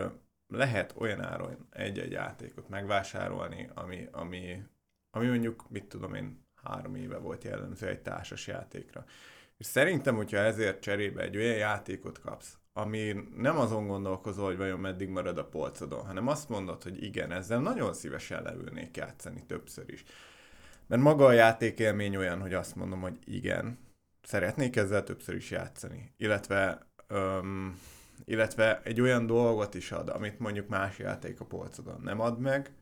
lehet 0.56 0.94
olyan 0.98 1.22
áron 1.22 1.68
egy-egy 1.70 2.12
játékot 2.12 2.70
megvásárolni, 2.70 3.70
ami, 3.74 4.08
ami, 4.12 4.64
ami 5.12 5.28
mondjuk, 5.28 5.70
mit 5.70 5.86
tudom 5.86 6.14
én, 6.14 6.46
három 6.64 6.96
éve 6.96 7.18
volt 7.18 7.44
jellemző 7.44 7.88
egy 7.88 8.02
társas 8.02 8.48
játékra. 8.48 9.06
És 9.58 9.66
szerintem, 9.66 10.16
hogyha 10.16 10.38
ezért 10.38 10.82
cserébe 10.82 11.22
egy 11.22 11.38
olyan 11.38 11.56
játékot 11.56 12.20
kapsz, 12.20 12.58
ami 12.74 13.16
nem 13.36 13.58
azon 13.58 13.88
gondolkozol, 13.88 14.46
hogy 14.46 14.58
vajon 14.58 14.80
meddig 14.80 15.10
marad 15.10 15.38
a 15.38 15.46
polcodon, 15.46 16.06
hanem 16.06 16.28
azt 16.28 16.50
mondod, 16.50 16.84
hogy 16.84 17.04
igen, 17.04 17.32
ezzel 17.32 17.60
nagyon 17.60 17.94
szívesen 17.94 18.44
leülnék 18.44 18.98
játszani 18.98 19.44
többször 19.46 19.90
is. 19.90 20.04
Mert 20.88 21.02
maga 21.02 21.26
a 21.26 21.32
játékélmény 21.32 22.16
olyan, 22.16 22.42
hogy 22.42 22.54
azt 22.54 22.76
mondom, 22.76 23.02
hogy 23.02 23.18
igen, 23.26 23.78
szeretnék 24.22 24.76
ezzel 24.76 25.04
többször 25.04 25.36
is 25.36 25.52
játszani. 25.52 26.14
Illetve, 26.18 26.88
öm, 27.08 27.80
illetve 28.26 28.82
egy 28.84 29.02
olyan 29.02 29.26
dolgot 29.26 29.74
is 29.74 29.92
ad, 29.92 30.10
amit 30.10 30.40
mondjuk 30.40 30.68
más 30.68 31.00
játék 31.00 31.40
a 31.40 31.46
polcodon 31.46 32.02
nem 32.02 32.20
ad 32.20 32.40
meg, 32.40 32.74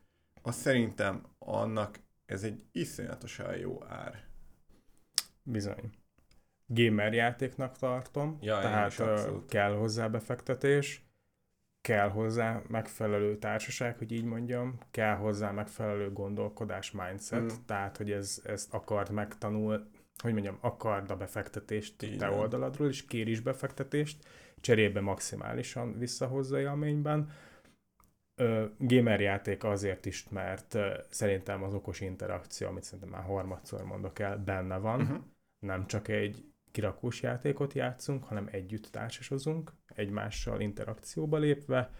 azt 0.42 0.58
szerintem 0.58 1.22
annak 1.38 2.00
ez 2.26 2.42
egy 2.42 2.62
iszonyatosan 2.72 3.56
jó 3.56 3.84
ár. 3.88 4.24
Bizony. 5.42 5.90
Gamer 6.66 7.12
játéknak 7.12 7.78
tartom, 7.78 8.38
ja, 8.40 8.60
tehát 8.60 9.00
kell 9.48 9.72
hozzá 9.72 10.08
befektetés, 10.08 11.06
kell 11.80 12.08
hozzá 12.08 12.62
megfelelő 12.68 13.38
társaság, 13.38 13.98
hogy 13.98 14.12
így 14.12 14.24
mondjam, 14.24 14.78
kell 14.90 15.16
hozzá 15.16 15.50
megfelelő 15.50 16.12
gondolkodás, 16.12 16.90
mindset, 16.90 17.42
mm. 17.42 17.64
tehát, 17.66 17.96
hogy 17.96 18.10
ez, 18.10 18.42
ezt 18.44 18.74
akard 18.74 19.10
megtanul, 19.10 19.90
hogy 20.22 20.32
mondjam, 20.32 20.58
akard 20.60 21.10
a 21.10 21.16
befektetést 21.16 22.02
Igen. 22.02 22.18
te 22.18 22.30
oldaladról, 22.30 22.88
és 22.88 23.04
kér 23.04 23.28
is 23.28 23.40
befektetést, 23.40 24.24
cserébe 24.60 25.00
maximálisan 25.00 25.98
visszahozza 25.98 26.60
élményben. 26.60 27.30
Gamer 28.78 29.20
játék 29.20 29.64
azért 29.64 30.06
is, 30.06 30.28
mert 30.28 30.78
szerintem 31.10 31.62
az 31.62 31.74
okos 31.74 32.00
interakció, 32.00 32.68
amit 32.68 32.82
szerintem 32.82 33.08
már 33.08 33.22
harmadszor 33.22 33.84
mondok 33.84 34.18
el, 34.18 34.38
benne 34.38 34.76
van. 34.76 35.00
Uh-huh. 35.00 35.18
Nem 35.58 35.86
csak 35.86 36.08
egy 36.08 36.44
kirakós 36.70 37.22
játékot 37.22 37.72
játszunk, 37.72 38.24
hanem 38.24 38.48
együtt 38.50 38.86
társasozunk, 38.86 39.72
egymással 39.86 40.60
interakcióba 40.60 41.38
lépve. 41.38 41.90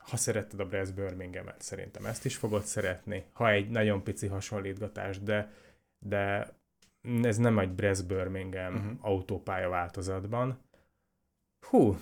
Ha 0.00 0.16
szeretted 0.16 0.60
a 0.60 0.66
Brass 0.66 0.90
Birmingham-et, 0.90 1.62
szerintem 1.62 2.06
ezt 2.06 2.24
is 2.24 2.36
fogod 2.36 2.62
szeretni. 2.62 3.24
Ha 3.32 3.50
egy 3.50 3.68
nagyon 3.68 4.02
pici 4.02 4.26
hasonlítgatás, 4.26 5.22
de, 5.22 5.52
de 5.98 6.54
ez 7.22 7.36
nem 7.36 7.58
egy 7.58 7.70
Brass 7.70 8.00
Birmingham 8.00 8.74
uh-huh. 8.74 8.92
autópálya 9.00 9.68
változatban. 9.68 10.60
Hú, 11.60 11.96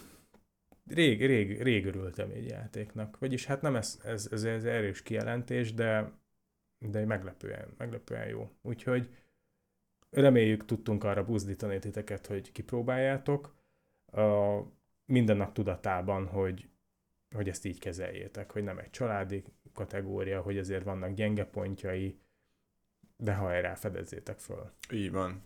rég, 0.86 1.26
rég, 1.26 1.62
rég 1.62 1.86
örültem 1.86 2.30
egy 2.30 2.48
játéknak. 2.48 3.18
Vagyis 3.18 3.46
hát 3.46 3.62
nem 3.62 3.76
ez, 3.76 4.00
ez, 4.04 4.28
ez, 4.30 4.44
ez 4.44 4.64
erős 4.64 5.02
kijelentés, 5.02 5.74
de, 5.74 6.12
de 6.78 7.04
meglepően, 7.04 7.74
meglepően 7.76 8.28
jó. 8.28 8.50
Úgyhogy 8.62 9.14
reméljük 10.10 10.64
tudtunk 10.64 11.04
arra 11.04 11.24
buzdítani 11.24 11.78
titeket, 11.78 12.26
hogy 12.26 12.52
kipróbáljátok. 12.52 13.56
A 14.12 14.58
mindennak 15.04 15.52
tudatában, 15.52 16.26
hogy, 16.26 16.68
hogy 17.34 17.48
ezt 17.48 17.64
így 17.64 17.78
kezeljétek, 17.78 18.52
hogy 18.52 18.62
nem 18.62 18.78
egy 18.78 18.90
családi 18.90 19.44
kategória, 19.72 20.40
hogy 20.40 20.58
azért 20.58 20.84
vannak 20.84 21.12
gyenge 21.14 21.44
pontjai, 21.44 22.20
de 23.16 23.34
hajrá, 23.34 23.74
fedezzétek 23.74 24.38
föl. 24.38 24.70
Így 24.90 25.10
van. 25.10 25.42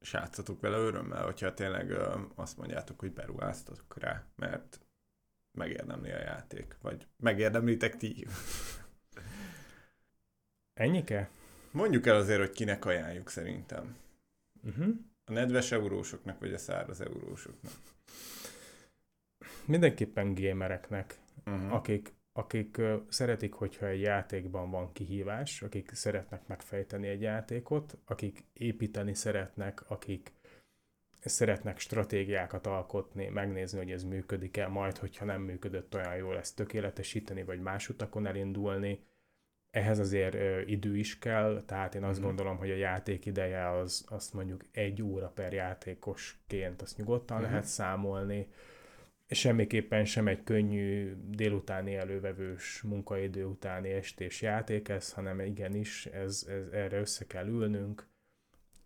Sátszatok 0.00 0.60
vele 0.60 0.76
örömmel, 0.76 1.24
hogyha 1.24 1.54
tényleg 1.54 1.90
ö, 1.90 2.18
azt 2.34 2.56
mondjátok, 2.56 3.00
hogy 3.00 3.12
beruháztatok 3.12 3.98
rá, 3.98 4.24
mert 4.36 4.80
megérdemli 5.52 6.10
a 6.10 6.18
játék, 6.18 6.76
vagy 6.80 7.06
megérdemlitek 7.16 7.96
ti. 7.96 8.26
Ennyike? 10.74 11.30
Mondjuk 11.70 12.06
el 12.06 12.16
azért, 12.16 12.38
hogy 12.38 12.50
kinek 12.50 12.84
ajánljuk 12.84 13.30
szerintem. 13.30 13.96
Uh-huh. 14.62 14.94
A 15.24 15.32
nedves 15.32 15.72
eurósoknak, 15.72 16.38
vagy 16.38 16.52
a 16.52 16.58
száraz 16.58 17.00
eurósoknak? 17.00 17.72
Mindenképpen 19.66 20.34
gamereknek, 20.34 21.18
uh-huh. 21.46 21.72
akik, 21.72 22.12
akik 22.32 22.80
szeretik, 23.08 23.52
hogyha 23.52 23.86
egy 23.86 24.00
játékban 24.00 24.70
van 24.70 24.92
kihívás, 24.92 25.62
akik 25.62 25.90
szeretnek 25.92 26.46
megfejteni 26.46 27.08
egy 27.08 27.20
játékot, 27.20 27.98
akik 28.06 28.44
építeni 28.52 29.14
szeretnek, 29.14 29.90
akik 29.90 30.32
szeretnek 31.20 31.78
stratégiákat 31.78 32.66
alkotni, 32.66 33.28
megnézni, 33.28 33.78
hogy 33.78 33.90
ez 33.90 34.04
működik-e, 34.04 34.68
majd, 34.68 34.98
hogyha 34.98 35.24
nem 35.24 35.42
működött 35.42 35.94
olyan 35.94 36.16
jól, 36.16 36.36
ezt 36.36 36.56
tökéletesíteni, 36.56 37.42
vagy 37.44 37.60
más 37.60 37.88
utakon 37.88 38.26
elindulni, 38.26 39.04
ehhez 39.70 39.98
azért 39.98 40.34
ö, 40.34 40.60
idő 40.60 40.96
is 40.96 41.18
kell, 41.18 41.62
tehát 41.66 41.94
én 41.94 42.04
azt 42.04 42.18
mm-hmm. 42.18 42.26
gondolom, 42.26 42.56
hogy 42.56 42.70
a 42.70 42.76
játék 42.76 43.26
ideje 43.26 43.68
az 43.68 44.04
azt 44.08 44.32
mondjuk 44.32 44.64
egy 44.70 45.02
óra 45.02 45.28
per 45.28 45.52
játékosként 45.52 46.82
azt 46.82 46.96
nyugodtan 46.96 47.36
mm-hmm. 47.36 47.46
lehet 47.46 47.64
számolni, 47.64 48.48
semmiképpen 49.28 50.04
sem 50.04 50.28
egy 50.28 50.42
könnyű 50.42 51.14
délutáni 51.28 51.94
elővevős 51.94 52.82
munkaidő 52.82 53.44
utáni 53.44 53.90
estés 53.90 54.42
játék 54.42 54.88
ez, 54.88 55.12
hanem 55.12 55.40
igenis 55.40 56.06
ez, 56.06 56.46
ez, 56.48 56.66
erre 56.72 56.98
össze 56.98 57.26
kell 57.26 57.46
ülnünk 57.46 58.06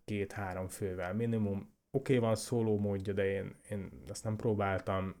két-három 0.05 0.67
fővel 0.67 1.13
minimum. 1.13 1.57
Oké, 1.91 2.15
okay, 2.15 2.27
van 2.27 2.35
szóló 2.35 2.79
módja, 2.79 3.13
de 3.13 3.25
én, 3.25 3.55
én 3.69 3.89
azt 4.07 4.23
nem 4.23 4.35
próbáltam. 4.35 5.15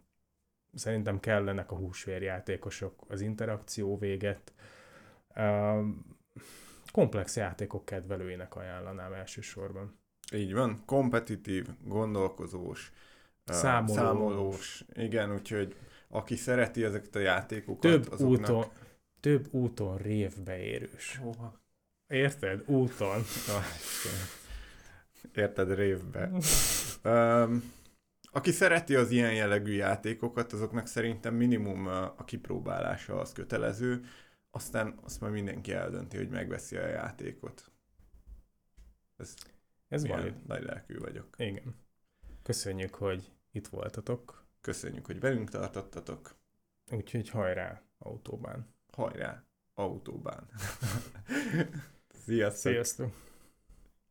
Szerintem 0.73 1.19
kellenek 1.19 1.71
a 1.71 1.75
húsvérjátékosok 1.75 3.05
az 3.07 3.21
interakció 3.21 3.97
véget, 3.97 4.53
komplex 6.91 7.35
játékok 7.35 7.85
kedvelőinek 7.85 8.55
ajánlanám 8.55 9.13
elsősorban. 9.13 9.99
Így 10.33 10.53
van, 10.53 10.83
kompetitív, 10.85 11.67
gondolkozós, 11.83 12.91
számolós. 13.53 13.95
számolós. 13.95 14.85
Igen, 14.93 15.33
úgyhogy 15.33 15.75
aki 16.09 16.35
szereti 16.35 16.83
ezeket 16.83 17.15
a 17.15 17.19
játékokat, 17.19 17.91
több 17.91 18.11
azoknak... 18.11 18.49
úton, 18.49 18.65
több 19.19 19.53
úton 19.53 19.97
révbe 19.97 20.57
érős. 20.57 21.17
Hova? 21.17 21.61
Érted? 22.07 22.63
Úton. 22.69 23.21
Érted, 25.33 25.73
révbe. 25.73 26.31
um, 27.03 27.71
aki 28.31 28.51
szereti 28.51 28.95
az 28.95 29.11
ilyen 29.11 29.33
jellegű 29.33 29.71
játékokat, 29.71 30.53
azoknak 30.53 30.87
szerintem 30.87 31.35
minimum 31.35 31.87
a 31.87 32.23
kipróbálása 32.25 33.19
az 33.19 33.33
kötelező, 33.33 34.05
aztán 34.51 34.99
azt 35.03 35.21
már 35.21 35.31
mindenki 35.31 35.71
eldönti, 35.71 36.17
hogy 36.17 36.29
megveszi 36.29 36.75
a 36.77 36.87
játékot. 36.87 37.71
Ez, 39.17 39.33
Ez 39.87 40.07
valid. 40.07 40.33
Nagy 40.45 40.63
lelkű 40.63 40.97
vagyok. 40.97 41.27
Igen. 41.37 41.75
Köszönjük, 42.43 42.95
hogy 42.95 43.31
itt 43.59 43.67
voltatok. 43.67 44.45
Köszönjük, 44.61 45.05
hogy 45.05 45.19
velünk 45.19 45.49
tartottatok. 45.49 46.35
Úgyhogy 46.91 47.29
hajrá, 47.29 47.81
autóbán. 47.97 48.73
Hajrá, 48.91 49.43
autóbán. 49.73 50.49
Sziasztok. 52.25 52.71
Sziasztok. 52.71 53.28